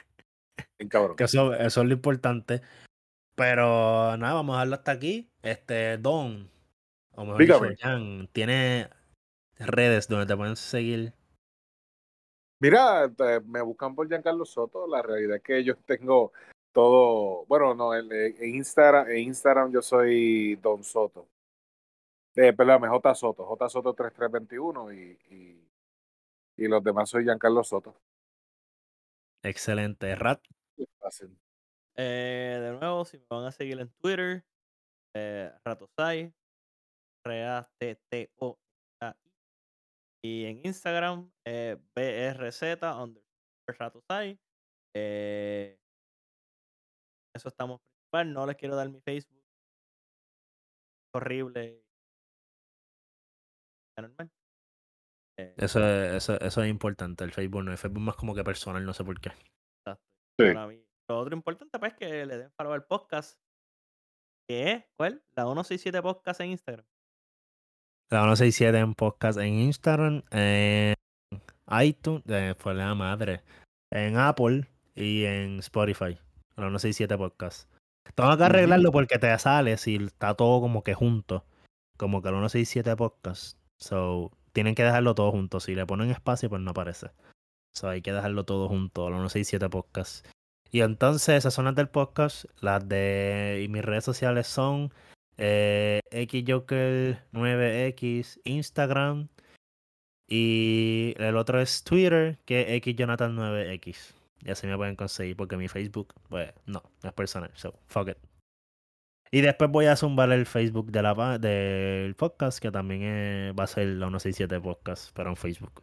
Bien 0.79 0.89
cabrón. 0.89 1.16
Que 1.16 1.25
eso, 1.25 1.55
eso 1.55 1.81
es 1.83 1.87
lo 1.87 1.93
importante. 1.93 2.62
Pero 3.35 4.16
nada, 4.16 4.35
vamos 4.35 4.55
a 4.55 4.59
dejarlo 4.59 4.75
hasta 4.77 4.93
aquí. 4.93 5.31
Este, 5.43 5.99
Don, 5.99 6.51
o 7.12 7.25
mejor 7.25 7.39
Dígame. 7.39 7.68
dicho, 7.71 7.83
Jan, 7.83 8.29
tiene 8.33 8.91
redes 9.59 10.09
donde 10.09 10.27
te 10.27 10.37
pueden 10.37 10.57
seguir. 10.57 11.14
Mira, 12.61 13.05
eh, 13.07 13.41
me 13.47 13.62
buscan 13.62 13.95
por 13.95 14.09
Giancarlo 14.09 14.45
Soto. 14.45 14.87
La 14.87 15.01
realidad 15.01 15.37
es 15.37 15.43
que 15.43 15.64
yo 15.64 15.77
tengo 15.77 16.33
todo. 16.73 17.45
Bueno, 17.47 17.75
no, 17.75 17.95
en, 17.95 18.11
en 18.12 18.55
Instagram, 18.55 19.09
en 19.11 19.18
Instagram 19.18 19.72
yo 19.72 19.83
soy 19.83 20.57
Don 20.57 20.83
Soto. 20.84 21.29
Eh, 22.37 22.53
perdón, 22.53 22.88
J 22.88 23.14
Soto, 23.14 23.45
J 23.45 23.68
Soto 23.68 23.95
3321 23.95 24.92
y, 24.92 25.18
y, 25.30 25.68
y 26.64 26.68
los 26.68 26.83
demás 26.83 27.11
soy 27.11 27.25
Giancarlo 27.25 27.64
Soto. 27.64 27.97
Excelente. 29.42 30.14
Rat, 30.14 30.41
Fácil. 30.99 31.37
Eh, 31.97 32.59
de 32.61 32.79
nuevo, 32.79 33.05
si 33.05 33.18
me 33.18 33.25
van 33.29 33.47
a 33.47 33.53
seguir 33.53 33.80
en 33.80 33.91
Twitter, 34.01 34.45
eh, 35.14 35.53
Ratosai, 35.64 36.33
R-A-T-T-O. 37.25 38.59
Y 40.22 40.45
en 40.45 40.61
Instagram, 40.67 41.33
eh, 41.47 41.79
BRZ, 41.95 42.63
underscore 43.03 43.79
Ratosai. 43.79 44.38
Eh, 44.95 45.80
eso 47.35 47.49
estamos 47.49 47.81
principal. 47.81 48.33
No 48.33 48.47
les 48.47 48.57
quiero 48.57 48.77
dar 48.77 48.89
mi 48.89 49.01
Facebook. 49.01 49.43
Horrible. 51.15 51.83
Normal. 53.99 54.31
Eh, 55.39 55.55
eso, 55.59 55.81
es- 55.85 56.13
eso, 56.15 56.41
eso 56.41 56.63
es 56.63 56.71
importante. 56.71 57.25
El 57.25 57.33
Facebook 57.33 57.65
no. 57.65 57.73
El 57.73 57.79
Facebook 57.79 58.01
más 58.03 58.17
como 58.17 58.35
que 58.35 58.45
personal, 58.45 58.85
no 58.85 58.95
sé 58.95 59.05
por 59.05 59.21
qué. 59.21 59.31
exacto. 59.31 60.05
Sí. 60.39 60.55
Para 60.55 60.67
mí. 60.69 60.83
Lo 61.09 61.19
otro 61.19 61.35
importante 61.35 61.79
pues, 61.79 61.93
es 61.93 61.99
que 61.99 62.27
le 62.27 62.39
den 62.39 62.51
follow 62.53 62.73
al 62.73 62.85
podcast. 62.85 63.39
¿Qué 64.49 64.73
es? 64.73 64.85
¿Cuál? 64.97 65.23
La 65.37 65.45
167 65.45 66.01
Podcast 66.03 66.41
en 66.41 66.51
Instagram. 66.51 66.87
La 68.11 68.21
167 68.23 68.79
en 68.79 68.95
podcast 68.95 69.39
en 69.39 69.55
Instagram, 69.55 70.23
en 70.33 70.95
iTunes, 71.81 72.23
eh, 72.27 72.55
fue 72.59 72.75
la 72.75 72.93
madre, 72.97 73.43
en 73.93 74.17
Apple 74.17 74.69
y 74.97 75.25
en 75.25 75.61
Spotify. 75.61 76.19
La 76.61 76.66
167 76.66 77.16
podcast. 77.16 77.70
Tengo 78.14 78.37
que 78.37 78.45
arreglarlo 78.45 78.92
porque 78.92 79.18
te 79.18 79.38
sale 79.38 79.78
si 79.78 79.96
está 79.96 80.34
todo 80.34 80.61
como 80.61 80.84
que 80.84 80.92
junto. 80.92 81.46
Como 81.96 82.20
que 82.20 82.30
la 82.30 82.37
167 82.37 82.96
podcast. 82.96 83.57
So, 83.78 84.30
tienen 84.53 84.74
que 84.74 84.84
dejarlo 84.84 85.14
todo 85.14 85.30
junto. 85.30 85.61
Si 85.61 85.74
le 85.74 85.87
ponen 85.87 86.11
espacio, 86.11 86.50
pues 86.50 86.61
no 86.61 86.72
aparece. 86.72 87.12
So, 87.74 87.88
hay 87.88 88.03
que 88.03 88.12
dejarlo 88.12 88.45
todo 88.45 88.68
junto, 88.68 89.08
la 89.08 89.16
167 89.16 89.70
podcast. 89.70 90.26
Y 90.70 90.82
entonces, 90.82 91.30
esas 91.30 91.54
son 91.54 91.64
las 91.64 91.74
del 91.74 91.88
podcast. 91.88 92.45
Las 92.61 92.87
de. 92.87 93.62
Y 93.64 93.68
mis 93.68 93.82
redes 93.82 94.04
sociales 94.04 94.46
son. 94.46 94.92
Eh, 95.38 96.00
XJoker9X, 96.11 98.42
Instagram. 98.45 99.28
Y 100.28 101.14
el 101.16 101.38
otro 101.38 101.58
es 101.58 101.84
Twitter, 101.84 102.38
que 102.45 102.76
es 102.76 102.82
XJonathan9X. 102.82 104.20
Y 104.42 104.50
así 104.50 104.67
me 104.67 104.76
pueden 104.76 104.96
conseguir 104.96 105.37
porque 105.37 105.57
mi 105.57 105.68
Facebook, 105.68 106.14
pues, 106.29 106.53
no, 106.67 106.83
no 107.03 107.08
es 107.08 107.14
personal. 107.14 107.50
So, 107.54 107.75
fuck 107.88 108.08
it. 108.08 108.18
Y 109.33 109.42
después 109.42 109.71
voy 109.71 109.87
a 109.87 109.95
zumbar 109.96 110.33
el 110.33 110.45
Facebook 110.46 110.91
de 110.91 111.03
la, 111.03 111.38
del 111.38 112.14
podcast, 112.17 112.58
que 112.58 112.71
también 112.72 113.54
va 113.58 113.64
a 113.64 113.67
ser 113.68 113.87
la 113.87 114.07
167 114.07 114.61
Podcast, 114.61 115.14
pero 115.14 115.30
en 115.30 115.37
Facebook. 115.37 115.83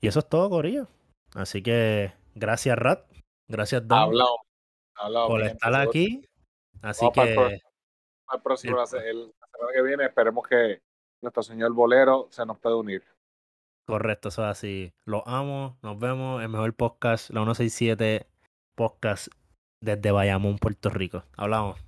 Y 0.00 0.08
eso 0.08 0.18
es 0.20 0.28
todo, 0.28 0.48
Corillo. 0.50 0.88
Así 1.34 1.62
que 1.62 2.12
gracias, 2.34 2.76
Rat. 2.78 3.04
Gracias, 3.48 3.86
Don, 3.86 3.98
Hablamos. 3.98 4.36
Hablamos. 4.96 5.28
por 5.28 5.42
estar 5.42 5.72
Seguro- 5.72 5.88
aquí. 5.90 6.24
Así 6.82 7.04
Vamos 7.04 7.14
para 7.16 7.28
el 7.30 7.60
que 7.60 8.38
próximo, 8.42 8.80
El- 8.80 8.86
se- 8.86 9.10
el- 9.10 9.26
la 9.40 9.46
semana 9.52 9.72
que 9.74 9.82
viene, 9.82 10.04
esperemos 10.06 10.46
que 10.46 10.80
nuestro 11.22 11.42
señor 11.42 11.72
Bolero 11.72 12.28
se 12.30 12.44
nos 12.46 12.58
pueda 12.58 12.76
unir. 12.76 13.04
Correcto, 13.88 14.28
eso 14.28 14.44
es 14.44 14.50
así. 14.50 14.92
Los 15.06 15.22
amo, 15.26 15.78
nos 15.82 15.98
vemos. 15.98 16.42
El 16.42 16.50
mejor 16.50 16.74
podcast, 16.74 17.30
la 17.30 17.40
167 17.40 18.26
Podcast 18.76 19.28
desde 19.82 20.12
Bayamón, 20.12 20.58
Puerto 20.58 20.90
Rico. 20.90 21.24
Hablamos. 21.36 21.87